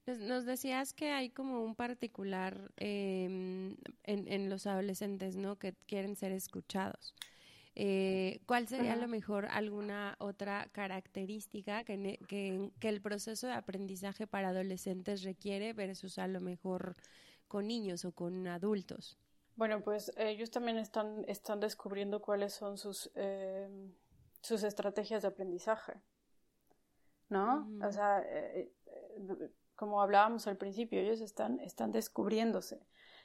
nos, 0.07 0.45
decías 0.45 0.93
que 0.93 1.11
hay 1.11 1.31
como 1.31 1.63
un 1.63 1.75
particular 1.75 2.73
em, 2.77 3.77
en, 4.05 4.29
en, 4.29 4.49
los 4.49 4.67
adolescentes, 4.67 5.37
¿no? 5.37 5.57
Que 5.57 5.75
quieren 5.87 6.17
ser 6.17 6.33
escuchados. 6.33 7.15
Eh, 7.81 8.41
¿Cuál 8.47 8.67
sería 8.67 8.95
a 8.95 8.97
lo 8.97 9.07
mejor 9.07 9.47
alguna 9.47 10.17
otra 10.19 10.69
característica 10.73 11.85
que, 11.85 12.19
que, 12.27 12.71
que, 12.81 12.89
el 12.89 13.01
proceso 13.01 13.47
de 13.47 13.53
aprendizaje 13.53 14.27
para 14.27 14.49
adolescentes 14.49 15.23
requiere 15.23 15.75
versus 15.75 16.19
a 16.19 16.27
lo 16.27 16.41
mejor 16.41 16.97
con 17.49 17.67
niños 17.67 18.05
o 18.05 18.13
con 18.13 18.47
adultos? 18.47 19.19
Bueno, 19.57 19.83
pues 19.83 20.13
ellos 20.17 20.51
también 20.51 20.79
están, 20.79 21.25
están 21.27 21.59
descubriendo 21.59 22.23
cuáles 22.23 22.53
son 22.53 22.79
sus, 22.79 23.11
eh, 23.17 23.69
sus 24.41 24.63
estrategias 24.63 25.23
de 25.23 25.29
aprendizaje, 25.29 25.95
¿no? 27.29 27.69
O 27.85 27.91
sea, 27.91 28.21
eh, 28.21 28.73
eh, 28.87 29.51
como 29.75 30.01
hablábamos 30.01 30.47
al 30.47 30.57
principio, 30.57 31.01
ellos 31.01 31.21
están, 31.21 31.59
están 31.59 31.91
descubriéndose. 31.91 32.81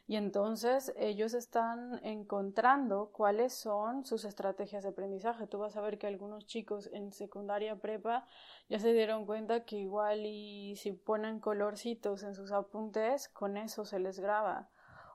Y 0.06 0.18
entonces 0.18 0.94
ellos 0.98 1.34
están 1.34 2.00
encontrando 2.04 3.12
cuáles 3.14 3.54
son 3.54 4.06
sus 4.06 4.26
estrategias 4.26 4.84
de 4.84 4.90
aprendizaje. 4.90 5.48
Tú 5.48 5.60
vas 5.60 5.78
a 5.78 5.82
ver 5.82 5.98
que 5.98 6.08
algunos 6.08 6.46
chicos 6.46 6.90
en 6.92 7.14
secundaria 7.14 7.78
prepa 7.78 8.26
ya 8.68 8.80
se 8.80 8.92
dieron 8.92 9.26
cuenta 9.26 9.64
que 9.64 9.78
igual 9.78 10.26
y 10.26 10.76
si 10.76 10.92
ponen 10.92 11.40
colorcitos 11.40 12.24
en 12.24 12.36
sus 12.36 12.52
apuntes, 12.52 13.30
con 13.30 13.56
eso 13.56 13.86
se 13.86 14.00
les 14.00 14.20
graba. 14.20 14.70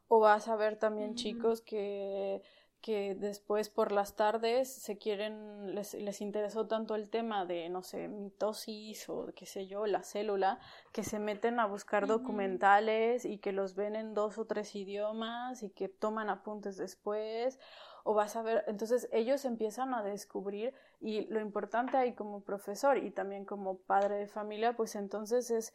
O 0.09 0.21
vas 0.21 0.49
a 0.49 0.57
ver 0.57 0.79
también 0.79 1.15
chicos 1.15 1.61
que 1.61 2.43
que 2.81 3.15
después 3.15 3.69
por 3.69 3.91
las 3.91 4.15
tardes 4.15 4.73
se 4.73 4.99
quieren, 4.99 5.75
les, 5.75 5.95
les, 5.95 6.21
interesó 6.21 6.67
tanto 6.69 6.95
el 6.95 7.11
tema 7.11 7.45
de, 7.45 7.69
no 7.69 7.83
sé, 7.83 8.09
mitosis 8.09 9.09
o 9.09 9.33
qué 9.35 9.47
sé 9.47 9.67
yo, 9.67 9.87
la 9.87 10.03
célula, 10.03 10.61
que 10.93 11.03
se 11.03 11.19
meten 11.19 11.59
a 11.59 11.67
buscar 11.67 12.07
documentales 12.07 13.25
y 13.25 13.39
que 13.39 13.53
los 13.53 13.75
ven 13.75 13.97
en 13.97 14.15
dos 14.15 14.39
o 14.39 14.47
tres 14.47 14.75
idiomas 14.77 15.63
y 15.63 15.71
que 15.71 15.89
toman 15.89 16.31
apuntes 16.31 16.77
después, 16.77 17.59
o 18.05 18.15
vas 18.15 18.37
a 18.37 18.43
ver, 18.43 18.65
entonces 18.69 19.09
ellos 19.13 19.45
empiezan 19.45 19.93
a 19.93 20.03
descubrir 20.03 20.73
y 21.01 21.27
lo 21.27 21.41
importante 21.41 21.97
ahí 21.97 22.15
como 22.15 22.43
profesor 22.43 22.97
y 22.97 23.11
también 23.11 23.45
como 23.45 23.79
padre 23.79 24.17
de 24.17 24.29
familia, 24.29 24.77
pues 24.77 24.95
entonces 24.95 25.51
es 25.51 25.75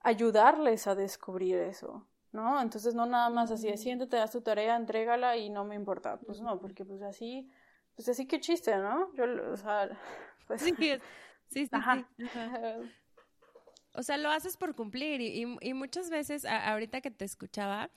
ayudarles 0.00 0.86
a 0.86 0.94
descubrir 0.94 1.58
eso. 1.58 2.06
¿No? 2.34 2.60
Entonces 2.60 2.94
no 2.94 3.06
nada 3.06 3.30
más 3.30 3.52
así, 3.52 3.74
siéntate, 3.76 4.18
haz 4.18 4.32
tu 4.32 4.40
tarea, 4.40 4.74
entrégala 4.76 5.36
y 5.36 5.50
no 5.50 5.64
me 5.64 5.76
importa. 5.76 6.18
Pues 6.18 6.40
no, 6.40 6.58
porque 6.58 6.84
pues 6.84 7.00
así, 7.00 7.48
pues 7.94 8.08
así 8.08 8.26
que 8.26 8.40
chiste, 8.40 8.76
¿no? 8.76 9.14
Yo, 9.14 9.24
o 9.52 9.56
sea, 9.56 9.88
pues... 10.48 10.60
Sí, 10.60 10.74
sí, 11.48 11.66
sí. 11.66 11.70
O 13.96 14.02
sea, 14.02 14.16
lo 14.18 14.28
haces 14.30 14.56
por 14.56 14.74
cumplir 14.74 15.20
y, 15.20 15.56
y, 15.60 15.74
muchas 15.74 16.10
veces, 16.10 16.44
ahorita 16.44 17.00
que 17.00 17.12
te 17.12 17.24
escuchaba, 17.24 17.88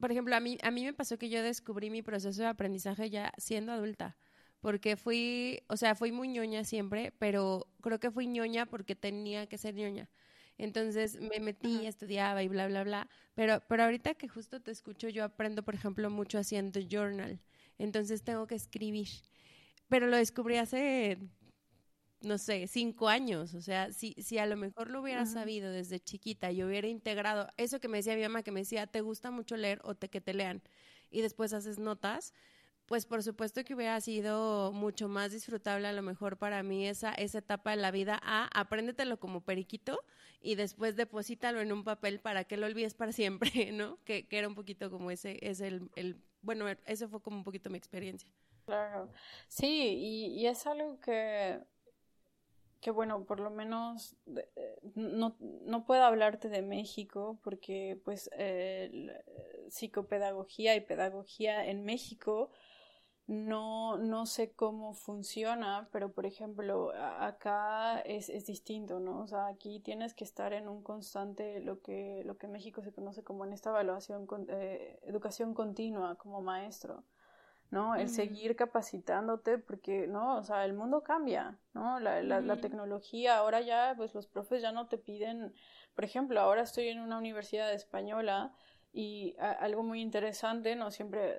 por 0.00 0.10
ejemplo, 0.10 0.34
a 0.34 0.40
mí, 0.40 0.58
a 0.62 0.72
mí 0.72 0.84
me 0.84 0.92
pasó 0.92 1.16
que 1.16 1.28
yo 1.28 1.40
descubrí 1.40 1.88
mi 1.88 2.02
proceso 2.02 2.42
de 2.42 2.48
aprendizaje 2.48 3.10
ya 3.10 3.32
siendo 3.38 3.70
adulta, 3.70 4.16
porque 4.60 4.96
fui, 4.96 5.62
o 5.68 5.76
sea, 5.76 5.94
fui 5.94 6.10
muy 6.10 6.26
ñoña 6.26 6.64
siempre, 6.64 7.12
pero 7.20 7.68
creo 7.80 8.00
que 8.00 8.10
fui 8.10 8.26
ñoña 8.26 8.66
porque 8.66 8.96
tenía 8.96 9.46
que 9.46 9.58
ser 9.58 9.76
ñoña. 9.76 10.08
Entonces 10.60 11.18
me 11.18 11.40
metí, 11.40 11.86
estudiaba 11.86 12.42
y 12.42 12.48
bla, 12.48 12.68
bla, 12.68 12.84
bla. 12.84 13.08
Pero, 13.34 13.62
pero 13.66 13.84
ahorita 13.84 14.12
que 14.14 14.28
justo 14.28 14.60
te 14.60 14.70
escucho, 14.70 15.08
yo 15.08 15.24
aprendo, 15.24 15.62
por 15.62 15.74
ejemplo, 15.74 16.10
mucho 16.10 16.38
haciendo 16.38 16.80
journal. 16.80 17.40
Entonces 17.78 18.22
tengo 18.22 18.46
que 18.46 18.56
escribir. 18.56 19.08
Pero 19.88 20.06
lo 20.06 20.18
descubrí 20.18 20.58
hace, 20.58 21.16
no 22.20 22.36
sé, 22.36 22.66
cinco 22.66 23.08
años. 23.08 23.54
O 23.54 23.62
sea, 23.62 23.90
si, 23.94 24.12
si 24.18 24.36
a 24.36 24.44
lo 24.44 24.58
mejor 24.58 24.90
lo 24.90 25.00
hubiera 25.00 25.24
sabido 25.24 25.72
desde 25.72 25.98
chiquita 25.98 26.52
y 26.52 26.62
hubiera 26.62 26.88
integrado 26.88 27.48
eso 27.56 27.80
que 27.80 27.88
me 27.88 27.96
decía 27.96 28.14
mi 28.14 28.22
mamá, 28.22 28.42
que 28.42 28.52
me 28.52 28.60
decía, 28.60 28.86
¿te 28.86 29.00
gusta 29.00 29.30
mucho 29.30 29.56
leer 29.56 29.80
o 29.82 29.94
te, 29.94 30.10
que 30.10 30.20
te 30.20 30.34
lean? 30.34 30.62
Y 31.10 31.22
después 31.22 31.54
haces 31.54 31.78
notas 31.78 32.34
pues 32.90 33.06
por 33.06 33.22
supuesto 33.22 33.62
que 33.62 33.76
hubiera 33.76 34.00
sido 34.00 34.72
mucho 34.72 35.08
más 35.08 35.30
disfrutable 35.30 35.86
a 35.86 35.92
lo 35.92 36.02
mejor 36.02 36.38
para 36.38 36.64
mí 36.64 36.88
esa, 36.88 37.12
esa 37.12 37.38
etapa 37.38 37.70
de 37.70 37.76
la 37.76 37.92
vida 37.92 38.18
a 38.20 38.48
apréndetelo 38.52 39.20
como 39.20 39.42
periquito 39.42 40.00
y 40.40 40.56
después 40.56 40.96
deposítalo 40.96 41.60
en 41.60 41.70
un 41.70 41.84
papel 41.84 42.18
para 42.18 42.42
que 42.42 42.56
lo 42.56 42.66
olvides 42.66 42.94
para 42.94 43.12
siempre, 43.12 43.50
¿no? 43.72 44.02
Que, 44.02 44.26
que 44.26 44.38
era 44.38 44.48
un 44.48 44.56
poquito 44.56 44.90
como 44.90 45.12
ese, 45.12 45.38
es 45.40 45.60
el, 45.60 45.88
el, 45.94 46.20
bueno, 46.42 46.66
ese 46.84 47.06
fue 47.06 47.22
como 47.22 47.36
un 47.36 47.44
poquito 47.44 47.70
mi 47.70 47.78
experiencia. 47.78 48.28
Claro, 48.66 49.08
sí, 49.46 49.94
y, 49.96 50.26
y 50.40 50.48
es 50.48 50.66
algo 50.66 50.98
que, 50.98 51.60
que 52.80 52.90
bueno, 52.90 53.24
por 53.24 53.38
lo 53.38 53.50
menos 53.50 54.16
eh, 54.26 54.80
no, 54.96 55.36
no 55.38 55.84
puedo 55.86 56.02
hablarte 56.02 56.48
de 56.48 56.62
México 56.62 57.38
porque 57.44 58.00
pues 58.04 58.28
eh, 58.32 59.22
psicopedagogía 59.68 60.74
y 60.74 60.80
pedagogía 60.80 61.64
en 61.64 61.84
México 61.84 62.50
no, 63.30 63.96
no 63.96 64.26
sé 64.26 64.50
cómo 64.50 64.92
funciona, 64.92 65.88
pero 65.92 66.10
por 66.10 66.26
ejemplo, 66.26 66.90
acá 66.96 68.00
es, 68.00 68.28
es, 68.28 68.44
distinto, 68.46 68.98
¿no? 68.98 69.20
O 69.20 69.28
sea, 69.28 69.46
aquí 69.46 69.78
tienes 69.78 70.14
que 70.14 70.24
estar 70.24 70.52
en 70.52 70.68
un 70.68 70.82
constante, 70.82 71.60
lo 71.60 71.80
que, 71.80 72.24
lo 72.26 72.36
que 72.38 72.46
en 72.46 72.52
México 72.52 72.82
se 72.82 72.92
conoce 72.92 73.22
como 73.22 73.44
en 73.44 73.52
esta 73.52 73.70
evaluación, 73.70 74.26
eh, 74.48 74.98
educación 75.04 75.54
continua 75.54 76.16
como 76.16 76.42
maestro, 76.42 77.04
¿no? 77.70 77.94
El 77.94 78.08
seguir 78.08 78.56
capacitándote 78.56 79.58
porque, 79.58 80.08
¿no? 80.08 80.38
O 80.38 80.42
sea, 80.42 80.64
el 80.64 80.72
mundo 80.72 81.04
cambia, 81.04 81.56
¿no? 81.72 82.00
La, 82.00 82.24
la, 82.24 82.40
la, 82.40 82.56
tecnología, 82.56 83.38
ahora 83.38 83.60
ya, 83.60 83.94
pues 83.96 84.12
los 84.12 84.26
profes 84.26 84.60
ya 84.60 84.72
no 84.72 84.88
te 84.88 84.98
piden, 84.98 85.54
por 85.94 86.04
ejemplo, 86.04 86.40
ahora 86.40 86.62
estoy 86.62 86.88
en 86.88 86.98
una 86.98 87.18
universidad 87.18 87.72
española 87.72 88.52
y 88.92 89.36
algo 89.38 89.84
muy 89.84 90.00
interesante, 90.00 90.74
¿no? 90.74 90.90
Siempre 90.90 91.36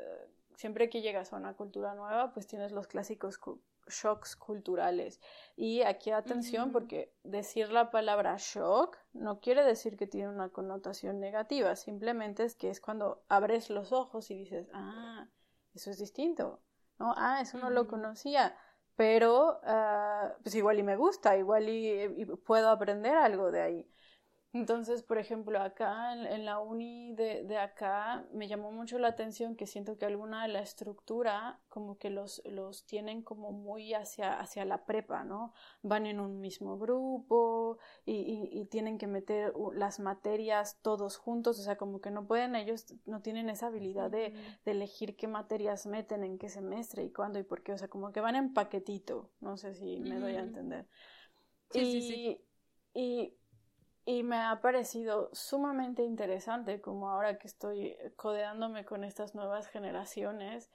siempre 0.56 0.90
que 0.90 1.02
llegas 1.02 1.34
a 1.34 1.38
una 1.38 1.54
cultura 1.54 1.94
nueva, 1.94 2.34
pues 2.34 2.48
tienes 2.48 2.72
los 2.72 2.88
clásicos 2.88 3.40
shocks 3.88 4.36
culturales. 4.36 5.20
Y 5.56 5.82
aquí 5.82 6.12
atención 6.12 6.72
porque 6.72 7.14
decir 7.24 7.72
la 7.72 7.92
palabra 7.92 8.36
shock 8.38 8.98
no 9.14 9.40
quiere 9.40 9.64
decir 9.64 9.98
que 9.98 10.08
tiene 10.08 10.30
una 10.30 10.50
connotación 10.50 11.20
negativa, 11.20 11.76
simplemente 11.76 12.44
es 12.44 12.56
que 12.56 12.70
es 12.70 12.80
cuando 12.80 13.24
abres 13.28 13.70
los 13.70 13.92
ojos 13.92 14.32
y 14.32 14.36
dices, 14.36 14.70
ah, 14.74 15.28
eso 15.74 15.92
es 15.92 16.00
distinto, 16.00 16.62
¿no? 17.00 17.14
Ah, 17.18 17.42
eso 17.42 17.58
no 17.58 17.70
lo 17.70 17.88
conocía, 17.88 18.56
pero 18.96 19.60
uh, 19.64 20.42
pues 20.44 20.56
igual 20.56 20.80
y 20.80 20.84
me 20.84 20.96
gusta, 20.96 21.38
igual 21.38 21.70
y 21.70 22.26
puedo 22.46 22.70
aprender 22.70 23.16
algo 23.16 23.52
de 23.52 23.62
ahí. 23.62 23.92
Entonces, 24.54 25.02
por 25.02 25.18
ejemplo, 25.18 25.62
acá 25.62 26.12
en, 26.12 26.44
la 26.44 26.60
uni 26.60 27.14
de, 27.14 27.46
de, 27.46 27.58
acá 27.58 28.26
me 28.34 28.50
llamó 28.50 28.70
mucho 28.74 29.00
la 29.00 29.08
atención 29.08 29.56
que 29.56 29.66
siento 29.66 29.98
que 29.98 30.06
alguna 30.06 30.42
de 30.42 30.50
la 30.50 30.62
estructura 30.62 31.62
como 31.70 31.98
que 31.98 32.10
los, 32.10 32.42
los 32.44 32.86
tienen 32.86 33.22
como 33.22 33.54
muy 33.54 33.94
hacia, 33.94 34.38
hacia 34.38 34.66
la 34.66 34.86
prepa, 34.86 35.24
¿no? 35.24 35.54
Van 35.84 36.06
en 36.06 36.20
un 36.20 36.42
mismo 36.42 36.78
grupo 36.78 37.78
y, 38.06 38.50
y, 38.52 38.66
tienen 38.66 38.98
que 38.98 39.08
meter 39.08 39.54
las 39.74 40.02
materias 40.02 40.80
todos 40.82 41.16
juntos, 41.16 41.58
o 41.58 41.64
sea, 41.64 41.78
como 41.78 42.02
que 42.02 42.12
no 42.12 42.28
pueden, 42.28 42.56
ellos 42.56 42.94
no 43.06 43.22
tienen 43.22 43.50
esa 43.50 43.68
habilidad 43.68 44.12
de, 44.12 44.34
de 44.66 44.72
elegir 44.72 45.16
qué 45.16 45.28
materias 45.28 45.86
meten 45.86 46.26
en 46.26 46.38
qué 46.38 46.50
semestre 46.50 47.06
y 47.06 47.12
cuándo 47.12 47.40
y 47.40 47.44
por 47.44 47.64
qué, 47.64 47.72
o 47.72 47.78
sea, 47.78 47.88
como 47.88 48.12
que 48.12 48.20
van 48.20 48.36
en 48.36 48.54
paquetito, 48.54 49.30
no 49.40 49.56
sé 49.56 49.76
si 49.76 50.02
me 50.02 50.20
doy 50.20 50.36
a 50.36 50.42
entender. 50.42 50.88
Sí, 51.70 51.80
y, 51.80 51.92
sí, 51.92 52.02
sí. 52.02 52.46
Y 52.94 53.38
y 54.06 54.24
me 54.24 54.38
ha 54.38 54.62
parecido 54.62 55.30
sumamente 55.34 56.04
interesante 56.04 56.82
como 56.82 57.10
ahora 57.10 57.38
que 57.38 57.48
estoy 57.48 57.96
codeándome 58.16 58.86
con 58.86 59.04
estas 59.04 59.36
nuevas 59.36 59.68
generaciones, 59.68 60.72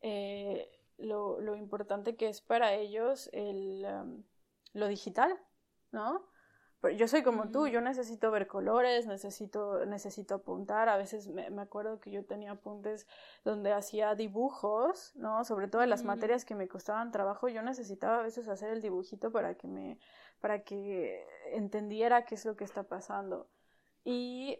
eh, 0.00 0.70
lo, 0.96 1.40
lo, 1.40 1.56
importante 1.56 2.16
que 2.16 2.28
es 2.28 2.40
para 2.40 2.74
ellos 2.74 3.28
el, 3.32 3.84
um, 3.84 4.22
lo 4.72 4.88
digital, 4.88 5.36
¿no? 5.90 6.28
yo 6.96 7.08
soy 7.08 7.22
como 7.22 7.50
tú, 7.50 7.66
yo 7.66 7.80
necesito 7.80 8.30
ver 8.30 8.46
colores, 8.46 9.06
necesito, 9.06 9.84
necesito 9.84 10.36
apuntar. 10.36 10.88
A 10.88 10.96
veces 10.96 11.26
me, 11.26 11.50
me, 11.50 11.62
acuerdo 11.62 11.98
que 11.98 12.12
yo 12.12 12.24
tenía 12.24 12.52
apuntes 12.52 13.08
donde 13.44 13.72
hacía 13.72 14.14
dibujos, 14.14 15.12
¿no? 15.16 15.44
Sobre 15.44 15.66
todo 15.66 15.82
en 15.82 15.90
las 15.90 16.04
materias 16.04 16.44
que 16.44 16.54
me 16.54 16.68
costaban 16.68 17.10
trabajo, 17.10 17.48
yo 17.48 17.62
necesitaba 17.62 18.20
a 18.20 18.22
veces 18.22 18.46
hacer 18.46 18.70
el 18.70 18.80
dibujito 18.80 19.32
para 19.32 19.56
que 19.56 19.66
me, 19.66 19.98
para 20.40 20.62
que 20.62 21.26
entendiera 21.52 22.24
qué 22.24 22.34
es 22.34 22.44
lo 22.44 22.56
que 22.56 22.64
está 22.64 22.84
pasando. 22.84 23.48
Y, 24.04 24.58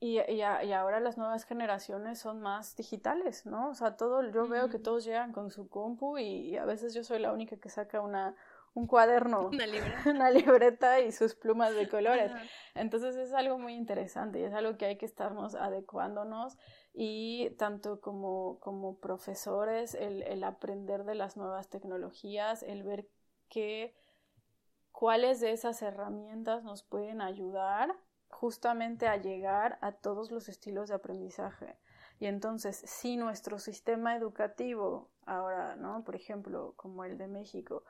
y, 0.00 0.20
y, 0.20 0.42
ahora 0.42 1.00
las 1.00 1.16
nuevas 1.16 1.44
generaciones 1.44 2.18
son 2.18 2.40
más 2.40 2.76
digitales, 2.76 3.46
¿no? 3.46 3.70
O 3.70 3.74
sea, 3.74 3.96
todo, 3.96 4.30
yo 4.30 4.46
veo 4.46 4.68
que 4.68 4.78
todos 4.78 5.04
llegan 5.04 5.32
con 5.32 5.50
su 5.50 5.68
compu 5.68 6.18
y, 6.18 6.56
a 6.56 6.64
veces 6.64 6.92
yo 6.92 7.04
soy 7.04 7.20
la 7.20 7.32
única 7.32 7.56
que 7.56 7.70
saca 7.70 8.00
una, 8.00 8.34
un 8.74 8.86
cuaderno, 8.86 9.48
una 9.52 9.66
libreta. 9.66 10.02
una 10.10 10.30
libreta 10.30 11.00
y 11.00 11.12
sus 11.12 11.34
plumas 11.34 11.74
de 11.74 11.88
colores. 11.88 12.32
Entonces 12.74 13.16
es 13.16 13.32
algo 13.32 13.58
muy 13.58 13.74
interesante 13.74 14.40
y 14.40 14.42
es 14.42 14.52
algo 14.52 14.76
que 14.76 14.84
hay 14.86 14.98
que 14.98 15.06
estarnos 15.06 15.54
adecuándonos 15.54 16.58
y 16.92 17.50
tanto 17.56 18.00
como, 18.00 18.58
como 18.60 18.98
profesores, 18.98 19.94
el, 19.94 20.22
el 20.24 20.44
aprender 20.44 21.04
de 21.04 21.14
las 21.14 21.36
nuevas 21.36 21.70
tecnologías, 21.70 22.62
el 22.62 22.82
ver 22.82 23.08
que 23.48 23.94
cuáles 25.04 25.38
de 25.40 25.52
esas 25.52 25.82
herramientas 25.82 26.64
nos 26.64 26.82
pueden 26.82 27.20
ayudar 27.20 27.94
justamente 28.30 29.06
a 29.06 29.18
llegar 29.18 29.76
a 29.82 29.92
todos 29.92 30.30
los 30.30 30.48
estilos 30.48 30.88
de 30.88 30.94
aprendizaje. 30.94 31.76
Y 32.18 32.24
entonces, 32.24 32.82
si 32.86 33.18
nuestro 33.18 33.58
sistema 33.58 34.16
educativo, 34.16 35.10
ahora, 35.26 35.76
¿no? 35.76 36.04
Por 36.04 36.16
ejemplo, 36.16 36.72
como 36.76 37.04
el 37.04 37.18
de 37.18 37.28
México, 37.28 37.84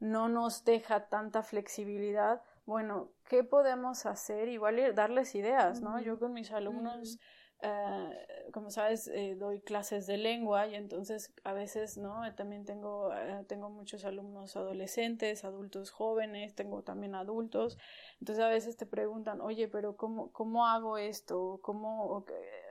no 0.00 0.30
nos 0.30 0.64
deja 0.64 1.10
tanta 1.10 1.42
flexibilidad, 1.42 2.40
bueno, 2.64 3.10
¿qué 3.28 3.44
podemos 3.44 4.06
hacer? 4.06 4.48
Igual 4.48 4.94
darles 4.94 5.34
ideas, 5.34 5.82
¿no? 5.82 6.00
Yo 6.00 6.18
con 6.18 6.32
mis 6.32 6.50
alumnos 6.50 7.18
eh, 7.62 8.50
como 8.52 8.70
sabes, 8.70 9.08
eh, 9.08 9.36
doy 9.36 9.60
clases 9.60 10.06
de 10.06 10.18
lengua 10.18 10.66
y 10.66 10.74
entonces 10.74 11.32
a 11.44 11.52
veces, 11.52 11.96
¿no? 11.96 12.24
Eh, 12.24 12.32
también 12.32 12.64
tengo, 12.64 13.10
tengo 13.46 13.70
muchos 13.70 14.04
alumnos 14.04 14.56
adolescentes, 14.56 15.44
adultos 15.44 15.90
jóvenes, 15.90 16.54
tengo 16.54 16.82
también 16.82 17.14
adultos. 17.14 17.78
Entonces 18.20 18.44
a 18.44 18.48
veces 18.48 18.76
te 18.76 18.86
preguntan, 18.86 19.40
oye, 19.40 19.68
pero 19.68 19.96
¿cómo, 19.96 20.30
cómo 20.32 20.66
hago 20.66 20.98
esto? 20.98 21.60
¿Cómo, 21.62 22.26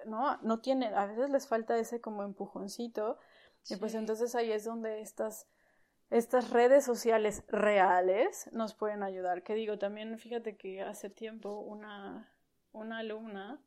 no? 0.05 0.37
No 0.43 0.59
tienen, 0.59 0.93
a 0.93 1.05
veces 1.07 1.29
les 1.31 1.47
falta 1.47 1.77
ese 1.77 1.99
como 2.01 2.23
empujoncito. 2.23 3.17
Y 3.69 3.77
pues 3.77 3.95
entonces 3.95 4.35
ahí 4.35 4.51
es 4.51 4.65
donde 4.65 5.01
estas 5.01 5.47
estas 6.09 6.51
redes 6.51 6.85
sociales 6.85 7.43
reales 7.47 8.47
nos 8.53 8.75
pueden 8.75 9.01
ayudar. 9.01 9.41
Que 9.41 9.55
digo, 9.55 9.79
también 9.79 10.19
fíjate 10.19 10.55
que 10.57 10.83
hace 10.83 11.09
tiempo 11.09 11.57
una, 11.59 12.31
una 12.71 12.99
alumna 12.99 13.59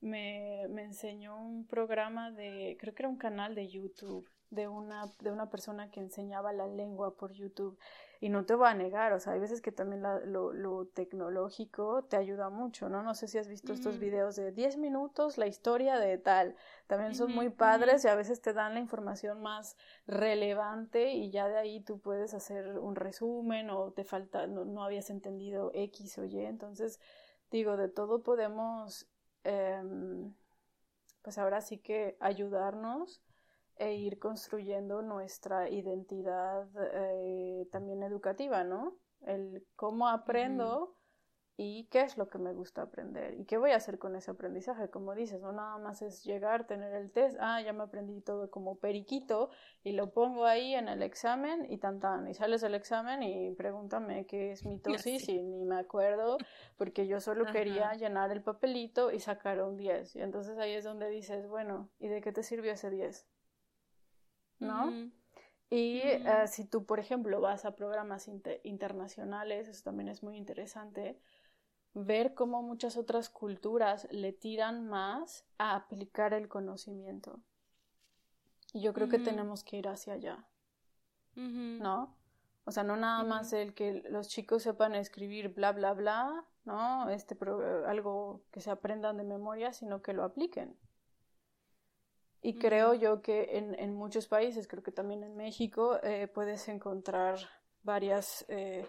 me, 0.00 0.66
me 0.68 0.84
enseñó 0.84 1.40
un 1.40 1.66
programa 1.66 2.30
de, 2.30 2.76
creo 2.80 2.94
que 2.94 3.02
era 3.02 3.08
un 3.08 3.16
canal 3.16 3.54
de 3.54 3.68
YouTube, 3.68 4.28
de 4.50 4.68
una, 4.68 5.12
de 5.20 5.30
una 5.30 5.50
persona 5.50 5.90
que 5.90 6.00
enseñaba 6.00 6.52
la 6.52 6.66
lengua 6.66 7.16
por 7.16 7.32
YouTube. 7.32 7.78
Y 8.18 8.30
no 8.30 8.46
te 8.46 8.54
voy 8.54 8.68
a 8.68 8.74
negar, 8.74 9.12
o 9.12 9.20
sea, 9.20 9.34
hay 9.34 9.40
veces 9.40 9.60
que 9.60 9.72
también 9.72 10.02
lo, 10.02 10.52
lo, 10.54 10.86
tecnológico 10.86 12.04
te 12.04 12.16
ayuda 12.16 12.48
mucho, 12.48 12.88
¿no? 12.88 13.02
No 13.02 13.14
sé 13.14 13.28
si 13.28 13.36
has 13.36 13.46
visto 13.46 13.74
estos 13.74 13.98
videos 13.98 14.36
de 14.36 14.52
10 14.52 14.78
minutos, 14.78 15.36
la 15.36 15.46
historia 15.46 15.98
de 15.98 16.16
tal. 16.16 16.56
También 16.86 17.14
son 17.14 17.34
muy 17.34 17.50
padres 17.50 18.04
y 18.04 18.08
a 18.08 18.14
veces 18.14 18.40
te 18.40 18.54
dan 18.54 18.72
la 18.72 18.80
información 18.80 19.42
más 19.42 19.76
relevante 20.06 21.12
y 21.12 21.30
ya 21.30 21.46
de 21.46 21.58
ahí 21.58 21.80
tú 21.80 21.98
puedes 22.00 22.32
hacer 22.32 22.78
un 22.78 22.96
resumen 22.96 23.68
o 23.68 23.92
te 23.92 24.04
falta, 24.04 24.46
no, 24.46 24.64
no 24.64 24.82
habías 24.82 25.10
entendido 25.10 25.70
X 25.74 26.16
o 26.16 26.24
Y. 26.24 26.40
Entonces, 26.40 27.00
digo, 27.50 27.76
de 27.76 27.88
todo 27.88 28.22
podemos 28.22 29.06
Em, 29.48 30.34
pues 31.22 31.38
ahora 31.38 31.60
sí 31.60 31.78
que 31.78 32.16
ayudarnos 32.18 33.22
e 33.76 33.94
ir 33.94 34.18
construyendo 34.18 35.02
nuestra 35.02 35.70
identidad 35.70 36.66
eh, 36.92 37.68
también 37.70 38.02
educativa, 38.02 38.64
¿no? 38.64 38.98
El 39.20 39.64
cómo 39.76 40.08
aprendo 40.08 40.96
y 41.58 41.84
qué 41.84 42.02
es 42.02 42.18
lo 42.18 42.28
que 42.28 42.36
me 42.36 42.52
gusta 42.52 42.82
aprender 42.82 43.34
y 43.40 43.46
qué 43.46 43.56
voy 43.56 43.70
a 43.70 43.76
hacer 43.76 43.98
con 43.98 44.14
ese 44.14 44.30
aprendizaje. 44.30 44.90
Como 44.90 45.14
dices, 45.14 45.40
no 45.40 45.52
nada 45.52 45.78
más 45.78 46.02
es 46.02 46.22
llegar, 46.22 46.66
tener 46.66 46.92
el 46.92 47.10
test, 47.10 47.38
ah, 47.40 47.62
ya 47.62 47.72
me 47.72 47.82
aprendí 47.82 48.20
todo 48.20 48.50
como 48.50 48.76
periquito 48.78 49.48
y 49.82 49.92
lo 49.92 50.12
pongo 50.12 50.44
ahí 50.44 50.74
en 50.74 50.88
el 50.88 51.02
examen 51.02 51.66
y 51.70 51.78
tan 51.78 51.98
tan, 51.98 52.28
y 52.28 52.34
sales 52.34 52.60
del 52.60 52.74
examen 52.74 53.22
y 53.22 53.52
pregúntame 53.52 54.26
qué 54.26 54.52
es 54.52 54.66
mitosis 54.66 55.28
y 55.30 55.42
ni 55.42 55.64
me 55.64 55.78
acuerdo 55.78 56.36
porque 56.76 57.06
yo 57.06 57.20
solo 57.20 57.46
quería 57.46 57.94
llenar 57.94 58.32
el 58.32 58.42
papelito 58.42 59.10
y 59.10 59.20
sacar 59.20 59.62
un 59.62 59.78
10. 59.78 60.16
Y 60.16 60.20
entonces 60.20 60.58
ahí 60.58 60.72
es 60.72 60.84
donde 60.84 61.08
dices, 61.08 61.48
bueno, 61.48 61.88
¿y 61.98 62.08
de 62.08 62.20
qué 62.20 62.32
te 62.32 62.42
sirvió 62.42 62.72
ese 62.72 62.90
10? 62.90 63.26
¿No? 64.58 64.92
Y 65.68 65.98
eh, 66.02 66.46
si 66.46 66.64
tú, 66.64 66.84
por 66.84 67.00
ejemplo, 67.00 67.40
vas 67.40 67.64
a 67.64 67.74
programas 67.74 68.30
internacionales, 68.62 69.68
eso 69.68 69.82
también 69.82 70.08
es 70.08 70.22
muy 70.22 70.36
interesante, 70.36 71.18
ver 72.04 72.34
cómo 72.34 72.62
muchas 72.62 72.98
otras 72.98 73.30
culturas 73.30 74.06
le 74.10 74.32
tiran 74.32 74.86
más 74.86 75.46
a 75.56 75.74
aplicar 75.74 76.34
el 76.34 76.46
conocimiento. 76.46 77.40
Y 78.74 78.82
yo 78.82 78.92
creo 78.92 79.08
que 79.08 79.18
tenemos 79.18 79.64
que 79.64 79.78
ir 79.78 79.88
hacia 79.88 80.12
allá. 80.12 80.44
¿No? 81.34 82.14
O 82.64 82.70
sea, 82.70 82.82
no 82.82 82.96
nada 82.96 83.22
más 83.24 83.52
el 83.52 83.72
que 83.72 84.02
los 84.10 84.28
chicos 84.28 84.62
sepan 84.62 84.94
escribir 84.94 85.54
bla, 85.54 85.72
bla, 85.72 85.94
bla, 85.94 86.44
¿no? 86.64 87.08
Este, 87.08 87.36
algo 87.86 88.42
que 88.50 88.60
se 88.60 88.70
aprendan 88.70 89.16
de 89.16 89.24
memoria, 89.24 89.72
sino 89.72 90.02
que 90.02 90.12
lo 90.12 90.24
apliquen. 90.24 90.76
Y 92.42 92.58
creo 92.58 92.92
yo 92.92 93.22
que 93.22 93.56
en, 93.56 93.74
en, 93.78 93.94
muchos 93.94 94.26
países, 94.26 94.68
creo 94.68 94.82
que 94.82 94.92
también 94.92 95.22
en 95.24 95.36
México, 95.36 95.98
eh, 96.02 96.28
puedes 96.28 96.68
encontrar 96.68 97.38
varias 97.82 98.44
eh, 98.48 98.86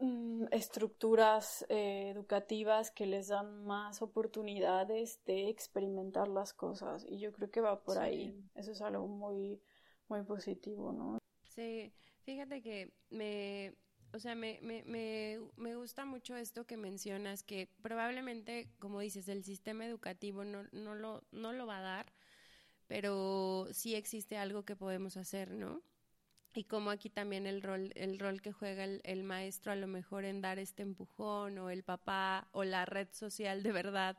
mm, 0.00 0.46
estructuras 0.50 1.64
eh, 1.68 2.10
educativas 2.10 2.90
que 2.90 3.06
les 3.06 3.28
dan 3.28 3.64
más 3.64 4.02
oportunidades 4.02 5.24
de 5.24 5.48
experimentar 5.48 6.28
las 6.28 6.52
cosas 6.52 7.06
y 7.08 7.18
yo 7.18 7.32
creo 7.32 7.50
que 7.50 7.60
va 7.60 7.82
por 7.82 7.98
ahí. 7.98 8.34
Eso 8.54 8.72
es 8.72 8.82
algo 8.82 9.06
muy, 9.06 9.60
muy 10.08 10.22
positivo, 10.22 10.92
¿no? 10.92 11.18
Sí, 11.44 11.92
fíjate 12.24 12.62
que 12.62 12.92
me 13.10 13.74
o 14.12 14.18
sea, 14.18 14.34
me, 14.34 14.58
me, 14.62 14.82
me, 14.84 15.40
me, 15.56 15.76
gusta 15.76 16.04
mucho 16.04 16.36
esto 16.36 16.66
que 16.66 16.76
mencionas, 16.76 17.42
que 17.42 17.68
probablemente, 17.80 18.68
como 18.78 19.00
dices, 19.00 19.28
el 19.28 19.44
sistema 19.44 19.86
educativo 19.86 20.44
no, 20.44 20.64
no, 20.72 20.94
lo, 20.94 21.22
no 21.30 21.52
lo 21.52 21.66
va 21.66 21.78
a 21.78 21.82
dar, 21.82 22.12
pero 22.88 23.68
sí 23.72 23.94
existe 23.94 24.36
algo 24.36 24.64
que 24.64 24.74
podemos 24.74 25.16
hacer, 25.16 25.52
¿no? 25.52 25.82
Y 26.52 26.64
como 26.64 26.90
aquí 26.90 27.10
también 27.10 27.46
el 27.46 27.62
rol, 27.62 27.92
el 27.94 28.18
rol 28.18 28.42
que 28.42 28.52
juega 28.52 28.84
el, 28.84 29.00
el 29.04 29.22
maestro 29.22 29.72
a 29.72 29.76
lo 29.76 29.86
mejor 29.86 30.24
en 30.24 30.40
dar 30.40 30.58
este 30.58 30.82
empujón, 30.82 31.58
o 31.58 31.70
el 31.70 31.84
papá, 31.84 32.48
o 32.52 32.64
la 32.64 32.84
red 32.86 33.08
social 33.12 33.62
de 33.62 33.72
verdad, 33.72 34.16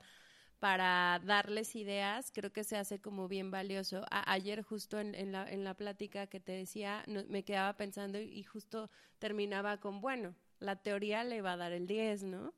para 0.62 1.20
darles 1.26 1.76
ideas, 1.76 2.32
creo 2.32 2.54
que 2.54 2.64
se 2.64 2.78
hace 2.78 3.02
como 3.02 3.28
bien 3.28 3.50
valioso. 3.50 4.06
ayer 4.12 4.62
justo 4.62 5.00
en, 5.00 5.16
en, 5.16 5.32
la, 5.32 5.52
en 5.52 5.64
la 5.64 5.74
plática 5.74 6.28
que 6.28 6.40
te 6.40 6.52
decía, 6.52 7.04
me 7.08 7.44
quedaba 7.44 7.76
pensando 7.78 8.20
y 8.20 8.44
justo 8.44 8.92
terminaba 9.18 9.80
con, 9.80 10.02
bueno, 10.02 10.36
la 10.60 10.76
teoría 10.76 11.24
le 11.24 11.42
va 11.42 11.54
a 11.54 11.58
dar 11.58 11.72
el 11.72 11.88
10, 11.88 12.24
¿no? 12.24 12.54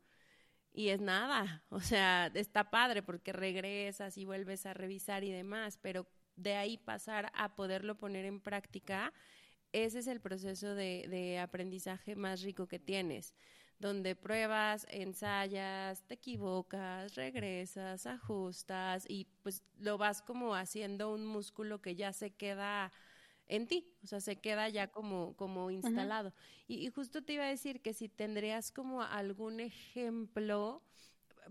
Y 0.74 0.90
es 0.90 1.00
nada, 1.00 1.64
o 1.70 1.80
sea, 1.80 2.30
está 2.34 2.70
padre 2.70 3.04
porque 3.04 3.32
regresas 3.32 4.18
y 4.18 4.26
vuelves 4.26 4.66
a 4.66 4.74
revisar 4.74 5.24
y 5.24 5.32
demás, 5.32 5.80
pero 5.82 6.06
de 6.36 6.56
ahí 6.56 6.78
pasar 6.78 7.32
a 7.34 7.56
poderlo 7.56 7.96
poner 7.96 8.26
en 8.26 8.42
práctica, 8.42 9.14
ese 9.74 10.00
es 10.00 10.08
el 10.08 10.22
proceso 10.22 10.76
de, 10.76 11.08
de 11.10 11.40
aprendizaje 11.40 12.16
más 12.16 12.42
rico 12.42 12.68
que 12.68 12.80
tienes 12.80 13.34
donde 13.80 14.16
pruebas, 14.16 14.88
ensayas, 14.90 16.04
te 16.04 16.14
equivocas, 16.14 17.16
regresas, 17.16 18.06
ajustas 18.06 19.06
y 19.10 19.28
pues 19.44 19.62
lo 19.78 19.98
vas 19.98 20.22
como 20.22 20.56
haciendo 20.56 21.14
un 21.14 21.26
músculo 21.26 21.82
que 21.82 21.96
ya 21.96 22.14
se 22.14 22.32
queda 22.32 22.94
en 23.46 23.68
ti, 23.68 23.94
o 24.04 24.08
sea, 24.08 24.22
se 24.22 24.38
queda 24.38 24.70
ya 24.70 24.88
como, 24.88 25.36
como 25.36 25.70
instalado. 25.70 26.34
y, 26.66 26.90
justo 26.90 27.24
te 27.24 27.34
iba 27.34 27.44
a 27.44 27.50
decir 27.50 27.82
que 27.82 27.94
si 27.94 28.08
tendrías 28.08 28.72
como 28.72 29.02
algún 29.02 29.60
ejemplo, 29.60 30.82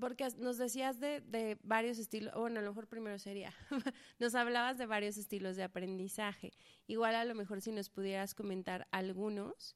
porque 0.00 0.28
nos 0.38 0.58
decías 0.58 1.00
de, 1.00 1.20
de 1.20 1.58
varios 1.62 1.98
estilos, 1.98 2.34
bueno, 2.34 2.60
a 2.60 2.62
lo 2.62 2.70
mejor 2.70 2.88
primero 2.88 3.18
sería, 3.18 3.52
nos 4.18 4.34
hablabas 4.34 4.78
de 4.78 4.86
varios 4.86 5.16
estilos 5.16 5.56
de 5.56 5.62
aprendizaje. 5.62 6.52
Igual 6.86 7.14
a 7.14 7.24
lo 7.24 7.34
mejor 7.34 7.60
si 7.60 7.72
nos 7.72 7.90
pudieras 7.90 8.34
comentar 8.34 8.88
algunos 8.90 9.74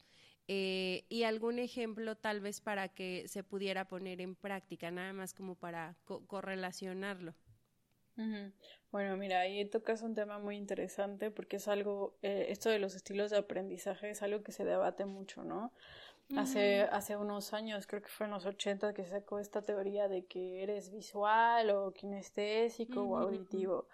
eh, 0.48 1.06
y 1.08 1.24
algún 1.24 1.58
ejemplo 1.58 2.16
tal 2.16 2.40
vez 2.40 2.60
para 2.60 2.88
que 2.88 3.26
se 3.26 3.42
pudiera 3.42 3.88
poner 3.88 4.20
en 4.20 4.36
práctica, 4.36 4.90
nada 4.90 5.12
más 5.12 5.34
como 5.34 5.56
para 5.56 5.96
correlacionarlo. 6.04 7.34
Bueno, 8.90 9.16
mira, 9.16 9.40
ahí 9.40 9.68
tocas 9.68 10.02
un 10.02 10.14
tema 10.14 10.38
muy 10.38 10.56
interesante 10.56 11.30
porque 11.30 11.56
es 11.56 11.68
algo, 11.68 12.16
eh, 12.22 12.46
esto 12.48 12.70
de 12.70 12.78
los 12.78 12.94
estilos 12.94 13.30
de 13.30 13.38
aprendizaje 13.38 14.08
es 14.08 14.22
algo 14.22 14.42
que 14.42 14.52
se 14.52 14.64
debate 14.64 15.04
mucho, 15.04 15.44
¿no? 15.44 15.72
Hace, 16.36 16.82
hace 16.82 17.16
unos 17.16 17.52
años, 17.52 17.86
creo 17.86 18.02
que 18.02 18.08
fue 18.08 18.26
en 18.26 18.32
los 18.32 18.46
80 18.46 18.92
que 18.94 19.06
sacó 19.06 19.38
esta 19.38 19.62
teoría 19.62 20.08
de 20.08 20.26
que 20.26 20.62
eres 20.62 20.90
visual 20.90 21.70
o 21.70 21.92
kinestésico 21.92 23.02
o 23.02 23.16
auditivo, 23.16 23.86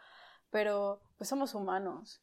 pero 0.51 1.03
pues 1.19 1.29
somos 1.29 1.55
humanos 1.55 2.23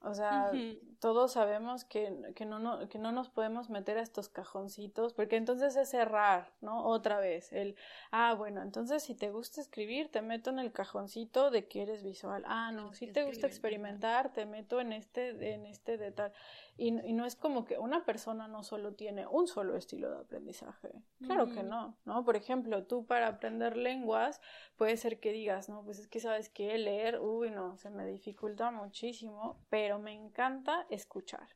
o 0.00 0.14
sea, 0.14 0.52
todos 1.00 1.32
sabemos 1.32 1.84
que, 1.84 2.32
que, 2.36 2.46
no, 2.46 2.60
no, 2.60 2.88
que 2.88 2.98
no 2.98 3.10
nos 3.10 3.30
podemos 3.30 3.68
meter 3.68 3.98
a 3.98 4.02
estos 4.02 4.28
cajoncitos, 4.28 5.12
porque 5.12 5.34
entonces 5.34 5.74
es 5.74 5.90
cerrar, 5.90 6.52
¿no? 6.60 6.84
Otra 6.84 7.18
vez, 7.18 7.52
el, 7.52 7.74
ah, 8.12 8.34
bueno, 8.34 8.62
entonces 8.62 9.02
si 9.02 9.16
te 9.16 9.30
gusta 9.30 9.60
escribir, 9.60 10.08
te 10.08 10.22
meto 10.22 10.50
en 10.50 10.60
el 10.60 10.70
cajoncito 10.70 11.50
de 11.50 11.66
que 11.66 11.82
eres 11.82 12.04
visual. 12.04 12.44
Ah, 12.46 12.70
no, 12.70 12.94
si 12.94 13.08
te 13.08 13.24
gusta 13.24 13.48
experimentar, 13.48 14.32
te 14.32 14.46
meto 14.46 14.80
en 14.80 14.92
este, 14.92 15.30
en 15.52 15.66
este 15.66 15.98
de 15.98 16.12
tal. 16.12 16.32
Y, 16.80 16.96
y, 17.04 17.12
no 17.12 17.26
es 17.26 17.34
como 17.34 17.64
que 17.64 17.76
una 17.76 18.04
persona 18.04 18.46
no 18.46 18.62
solo 18.62 18.94
tiene 18.94 19.26
un 19.26 19.48
solo 19.48 19.76
estilo 19.76 20.12
de 20.12 20.20
aprendizaje. 20.20 21.02
Claro 21.24 21.50
que 21.50 21.64
no, 21.64 21.98
¿no? 22.04 22.24
Por 22.24 22.36
ejemplo, 22.36 22.86
tú 22.86 23.04
para 23.04 23.26
aprender 23.26 23.76
lenguas, 23.76 24.40
puede 24.76 24.96
ser 24.96 25.18
que 25.18 25.32
digas, 25.32 25.68
no, 25.68 25.82
pues 25.82 25.98
es 25.98 26.06
que 26.06 26.20
sabes 26.20 26.48
que 26.48 26.78
leer, 26.78 27.18
uy, 27.18 27.50
no, 27.50 27.76
se 27.78 27.90
me 27.90 28.06
dificulta 28.06 28.70
muchísimo, 28.70 29.60
pero 29.68 29.98
me 29.98 30.12
encanta 30.12 30.86
escuchar. 30.88 31.48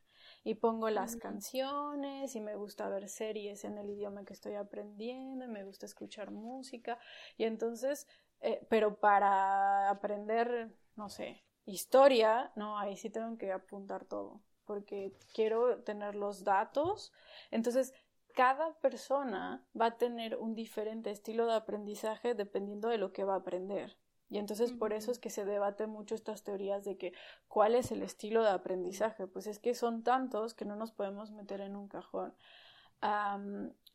Y 0.43 0.55
pongo 0.55 0.89
las 0.89 1.15
canciones 1.15 2.35
y 2.35 2.41
me 2.41 2.57
gusta 2.57 2.89
ver 2.89 3.07
series 3.07 3.63
en 3.63 3.77
el 3.77 3.89
idioma 3.89 4.25
que 4.25 4.33
estoy 4.33 4.55
aprendiendo 4.55 5.45
y 5.45 5.47
me 5.47 5.63
gusta 5.63 5.85
escuchar 5.85 6.31
música. 6.31 6.99
Y 7.37 7.45
entonces, 7.45 8.09
eh, 8.41 8.67
pero 8.69 8.99
para 8.99 9.89
aprender, 9.89 10.75
no 10.97 11.07
sé, 11.07 11.45
historia, 11.65 12.51
no, 12.57 12.77
ahí 12.77 12.97
sí 12.97 13.09
tengo 13.09 13.37
que 13.37 13.53
apuntar 13.53 14.03
todo 14.03 14.41
porque 14.65 15.13
quiero 15.33 15.79
tener 15.83 16.15
los 16.15 16.43
datos. 16.43 17.11
Entonces, 17.51 17.93
cada 18.33 18.73
persona 18.79 19.63
va 19.79 19.87
a 19.87 19.97
tener 19.97 20.37
un 20.37 20.55
diferente 20.55 21.11
estilo 21.11 21.45
de 21.45 21.53
aprendizaje 21.53 22.33
dependiendo 22.33 22.89
de 22.89 22.97
lo 22.97 23.13
que 23.13 23.23
va 23.23 23.35
a 23.35 23.37
aprender. 23.37 23.97
Y 24.29 24.39
entonces 24.39 24.71
por 24.71 24.93
eso 24.93 25.11
es 25.11 25.19
que 25.19 25.29
se 25.29 25.45
debate 25.45 25.85
mucho 25.85 26.15
estas 26.15 26.43
teorías 26.43 26.83
de 26.83 26.97
que 26.97 27.13
cuál 27.47 27.75
es 27.75 27.91
el 27.91 28.01
estilo 28.01 28.41
de 28.41 28.49
aprendizaje. 28.49 29.27
Pues 29.27 29.45
es 29.45 29.59
que 29.59 29.75
son 29.75 30.03
tantos 30.03 30.55
que 30.55 30.65
no 30.65 30.75
nos 30.75 30.91
podemos 30.91 31.31
meter 31.31 31.61
en 31.61 31.75
un 31.75 31.87
cajón. 31.87 32.33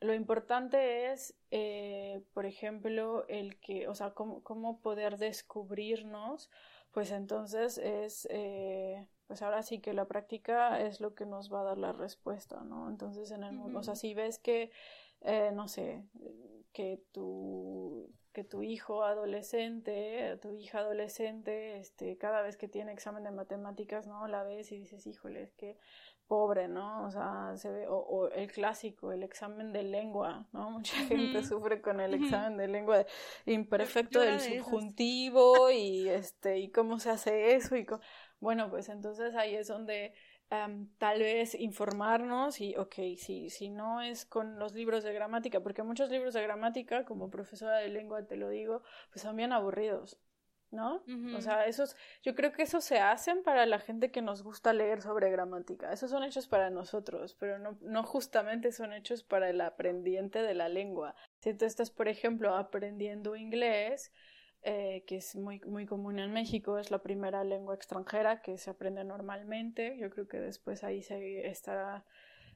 lo 0.00 0.14
importante 0.14 1.10
es, 1.12 1.34
eh, 1.50 2.22
por 2.34 2.46
ejemplo, 2.46 3.26
el 3.26 3.58
que, 3.58 3.88
o 3.88 3.94
sea, 3.96 4.12
cómo, 4.12 4.44
cómo 4.44 4.80
poder 4.80 5.18
descubrirnos, 5.18 6.50
pues 6.92 7.10
entonces 7.10 7.78
es 7.78 8.28
eh, 8.30 9.08
pues 9.28 9.42
ahora 9.42 9.62
sí 9.62 9.78
que 9.78 9.92
la 9.92 10.06
práctica 10.06 10.80
es 10.80 11.00
lo 11.00 11.14
que 11.14 11.26
nos 11.26 11.52
va 11.52 11.60
a 11.60 11.64
dar 11.64 11.78
la 11.78 11.92
respuesta, 11.92 12.64
¿no? 12.64 12.88
Entonces, 12.88 13.30
en 13.30 13.44
el 13.44 13.52
mundo, 13.52 13.80
o 13.80 13.82
sea, 13.82 13.94
si 13.94 14.14
ves 14.14 14.38
que, 14.38 14.72
eh, 15.20 15.50
no 15.52 15.68
sé, 15.68 16.02
que 16.72 17.02
tu, 17.12 18.10
que 18.32 18.42
tu 18.42 18.62
hijo 18.62 19.04
adolescente, 19.04 20.38
tu 20.40 20.54
hija 20.54 20.78
adolescente, 20.78 21.76
este, 21.76 22.16
cada 22.16 22.40
vez 22.40 22.56
que 22.56 22.68
tiene 22.68 22.90
examen 22.92 23.22
de 23.22 23.30
matemáticas, 23.30 24.06
¿no? 24.06 24.26
La 24.28 24.44
ves 24.44 24.72
y 24.72 24.78
dices, 24.78 25.06
híjole, 25.06 25.42
es 25.42 25.52
que 25.52 25.76
pobre, 26.28 26.68
¿no? 26.68 27.04
O 27.04 27.10
sea, 27.10 27.54
se 27.56 27.70
ve, 27.70 27.86
o, 27.88 28.28
el 28.28 28.52
clásico, 28.52 29.12
el 29.12 29.22
examen 29.22 29.72
de 29.72 29.82
lengua, 29.82 30.46
¿no? 30.52 30.70
Mucha 30.70 30.96
gente 31.06 31.42
sufre 31.42 31.80
con 31.80 32.00
el 32.00 32.14
examen 32.14 32.56
de 32.58 32.68
lengua 32.68 33.04
imperfecto 33.46 34.20
del 34.20 34.38
subjuntivo 34.38 35.70
y 35.70 36.08
este, 36.08 36.58
y 36.58 36.70
cómo 36.70 36.98
se 36.98 37.10
hace 37.10 37.54
eso 37.54 37.76
y 37.76 37.86
bueno, 38.40 38.70
pues 38.70 38.88
entonces 38.88 39.34
ahí 39.34 39.54
es 39.54 39.68
donde 39.68 40.14
tal 40.98 41.18
vez 41.18 41.54
informarnos 41.54 42.60
y, 42.60 42.74
ok, 42.76 42.94
si, 43.16 43.50
si 43.50 43.68
no 43.68 44.00
es 44.00 44.24
con 44.24 44.58
los 44.58 44.72
libros 44.72 45.04
de 45.04 45.12
gramática, 45.12 45.60
porque 45.60 45.82
muchos 45.82 46.10
libros 46.10 46.34
de 46.34 46.42
gramática, 46.42 47.04
como 47.04 47.30
profesora 47.30 47.78
de 47.78 47.88
lengua 47.88 48.26
te 48.26 48.36
lo 48.36 48.48
digo, 48.48 48.82
pues 49.10 49.22
son 49.22 49.36
bien 49.36 49.52
aburridos. 49.52 50.18
¿no? 50.70 51.02
O 51.34 51.40
sea, 51.40 51.64
esos, 51.66 51.96
yo 52.22 52.34
creo 52.34 52.52
que 52.52 52.62
esos 52.62 52.84
se 52.84 52.98
hacen 52.98 53.42
para 53.42 53.64
la 53.64 53.78
gente 53.78 54.10
que 54.10 54.20
nos 54.20 54.42
gusta 54.42 54.72
leer 54.72 55.00
sobre 55.00 55.30
gramática. 55.30 55.92
Esos 55.92 56.10
son 56.10 56.24
hechos 56.24 56.46
para 56.46 56.68
nosotros, 56.68 57.34
pero 57.40 57.58
no, 57.58 57.78
no 57.80 58.02
justamente 58.02 58.70
son 58.72 58.92
hechos 58.92 59.22
para 59.22 59.48
el 59.48 59.60
aprendiente 59.62 60.42
de 60.42 60.54
la 60.54 60.68
lengua. 60.68 61.14
Si 61.40 61.54
tú 61.54 61.64
estás, 61.64 61.90
por 61.90 62.08
ejemplo, 62.08 62.54
aprendiendo 62.54 63.34
inglés, 63.34 64.12
eh, 64.62 65.04
que 65.06 65.16
es 65.16 65.36
muy, 65.36 65.60
muy 65.60 65.86
común 65.86 66.18
en 66.18 66.32
México, 66.32 66.78
es 66.78 66.90
la 66.90 66.98
primera 66.98 67.44
lengua 67.44 67.74
extranjera 67.74 68.42
que 68.42 68.58
se 68.58 68.70
aprende 68.70 69.04
normalmente. 69.04 69.96
Yo 69.98 70.10
creo 70.10 70.28
que 70.28 70.40
después 70.40 70.84
ahí 70.84 71.02
se 71.02 71.46
estará 71.48 72.04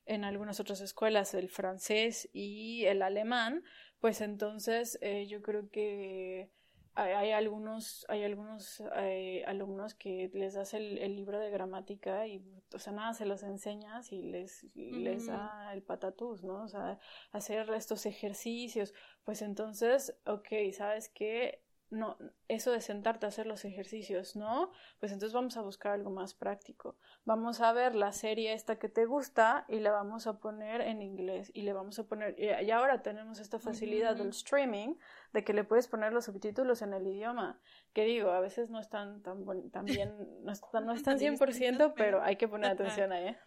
en 0.07 0.25
algunas 0.25 0.59
otras 0.61 0.81
escuelas 0.81 1.35
el 1.35 1.49
francés 1.49 2.29
y 2.33 2.85
el 2.87 3.03
alemán, 3.03 3.63
pues 4.01 4.21
entonces 4.21 4.99
eh, 5.01 5.27
yo 5.29 5.43
creo 5.43 5.71
que 5.71 6.51
hay, 6.95 7.31
algunos, 7.31 8.05
hay 8.09 8.25
algunos 8.25 8.83
eh, 8.97 9.43
alumnos 9.47 9.95
que 9.95 10.31
les 10.35 10.55
das 10.55 10.75
el, 10.75 10.97
libro 11.17 11.39
de 11.39 11.51
gramática 11.51 12.27
y, 12.27 12.45
o 12.75 12.79
sea, 12.79 12.93
nada, 12.93 13.15
se 13.15 13.25
los 13.25 13.43
enseñas 13.43 14.13
y 14.13 14.23
les, 14.23 14.67
les 14.75 15.27
da 15.27 15.73
el 15.73 15.83
patatús, 15.83 16.45
¿no? 16.45 16.65
O 16.65 16.69
sea, 16.69 16.99
hacer 17.31 17.71
estos 17.71 18.05
ejercicios. 18.05 18.93
Pues 19.25 19.41
entonces, 19.41 20.15
ok, 20.27 20.49
¿sabes 20.75 21.09
qué? 21.09 21.62
No, 21.93 22.17
eso 22.49 22.73
de 22.73 22.81
sentarte 22.81 23.27
a 23.27 23.29
hacer 23.29 23.47
los 23.47 23.65
ejercicios, 23.65 24.35
¿no? 24.35 24.73
Pues 24.99 25.13
entonces 25.13 25.35
vamos 25.35 25.57
a 25.59 25.61
buscar 25.61 25.93
algo 25.93 26.11
más 26.11 26.35
práctico. 26.35 26.97
Vamos 27.25 27.61
a 27.61 27.73
ver 27.73 27.95
la 27.95 28.13
serie 28.13 28.55
esta 28.55 28.79
que 28.79 28.89
te 28.89 29.05
gusta 29.05 29.67
y 29.69 29.79
la 29.81 29.93
vamos 29.93 30.27
a 30.27 30.39
poner 30.39 30.81
en 30.81 31.03
inglés 31.03 31.51
y 31.55 31.63
le 31.63 31.75
vamos 31.75 31.99
a 31.99 32.05
poner, 32.05 32.35
y 32.39 32.71
ahora 32.71 33.03
tenemos 33.03 33.41
esta 33.41 33.59
facilidad 33.59 34.17
del 34.17 34.31
streaming 34.31 34.95
de 35.35 35.45
que 35.45 35.53
le 35.53 35.65
puedes 35.65 35.87
poner 35.87 36.13
los 36.13 36.25
subtítulos 36.25 36.81
en 36.81 36.95
el 36.95 37.07
idioma, 37.07 37.61
que 37.93 38.05
digo, 38.05 38.31
a 38.31 38.41
veces 38.41 38.71
no 38.71 38.81
están 38.81 39.23
tan, 39.23 39.45
tan 39.71 39.85
bien, 39.85 40.15
no 40.43 40.53
están, 40.53 40.87
no 40.87 40.95
están 40.95 41.19
100%, 41.19 41.93
pero 41.95 42.23
hay 42.23 42.37
que 42.37 42.49
poner 42.49 42.71
atención 42.71 43.13
ahí, 43.13 43.29
¿eh? 43.29 43.39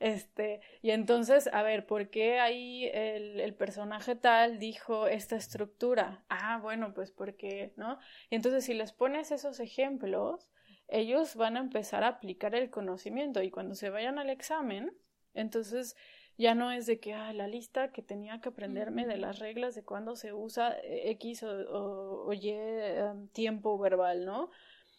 Este, 0.00 0.60
y 0.80 0.90
entonces, 0.90 1.48
a 1.52 1.62
ver, 1.62 1.86
¿por 1.86 2.08
qué 2.08 2.38
ahí 2.38 2.86
el, 2.92 3.40
el, 3.40 3.54
personaje 3.54 4.14
tal 4.14 4.58
dijo 4.60 5.08
esta 5.08 5.36
estructura? 5.36 6.24
Ah, 6.28 6.60
bueno, 6.62 6.94
pues 6.94 7.10
porque, 7.10 7.72
¿no? 7.76 7.98
Y 8.30 8.36
entonces 8.36 8.64
si 8.64 8.74
les 8.74 8.92
pones 8.92 9.32
esos 9.32 9.58
ejemplos, 9.58 10.50
ellos 10.88 11.34
van 11.36 11.56
a 11.56 11.60
empezar 11.60 12.04
a 12.04 12.08
aplicar 12.08 12.54
el 12.54 12.70
conocimiento 12.70 13.42
y 13.42 13.50
cuando 13.50 13.74
se 13.74 13.90
vayan 13.90 14.18
al 14.18 14.30
examen, 14.30 14.96
entonces 15.34 15.96
ya 16.38 16.54
no 16.54 16.70
es 16.70 16.86
de 16.86 17.00
que 17.00 17.14
ah, 17.14 17.32
la 17.32 17.48
lista 17.48 17.92
que 17.92 18.00
tenía 18.00 18.40
que 18.40 18.50
aprenderme 18.50 19.06
de 19.06 19.16
las 19.18 19.40
reglas 19.40 19.74
de 19.74 19.84
cuándo 19.84 20.16
se 20.16 20.32
usa 20.32 20.78
eh, 20.84 21.10
X 21.10 21.42
o, 21.42 22.32
Y 22.32 22.50
em, 22.50 23.28
tiempo 23.28 23.76
verbal, 23.78 24.24
¿no? 24.24 24.50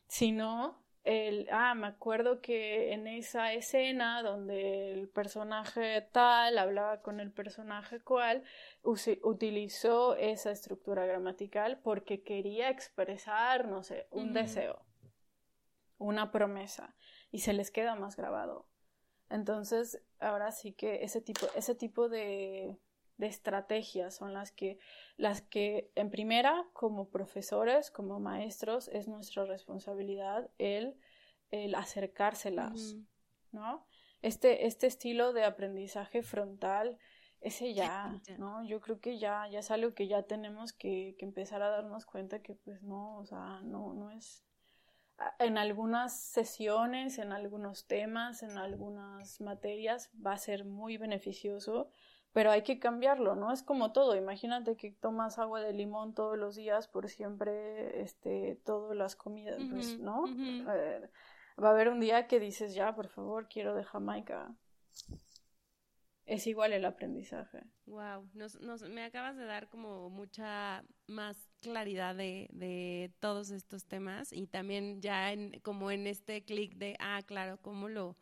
Sino 0.08 0.84
el, 1.04 1.48
ah, 1.52 1.76
me 1.76 1.88
acuerdo 1.88 2.42
que 2.42 2.94
en 2.94 3.08
esa 3.08 3.54
escena 3.54 4.22
donde 4.22 4.92
el 4.92 5.08
personaje 5.08 6.02
tal 6.12 6.58
hablaba 6.58 7.02
con 7.02 7.20
el 7.20 7.32
personaje 7.32 8.00
cual, 8.02 8.44
utilizó 8.84 10.16
esa 10.16 10.52
estructura 10.52 11.06
gramatical 11.06 11.80
porque 11.82 12.22
quería 12.24 12.70
expresar, 12.70 13.68
no 13.68 13.84
sé, 13.84 14.08
un 14.12 14.34
deseo, 14.34 14.86
una 15.98 16.32
promesa, 16.32 16.96
y 17.32 17.40
se 17.40 17.54
les 17.54 17.72
queda 17.72 17.96
más 17.96 18.16
grabado. 18.16 18.68
Entonces, 19.30 20.02
ahora 20.20 20.52
sí 20.52 20.74
que 20.74 21.04
ese 21.04 21.22
tipo, 21.22 21.48
ese 21.56 21.76
tipo 21.76 22.10
de, 22.10 22.78
de 23.20 23.28
estrategias 23.28 24.16
son 24.16 24.34
las 24.34 24.52
que, 24.52 24.80
las 25.18 25.42
que 25.42 25.92
en 25.96 26.10
primera, 26.10 26.66
como 26.74 27.10
profesores, 27.10 27.92
como 27.92 28.20
maestros, 28.20 28.88
es 28.88 29.10
nuestra 29.10 29.46
responsabilidad 29.46 30.50
el, 30.58 30.96
el 31.52 31.76
acercárselas, 31.76 32.96
¿no? 33.52 33.86
Este, 34.22 34.66
este 34.66 34.88
estilo 34.88 35.34
de 35.34 35.44
aprendizaje 35.44 36.24
frontal, 36.24 36.98
ese 37.42 37.74
ya, 37.74 38.22
¿no? 38.38 38.64
Yo 38.64 38.80
creo 38.80 39.02
que 39.02 39.20
ya, 39.20 39.48
ya 39.50 39.60
es 39.60 39.70
algo 39.70 39.94
que 39.94 40.08
ya 40.08 40.24
tenemos 40.24 40.72
que, 40.72 41.16
que 41.20 41.26
empezar 41.26 41.62
a 41.62 41.70
darnos 41.70 42.06
cuenta 42.06 42.42
que 42.42 42.56
pues 42.56 42.82
no, 42.84 43.18
o 43.18 43.26
sea, 43.26 43.60
no, 43.64 43.94
no 43.94 44.12
es, 44.12 44.46
en 45.40 45.58
algunas 45.58 46.18
sesiones, 46.18 47.18
en 47.18 47.34
algunos 47.34 47.86
temas, 47.86 48.44
en 48.44 48.58
algunas 48.58 49.42
materias 49.42 50.10
va 50.26 50.34
a 50.34 50.38
ser 50.38 50.64
muy 50.64 50.96
beneficioso, 50.96 51.92
pero 52.34 52.52
hay 52.52 52.64
que 52.64 52.80
cambiarlo, 52.80 53.36
¿no? 53.36 53.52
Es 53.52 53.64
como 53.64 53.92
todo, 53.92 54.16
imagínate 54.16 54.76
que 54.76 54.92
tomas 54.92 55.40
agua 55.40 55.62
de 55.62 55.74
limón 55.74 56.14
todos 56.14 56.38
los 56.38 56.56
días 56.56 56.88
por 56.88 57.10
siempre, 57.10 58.02
este, 58.02 58.60
todas 58.66 58.96
las 58.96 59.16
comidas, 59.16 59.62
pues, 59.72 60.00
¿no? 60.00 60.26
Eh, 60.28 61.10
va 61.62 61.70
a 61.70 61.72
haber 61.72 61.90
un 61.90 62.00
día 62.00 62.28
que 62.28 62.40
dices, 62.40 62.74
ya, 62.74 62.96
por 62.96 63.08
favor, 63.08 63.48
quiero 63.48 63.76
de 63.76 63.84
Jamaica 63.84 64.56
es 66.30 66.46
igual 66.46 66.74
el 66.74 66.86
aprendizaje. 66.86 67.64
Wow, 67.88 68.30
nos, 68.36 68.62
nos, 68.62 68.84
me 68.84 69.04
acabas 69.04 69.36
de 69.36 69.46
dar 69.46 69.68
como 69.68 70.12
mucha 70.12 70.86
más 71.08 71.36
claridad 71.62 72.16
de, 72.16 72.48
de 72.52 73.12
todos 73.20 73.50
estos 73.50 73.86
temas 73.86 74.32
y 74.32 74.46
también 74.46 75.02
ya 75.02 75.34
en, 75.34 75.60
como 75.62 75.90
en 75.90 76.06
este 76.06 76.46
clic 76.46 76.76
de, 76.76 76.96
ah, 77.00 77.22
claro, 77.26 77.58
cómo 77.62 77.90
lo, 77.90 78.16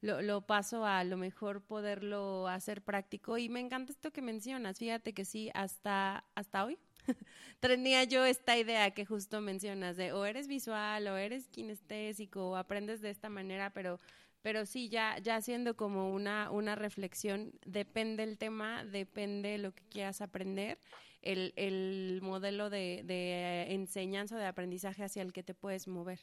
lo, 0.00 0.22
lo, 0.22 0.40
paso 0.42 0.84
a 0.86 1.04
lo 1.04 1.16
mejor 1.16 1.62
poderlo 1.62 2.48
hacer 2.48 2.82
práctico. 2.82 3.38
Y 3.38 3.48
me 3.48 3.60
encanta 3.60 3.92
esto 3.92 4.12
que 4.12 4.22
mencionas, 4.22 4.78
fíjate 4.78 5.12
que 5.12 5.24
sí, 5.24 5.50
hasta, 5.54 6.24
hasta 6.34 6.64
hoy 6.64 6.78
tenía 7.60 8.04
yo 8.04 8.24
esta 8.24 8.56
idea 8.56 8.90
que 8.92 9.04
justo 9.06 9.40
mencionas 9.40 9.96
de 9.96 10.12
o 10.12 10.24
eres 10.24 10.48
visual 10.48 11.06
o 11.08 11.16
eres 11.16 11.48
kinestésico 11.48 12.50
o 12.50 12.56
aprendes 12.56 13.00
de 13.00 13.10
esta 13.10 13.28
manera, 13.28 13.70
pero 13.70 13.98
pero 14.42 14.64
sí, 14.64 14.88
ya, 14.88 15.18
ya 15.18 15.36
haciendo 15.36 15.76
como 15.76 16.12
una, 16.12 16.50
una 16.50 16.74
reflexión, 16.74 17.52
depende 17.66 18.22
el 18.22 18.38
tema, 18.38 18.84
depende 18.84 19.58
lo 19.58 19.74
que 19.74 19.84
quieras 19.84 20.22
aprender, 20.22 20.78
el, 21.22 21.52
el 21.56 22.20
modelo 22.22 22.70
de, 22.70 23.02
de 23.04 23.74
enseñanza 23.74 24.36
o 24.36 24.38
de 24.38 24.46
aprendizaje 24.46 25.04
hacia 25.04 25.22
el 25.22 25.32
que 25.32 25.42
te 25.42 25.52
puedes 25.54 25.88
mover. 25.88 26.20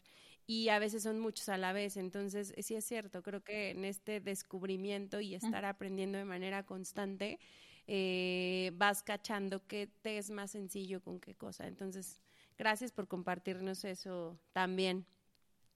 Y 0.49 0.69
a 0.69 0.79
veces 0.79 1.03
son 1.03 1.19
muchos 1.19 1.49
a 1.49 1.57
la 1.57 1.73
vez, 1.73 1.97
entonces 1.97 2.53
sí 2.59 2.75
es 2.75 2.85
cierto, 2.85 3.21
creo 3.21 3.43
que 3.43 3.71
en 3.71 3.83
este 3.83 4.21
descubrimiento 4.21 5.19
y 5.19 5.35
estar 5.35 5.65
aprendiendo 5.65 6.17
de 6.17 6.23
manera 6.23 6.65
constante, 6.65 7.37
eh, 7.85 8.71
vas 8.75 9.03
cachando 9.03 9.67
qué 9.67 9.87
te 10.01 10.17
es 10.17 10.29
más 10.29 10.51
sencillo 10.51 11.01
con 11.01 11.19
qué 11.19 11.35
cosa. 11.35 11.67
Entonces, 11.67 12.21
gracias 12.57 12.93
por 12.93 13.09
compartirnos 13.09 13.83
eso 13.83 14.39
también. 14.53 15.05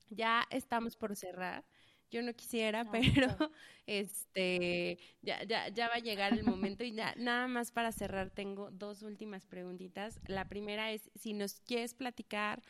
Ya 0.09 0.47
estamos 0.49 0.95
por 0.95 1.17
cerrar. 1.17 1.65
Yo 2.09 2.21
no 2.21 2.33
quisiera, 2.33 2.89
pero 2.91 3.27
este 3.87 4.99
ya, 5.21 5.43
ya, 5.43 5.67
ya 5.67 5.89
va 5.89 5.95
a 5.95 5.99
llegar 5.99 6.31
el 6.31 6.43
momento 6.43 6.85
y 6.85 6.93
ya, 6.93 7.13
nada 7.17 7.47
más 7.47 7.71
para 7.71 7.91
cerrar 7.91 8.29
tengo 8.29 8.71
dos 8.71 9.01
últimas 9.03 9.45
preguntitas. 9.45 10.19
La 10.27 10.47
primera 10.47 10.91
es 10.91 11.09
si 11.15 11.33
nos 11.33 11.59
quieres 11.61 11.93
platicar 11.93 12.61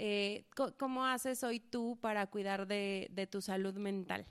eh, 0.00 0.46
cómo 0.78 1.04
haces 1.04 1.44
hoy 1.44 1.60
tú 1.60 1.98
para 2.00 2.26
cuidar 2.28 2.66
de, 2.66 3.08
de 3.10 3.26
tu 3.26 3.40
salud 3.42 3.74
mental. 3.74 4.26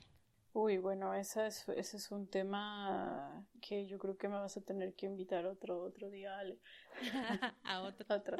Uy, 0.52 0.78
bueno, 0.78 1.14
ese 1.14 1.46
es, 1.46 1.68
ese 1.68 1.96
es 1.96 2.10
un 2.10 2.28
tema 2.28 3.46
que 3.60 3.86
yo 3.86 3.98
creo 3.98 4.16
que 4.16 4.28
me 4.28 4.34
vas 4.34 4.56
a 4.56 4.62
tener 4.62 4.94
que 4.94 5.06
invitar 5.06 5.46
otro, 5.46 5.80
otro 5.80 6.10
día, 6.10 6.36
Ale. 6.38 6.58
a 7.62 7.82
otro. 7.82 8.06
otro. 8.16 8.36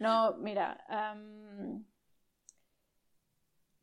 No, 0.00 0.36
mira, 0.38 0.84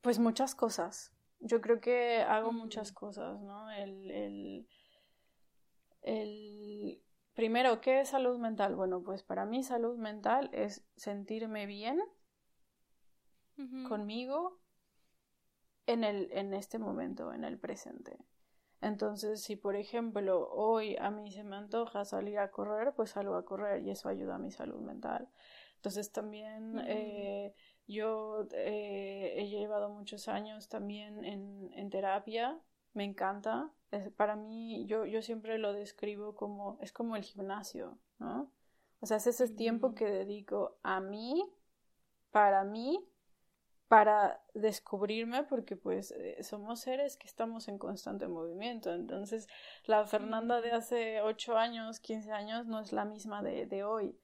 pues 0.01 0.19
muchas 0.19 0.53
cosas 0.53 1.13
yo 1.43 1.61
creo 1.61 1.79
que 1.79 2.21
hago 2.21 2.51
muchas 2.51 2.91
cosas, 2.91 3.41
¿no? 3.41 3.69
El, 3.71 4.09
el, 4.11 4.67
el, 6.01 7.03
primero, 7.33 7.81
¿qué 7.81 8.01
es 8.01 8.09
salud 8.09 8.37
mental? 8.39 8.75
Bueno, 8.75 9.03
pues 9.03 9.23
para 9.23 9.45
mí 9.45 9.63
salud 9.63 9.97
mental 9.97 10.49
es 10.53 10.85
sentirme 10.95 11.65
bien 11.65 12.01
conmigo 13.87 14.59
en, 15.85 16.03
el, 16.03 16.31
en 16.31 16.53
este 16.53 16.79
momento, 16.79 17.33
en 17.33 17.43
el 17.43 17.57
presente. 17.59 18.17
Entonces, 18.81 19.41
si 19.41 19.55
por 19.55 19.75
ejemplo 19.75 20.49
hoy 20.49 20.97
a 20.97 21.09
mí 21.09 21.31
se 21.31 21.43
me 21.43 21.55
antoja 21.55 22.03
salir 22.03 22.39
a 22.39 22.51
correr, 22.51 22.93
pues 22.93 23.11
salgo 23.11 23.35
a 23.35 23.45
correr 23.45 23.81
y 23.83 23.91
eso 23.91 24.09
ayuda 24.09 24.35
a 24.35 24.39
mi 24.39 24.51
salud 24.51 24.81
mental. 24.81 25.29
Entonces 25.75 26.11
también 26.11 26.79
eh, 26.87 27.53
yo 27.87 28.47
eh, 28.51 29.35
he 29.37 29.47
llevado 29.47 29.89
muchos 29.89 30.27
años 30.27 30.67
también 30.67 31.23
en, 31.23 31.71
en 31.73 31.89
terapia, 31.89 32.59
me 32.93 33.05
encanta. 33.05 33.71
para 34.17 34.35
mí, 34.35 34.85
yo, 34.85 35.05
yo 35.05 35.21
siempre 35.21 35.57
lo 35.57 35.73
describo 35.73 36.35
como, 36.35 36.77
es 36.81 36.91
como 36.91 37.15
el 37.15 37.23
gimnasio, 37.23 37.97
¿no? 38.19 38.51
O 38.99 39.05
sea, 39.05 39.17
es 39.17 39.27
ese 39.27 39.49
tiempo 39.49 39.89
mm. 39.89 39.95
que 39.95 40.05
dedico 40.05 40.77
a 40.83 40.99
mí, 41.01 41.43
para 42.31 42.63
mí, 42.63 43.03
para 43.93 44.41
descubrirme, 44.55 45.43
porque 45.43 45.75
pues 45.75 46.09
eh, 46.17 46.41
somos 46.41 46.79
seres 46.79 47.15
que 47.15 47.27
estamos 47.27 47.67
en 47.67 47.77
constante 47.77 48.27
movimiento. 48.27 48.91
Entonces, 48.91 49.47
la 49.85 50.03
Fernanda 50.07 50.61
de 50.61 50.71
hace 50.71 51.21
8 51.21 51.57
años, 51.57 51.99
15 51.99 52.31
años, 52.31 52.65
no 52.65 52.79
es 52.79 52.91
la 52.91 53.05
misma 53.05 53.43
de, 53.43 53.67
de 53.67 53.83
hoy. 53.83 54.17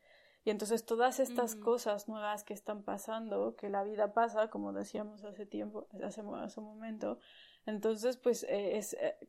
Y 0.44 0.50
entonces 0.50 0.86
todas 0.86 1.20
estas 1.20 1.56
cosas 1.56 2.08
nuevas 2.08 2.44
que 2.44 2.56
están 2.56 2.82
pasando, 2.82 3.56
que 3.56 3.70
la 3.70 3.84
vida 3.84 4.12
pasa, 4.12 4.50
como 4.50 4.74
decíamos 4.74 5.24
hace 5.24 5.46
tiempo, 5.46 5.86
hace, 6.04 6.24
hace 6.42 6.60
un 6.60 6.66
momento, 6.66 7.20
entonces 7.68 8.18
pues 8.18 8.46
eh, 8.46 8.76
es 8.76 8.94
eh, 8.94 9.20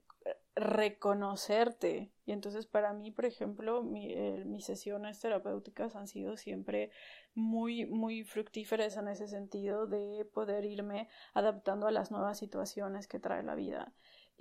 reconocerte. 0.61 2.13
Y 2.27 2.33
entonces 2.33 2.67
para 2.67 2.93
mí, 2.93 3.11
por 3.11 3.25
ejemplo, 3.25 3.83
mis 3.83 4.65
sesiones 4.65 5.19
terapéuticas 5.21 5.97
han 5.97 6.07
sido 6.07 6.37
siempre 6.37 6.91
muy, 7.35 7.87
muy 7.87 8.23
fructíferas 8.25 8.97
en 8.97 9.09
ese 9.09 9.27
sentido 9.27 9.87
de 9.87 10.25
poder 10.33 10.65
irme 10.65 11.09
adaptando 11.35 11.87
a 11.87 11.91
las 11.91 12.11
nuevas 12.11 12.39
situaciones 12.39 13.09
que 13.09 13.19
trae 13.19 13.43
la 13.43 13.55
vida. 13.55 13.93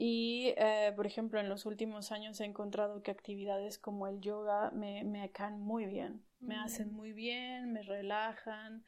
Y, 0.02 0.54
eh, 0.56 0.94
por 0.96 1.06
ejemplo, 1.06 1.42
en 1.42 1.50
los 1.50 1.66
últimos 1.66 2.14
años 2.14 2.40
he 2.40 2.46
encontrado 2.46 3.04
que 3.04 3.12
actividades 3.12 3.78
como 3.78 4.08
el 4.08 4.22
yoga 4.22 4.72
me, 4.72 5.04
me 5.04 5.30
caen 5.32 5.60
muy 5.60 5.88
bien, 5.88 6.24
me 6.40 6.56
hacen 6.56 6.94
muy 6.94 7.12
bien, 7.12 7.74
me 7.74 7.82
relajan, 7.82 8.86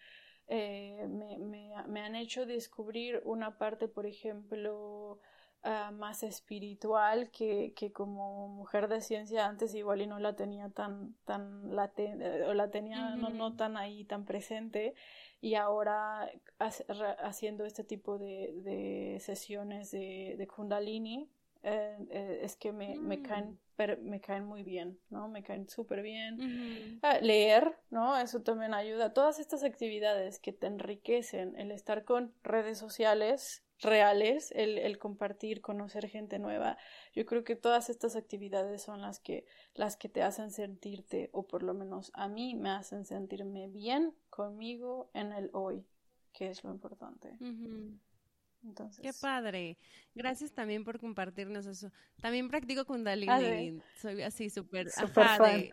eh, 0.47 1.05
me, 1.09 1.37
me, 1.37 1.73
me, 1.87 2.01
han 2.01 2.15
hecho 2.15 2.45
descubrir 2.45 3.21
una 3.25 3.57
parte, 3.57 3.89
por 3.89 4.05
ejemplo, 4.05 5.19
ah, 5.63 5.91
más 5.91 6.23
espiritual 6.23 7.29
que, 7.31 7.73
que, 7.75 7.91
como 7.91 8.47
mujer 8.47 8.87
de 8.87 9.01
ciencia 9.01 9.45
antes 9.45 9.73
igual 9.75 10.01
y 10.01 10.07
no 10.07 10.19
la 10.19 10.35
tenía 10.35 10.69
tan, 10.69 11.15
tan 11.25 11.75
latente, 11.75 12.43
o 12.43 12.53
la 12.53 12.69
tenía 12.69 13.15
no, 13.15 13.29
no 13.29 13.55
tan 13.55 13.77
ahí, 13.77 14.05
tan 14.05 14.25
presente 14.25 14.93
y 15.41 15.55
ahora 15.55 16.29
haciendo 17.23 17.65
este 17.65 17.83
tipo 17.83 18.17
de, 18.17 19.17
sesiones 19.19 19.89
de, 19.91 20.35
de, 20.37 20.47
Kundalini, 20.47 21.29
eh, 21.63 21.97
eh, 22.11 22.39
es 22.43 22.55
que 22.55 22.71
me, 22.71 22.95
me 22.99 23.17
mm. 23.17 23.23
caen 23.23 23.59
me 24.01 24.19
caen 24.19 24.45
muy 24.45 24.63
bien, 24.63 24.99
¿no? 25.09 25.27
Me 25.27 25.43
caen 25.43 25.69
súper 25.69 26.01
bien. 26.01 26.99
Ah, 27.01 27.19
leer, 27.19 27.75
¿no? 27.89 28.17
Eso 28.17 28.41
también 28.41 28.73
ayuda. 28.73 29.13
Todas 29.13 29.39
estas 29.39 29.63
actividades 29.63 30.39
que 30.39 30.53
te 30.53 30.67
enriquecen, 30.67 31.57
el 31.57 31.71
estar 31.71 32.03
con 32.03 32.33
redes 32.43 32.77
sociales 32.77 33.63
reales, 33.81 34.51
el, 34.51 34.77
el, 34.77 34.97
compartir, 34.97 35.61
conocer 35.61 36.07
gente 36.07 36.39
nueva. 36.39 36.77
Yo 37.13 37.25
creo 37.25 37.43
que 37.43 37.55
todas 37.55 37.89
estas 37.89 38.15
actividades 38.15 38.81
son 38.81 39.01
las 39.01 39.19
que, 39.19 39.45
las 39.73 39.97
que 39.97 40.09
te 40.09 40.21
hacen 40.21 40.51
sentirte, 40.51 41.29
o 41.33 41.47
por 41.47 41.63
lo 41.63 41.73
menos 41.73 42.11
a 42.13 42.27
mí 42.27 42.55
me 42.55 42.69
hacen 42.69 43.05
sentirme 43.05 43.67
bien 43.67 44.13
conmigo 44.29 45.09
en 45.13 45.33
el 45.33 45.49
hoy, 45.53 45.85
que 46.31 46.49
es 46.49 46.63
lo 46.63 46.71
importante. 46.71 47.37
Entonces... 48.63 49.01
Qué 49.01 49.11
padre. 49.19 49.77
Gracias 50.13 50.51
también 50.51 50.83
por 50.83 50.99
compartirnos 50.99 51.65
eso. 51.65 51.91
También 52.21 52.49
practico 52.49 52.85
Kundalini. 52.85 53.31
Ah, 53.31 53.83
Soy 54.01 54.21
así 54.21 54.49
súper. 54.49 54.87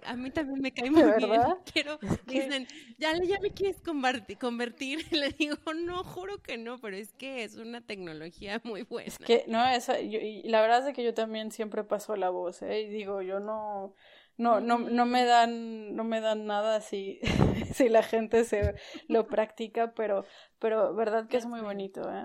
A 0.04 0.16
mí 0.16 0.30
también 0.30 0.60
me 0.60 0.72
cae 0.72 0.90
muy 0.90 1.02
bien. 1.02 1.42
Pero 1.74 1.98
dicen, 2.26 2.66
ya, 2.98 3.12
ya 3.22 3.40
me 3.40 3.50
quieres 3.50 3.80
convertir, 3.80 4.38
convertir. 4.38 5.04
Le 5.12 5.30
digo, 5.30 5.56
no, 5.74 6.04
juro 6.04 6.40
que 6.42 6.56
no, 6.56 6.78
pero 6.78 6.96
es 6.96 7.12
que 7.12 7.44
es 7.44 7.56
una 7.56 7.80
tecnología 7.80 8.60
muy 8.64 8.82
buena. 8.82 9.08
Es 9.08 9.18
que, 9.18 9.44
no, 9.48 9.66
esa, 9.68 10.00
y 10.00 10.42
la 10.44 10.60
verdad 10.60 10.88
es 10.88 10.94
que 10.94 11.04
yo 11.04 11.14
también 11.14 11.50
siempre 11.50 11.84
paso 11.84 12.16
la 12.16 12.30
voz, 12.30 12.62
¿eh? 12.62 12.82
Y 12.82 12.88
digo, 12.88 13.22
yo 13.22 13.40
no 13.40 13.94
no, 14.38 14.60
no, 14.60 14.78
no 14.78 15.04
me 15.04 15.24
dan, 15.24 15.94
no 15.94 16.04
me 16.04 16.20
dan 16.20 16.46
nada 16.46 16.80
si, 16.80 17.20
si 17.74 17.88
la 17.88 18.02
gente 18.02 18.44
se 18.44 18.76
lo 19.08 19.26
practica, 19.26 19.92
pero, 19.94 20.24
pero 20.58 20.94
verdad 20.94 21.28
que 21.28 21.36
es 21.36 21.46
muy 21.46 21.60
bonito, 21.60 22.02
¿eh? 22.10 22.24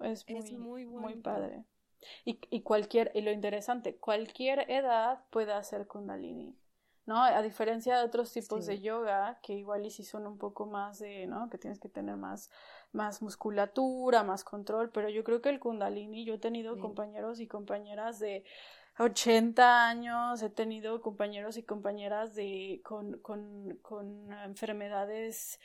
Es, 0.00 0.24
es, 0.28 0.52
muy, 0.52 0.86
muy, 0.86 1.16
padre. 1.16 1.64
Y, 2.24 2.38
y 2.50 2.62
cualquier, 2.62 3.10
y 3.14 3.22
lo 3.22 3.32
interesante, 3.32 3.96
cualquier 3.96 4.70
edad 4.70 5.24
puede 5.30 5.52
hacer 5.52 5.86
kundalini. 5.86 6.56
¿no? 7.06 7.22
A 7.22 7.42
diferencia 7.42 7.98
de 7.98 8.04
otros 8.04 8.32
tipos 8.32 8.64
de 8.64 8.80
yoga, 8.80 9.38
que 9.42 9.52
igual 9.52 9.84
y 9.84 9.90
si 9.90 10.04
son 10.04 10.26
un 10.26 10.38
poco 10.38 10.66
más 10.66 11.00
de, 11.00 11.26
¿no? 11.26 11.50
Que 11.50 11.58
tienes 11.58 11.78
que 11.78 11.90
tener 11.90 12.16
más, 12.16 12.50
más 12.92 13.20
musculatura, 13.20 14.22
más 14.22 14.42
control, 14.42 14.90
pero 14.90 15.10
yo 15.10 15.22
creo 15.22 15.42
que 15.42 15.50
el 15.50 15.60
kundalini, 15.60 16.24
yo 16.24 16.34
he 16.34 16.38
tenido 16.38 16.78
compañeros 16.78 17.40
y 17.40 17.46
compañeras 17.46 18.20
de 18.20 18.44
80 18.98 19.88
años, 19.88 20.42
he 20.42 20.50
tenido 20.50 21.00
compañeros 21.00 21.56
y 21.56 21.62
compañeras 21.62 22.34
de, 22.34 22.80
con, 22.84 23.18
con, 23.18 23.78
con 23.82 24.32
enfermedades 24.32 25.58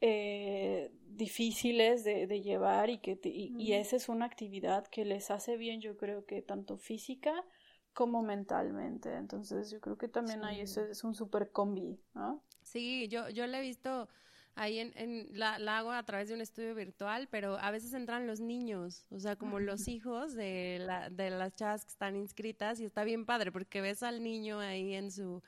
eh, 0.00 0.90
difíciles 1.06 2.02
de, 2.02 2.26
de, 2.26 2.42
llevar 2.42 2.90
y 2.90 2.98
que 2.98 3.20
y, 3.22 3.72
esa 3.72 3.94
es 3.94 4.08
una 4.08 4.24
actividad 4.24 4.86
que 4.88 5.04
les 5.04 5.30
hace 5.30 5.56
bien, 5.56 5.80
yo 5.80 5.96
creo 5.96 6.26
que 6.26 6.42
tanto 6.42 6.76
física 6.76 7.44
como 7.92 8.22
mentalmente. 8.22 9.14
Entonces 9.14 9.70
yo 9.70 9.80
creo 9.80 9.96
que 9.96 10.08
también 10.08 10.44
ahí 10.44 10.60
eso 10.60 10.84
es 10.84 11.04
un 11.04 11.14
super 11.14 11.52
combi, 11.52 12.00
¿no? 12.14 12.42
Sí, 12.62 13.06
yo, 13.08 13.28
yo 13.28 13.46
le 13.46 13.58
he 13.58 13.60
visto 13.60 14.08
ahí 14.54 14.78
en, 14.78 14.92
en 14.96 15.28
la, 15.32 15.56
hago 15.76 15.92
a 15.92 16.02
través 16.02 16.28
de 16.28 16.34
un 16.34 16.40
estudio 16.40 16.74
virtual, 16.74 17.28
pero 17.30 17.58
a 17.58 17.70
veces 17.70 17.92
entran 17.94 18.26
los 18.26 18.40
niños, 18.40 19.06
o 19.10 19.18
sea, 19.18 19.36
como 19.36 19.60
los 19.60 19.88
hijos 19.88 20.34
de, 20.34 20.78
la, 20.80 21.10
de 21.10 21.30
las 21.30 21.54
chavas 21.54 21.84
que 21.84 21.90
están 21.90 22.16
inscritas 22.16 22.80
y 22.80 22.84
está 22.84 23.04
bien 23.04 23.26
padre 23.26 23.52
porque 23.52 23.80
ves 23.80 24.02
al 24.02 24.22
niño 24.22 24.60
ahí 24.60 24.94
en 24.94 25.10
su 25.10 25.42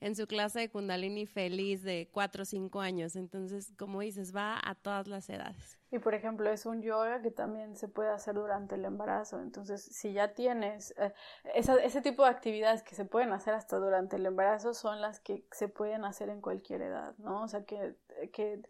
en 0.00 0.14
su 0.14 0.26
clase 0.26 0.60
de 0.60 0.68
Kundalini 0.70 1.26
feliz 1.26 1.82
de 1.82 2.08
4 2.12 2.42
o 2.42 2.44
5 2.44 2.80
años. 2.80 3.16
Entonces, 3.16 3.72
como 3.78 4.00
dices, 4.00 4.34
va 4.34 4.60
a 4.62 4.74
todas 4.74 5.08
las 5.08 5.28
edades. 5.30 5.78
Y 5.90 5.98
por 5.98 6.14
ejemplo, 6.14 6.50
es 6.50 6.66
un 6.66 6.82
yoga 6.82 7.22
que 7.22 7.30
también 7.30 7.76
se 7.76 7.88
puede 7.88 8.10
hacer 8.10 8.34
durante 8.34 8.74
el 8.74 8.84
embarazo. 8.84 9.40
Entonces, 9.40 9.82
si 9.82 10.12
ya 10.12 10.34
tienes 10.34 10.94
eh, 10.98 11.14
ese 11.54 12.02
tipo 12.02 12.24
de 12.24 12.30
actividades 12.30 12.82
que 12.82 12.94
se 12.94 13.04
pueden 13.04 13.32
hacer 13.32 13.54
hasta 13.54 13.78
durante 13.78 14.16
el 14.16 14.26
embarazo 14.26 14.74
son 14.74 15.00
las 15.00 15.20
que 15.20 15.46
se 15.52 15.68
pueden 15.68 16.04
hacer 16.04 16.28
en 16.28 16.40
cualquier 16.40 16.82
edad, 16.82 17.14
¿no? 17.18 17.42
O 17.42 17.48
sea, 17.48 17.64
que, 17.64 17.96
que 18.32 18.62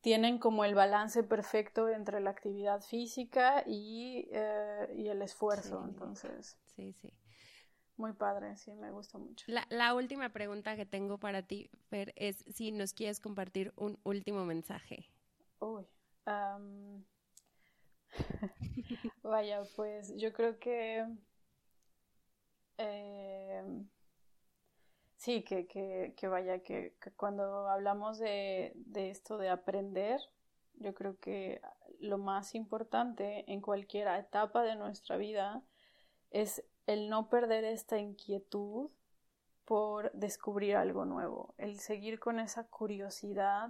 tienen 0.00 0.38
como 0.38 0.64
el 0.64 0.74
balance 0.74 1.22
perfecto 1.22 1.88
entre 1.88 2.20
la 2.20 2.30
actividad 2.30 2.80
física 2.82 3.64
y, 3.66 4.28
eh, 4.32 4.94
y 4.96 5.08
el 5.08 5.22
esfuerzo. 5.22 5.84
Entonces. 5.84 6.58
Sí, 6.76 6.92
sí. 6.92 7.12
Muy 7.96 8.12
padre, 8.12 8.56
sí, 8.56 8.72
me 8.74 8.92
gusta 8.92 9.18
mucho. 9.18 9.44
La, 9.48 9.66
la, 9.70 9.92
última 9.94 10.28
pregunta 10.28 10.76
que 10.76 10.86
tengo 10.86 11.18
para 11.18 11.42
ti, 11.42 11.68
Fer, 11.90 12.12
es 12.14 12.44
si 12.54 12.70
nos 12.70 12.92
quieres 12.92 13.18
compartir 13.18 13.72
un 13.74 13.98
último 14.04 14.44
mensaje. 14.44 15.10
Uy, 15.58 15.84
Vaya, 19.22 19.62
pues 19.76 20.14
yo 20.16 20.32
creo 20.32 20.58
que 20.58 21.06
em, 22.76 23.88
sí, 25.18 25.42
que, 25.42 25.66
que, 25.66 26.14
que 26.16 26.28
vaya, 26.28 26.60
que, 26.60 26.94
cuando 27.16 27.68
hablamos 27.68 28.18
de, 28.18 28.72
de 28.74 29.10
esto 29.10 29.36
de 29.36 29.50
aprender, 29.50 30.20
yo 30.74 30.94
creo 30.94 31.18
que 31.18 31.60
lo 32.00 32.18
más 32.18 32.54
importante 32.54 33.44
en 33.52 33.60
cualquier 33.60 34.08
etapa 34.08 34.62
de 34.62 34.76
nuestra 34.76 35.16
vida 35.16 35.62
es 36.30 36.64
el 36.86 37.10
no 37.10 37.28
perder 37.28 37.64
esta 37.64 37.98
inquietud 37.98 38.90
por 39.64 40.10
descubrir 40.12 40.76
algo 40.76 41.04
nuevo, 41.04 41.54
el 41.58 41.78
seguir 41.78 42.18
con 42.18 42.40
esa 42.40 42.64
curiosidad 42.68 43.68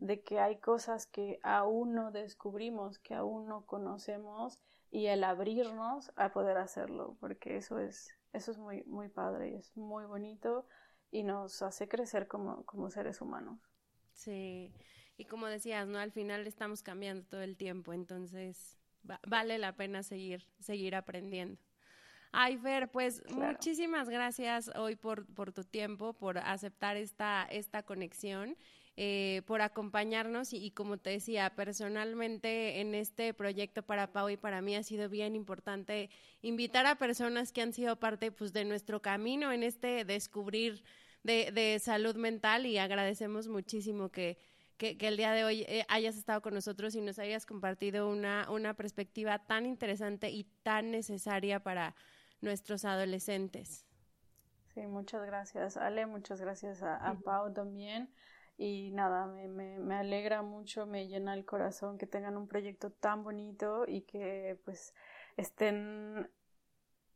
de 0.00 0.20
que 0.20 0.40
hay 0.40 0.58
cosas 0.58 1.06
que 1.06 1.40
aún 1.42 1.94
no 1.94 2.10
descubrimos, 2.10 2.98
que 2.98 3.14
aún 3.14 3.46
no 3.46 3.64
conocemos 3.64 4.58
y 4.90 5.06
el 5.06 5.24
abrirnos 5.24 6.12
a 6.16 6.32
poder 6.32 6.58
hacerlo, 6.58 7.16
porque 7.20 7.56
eso 7.56 7.78
es 7.78 8.10
eso 8.34 8.50
es 8.50 8.58
muy 8.58 8.84
muy 8.84 9.08
padre 9.08 9.52
y 9.52 9.54
es 9.54 9.74
muy 9.74 10.04
bonito 10.04 10.66
y 11.10 11.22
nos 11.22 11.62
hace 11.62 11.88
crecer 11.88 12.28
como, 12.28 12.64
como 12.64 12.90
seres 12.90 13.20
humanos. 13.20 13.58
Sí, 14.12 14.72
y 15.16 15.24
como 15.24 15.46
decías, 15.46 15.86
¿no? 15.86 15.98
Al 15.98 16.12
final 16.12 16.46
estamos 16.46 16.82
cambiando 16.82 17.24
todo 17.24 17.42
el 17.42 17.56
tiempo, 17.56 17.92
entonces 17.92 18.78
vale 19.26 19.58
la 19.58 19.74
pena 19.74 20.02
seguir 20.02 20.44
seguir 20.58 20.94
aprendiendo. 20.94 21.60
Ay, 22.30 22.58
Fer, 22.58 22.90
pues 22.90 23.22
muchísimas 23.30 24.08
gracias 24.10 24.70
hoy 24.76 24.96
por, 24.96 25.26
por 25.34 25.52
tu 25.52 25.64
tiempo, 25.64 26.12
por 26.12 26.38
aceptar 26.38 26.96
esta, 26.96 27.44
esta 27.50 27.82
conexión. 27.82 28.56
Eh, 29.00 29.42
por 29.46 29.62
acompañarnos 29.62 30.52
y, 30.52 30.72
como 30.72 30.96
te 30.96 31.10
decía, 31.10 31.54
personalmente 31.54 32.80
en 32.80 32.96
este 32.96 33.32
proyecto 33.32 33.84
para 33.84 34.10
Pau 34.10 34.28
y 34.28 34.36
para 34.36 34.60
mí 34.60 34.74
ha 34.74 34.82
sido 34.82 35.08
bien 35.08 35.36
importante 35.36 36.10
invitar 36.42 36.84
a 36.84 36.96
personas 36.96 37.52
que 37.52 37.62
han 37.62 37.72
sido 37.72 37.94
parte 37.94 38.32
pues, 38.32 38.52
de 38.52 38.64
nuestro 38.64 39.00
camino 39.00 39.52
en 39.52 39.62
este 39.62 40.04
descubrir 40.04 40.82
de, 41.22 41.52
de 41.52 41.78
salud 41.78 42.16
mental 42.16 42.66
y 42.66 42.78
agradecemos 42.78 43.46
muchísimo 43.46 44.08
que, 44.08 44.36
que, 44.78 44.96
el 44.98 45.16
día 45.16 45.30
de 45.30 45.44
hoy 45.44 45.62
eh, 45.68 45.84
hayas 45.88 46.16
estado 46.16 46.42
con 46.42 46.54
nosotros 46.54 46.96
y 46.96 47.00
nos 47.00 47.20
hayas 47.20 47.46
compartido 47.46 48.08
una, 48.08 48.50
una 48.50 48.74
perspectiva 48.74 49.38
tan 49.38 49.64
interesante 49.64 50.30
y 50.30 50.42
tan 50.64 50.90
necesaria 50.90 51.62
para 51.62 51.94
nuestros 52.40 52.84
adolescentes. 52.84 53.84
Sí, 54.74 54.80
muchas 54.88 55.24
gracias 55.24 55.76
Ale, 55.76 56.06
muchas 56.06 56.40
gracias 56.40 56.82
a, 56.82 57.16
Pau 57.24 57.52
también. 57.52 58.08
Y 58.60 58.90
nada, 58.90 59.26
me, 59.26 59.46
me, 59.46 59.78
me, 59.78 59.94
alegra 59.94 60.42
mucho, 60.42 60.84
me 60.84 61.06
llena 61.06 61.32
el 61.34 61.44
corazón 61.44 61.96
que 61.96 62.08
tengan 62.08 62.36
un 62.36 62.48
proyecto 62.48 62.90
tan 62.90 63.22
bonito 63.22 63.84
y 63.86 64.02
que 64.02 64.60
pues 64.64 64.94
estén, 65.36 66.28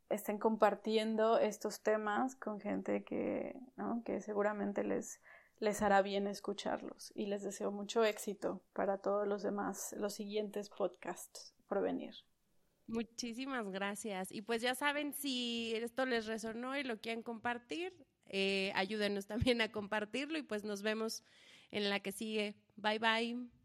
estén 0.08 0.38
compartiendo 0.38 1.38
estos 1.38 1.82
temas 1.82 2.36
con 2.36 2.60
gente 2.60 3.02
que, 3.02 3.58
¿no? 3.76 4.04
que 4.04 4.20
seguramente 4.20 4.84
les, 4.84 5.20
les 5.58 5.82
hará 5.82 6.00
bien 6.00 6.28
escucharlos. 6.28 7.10
Y 7.16 7.26
les 7.26 7.42
deseo 7.42 7.72
mucho 7.72 8.04
éxito 8.04 8.62
para 8.72 8.98
todos 8.98 9.26
los 9.26 9.42
demás, 9.42 9.96
los 9.98 10.14
siguientes 10.14 10.70
podcasts 10.70 11.56
por 11.66 11.82
venir. 11.82 12.14
Muchísimas 12.86 13.68
gracias. 13.70 14.30
Y 14.30 14.42
pues 14.42 14.62
ya 14.62 14.76
saben, 14.76 15.12
si 15.12 15.74
esto 15.74 16.06
les 16.06 16.26
resonó 16.26 16.76
y 16.76 16.84
lo 16.84 17.00
quieren 17.00 17.22
compartir, 17.22 17.92
eh, 18.32 18.72
ayúdenos 18.74 19.26
también 19.26 19.60
a 19.60 19.70
compartirlo 19.70 20.38
y 20.38 20.42
pues 20.42 20.64
nos 20.64 20.82
vemos 20.82 21.22
en 21.70 21.88
la 21.90 22.00
que 22.00 22.12
sigue. 22.12 22.56
Bye 22.76 22.98
bye. 22.98 23.61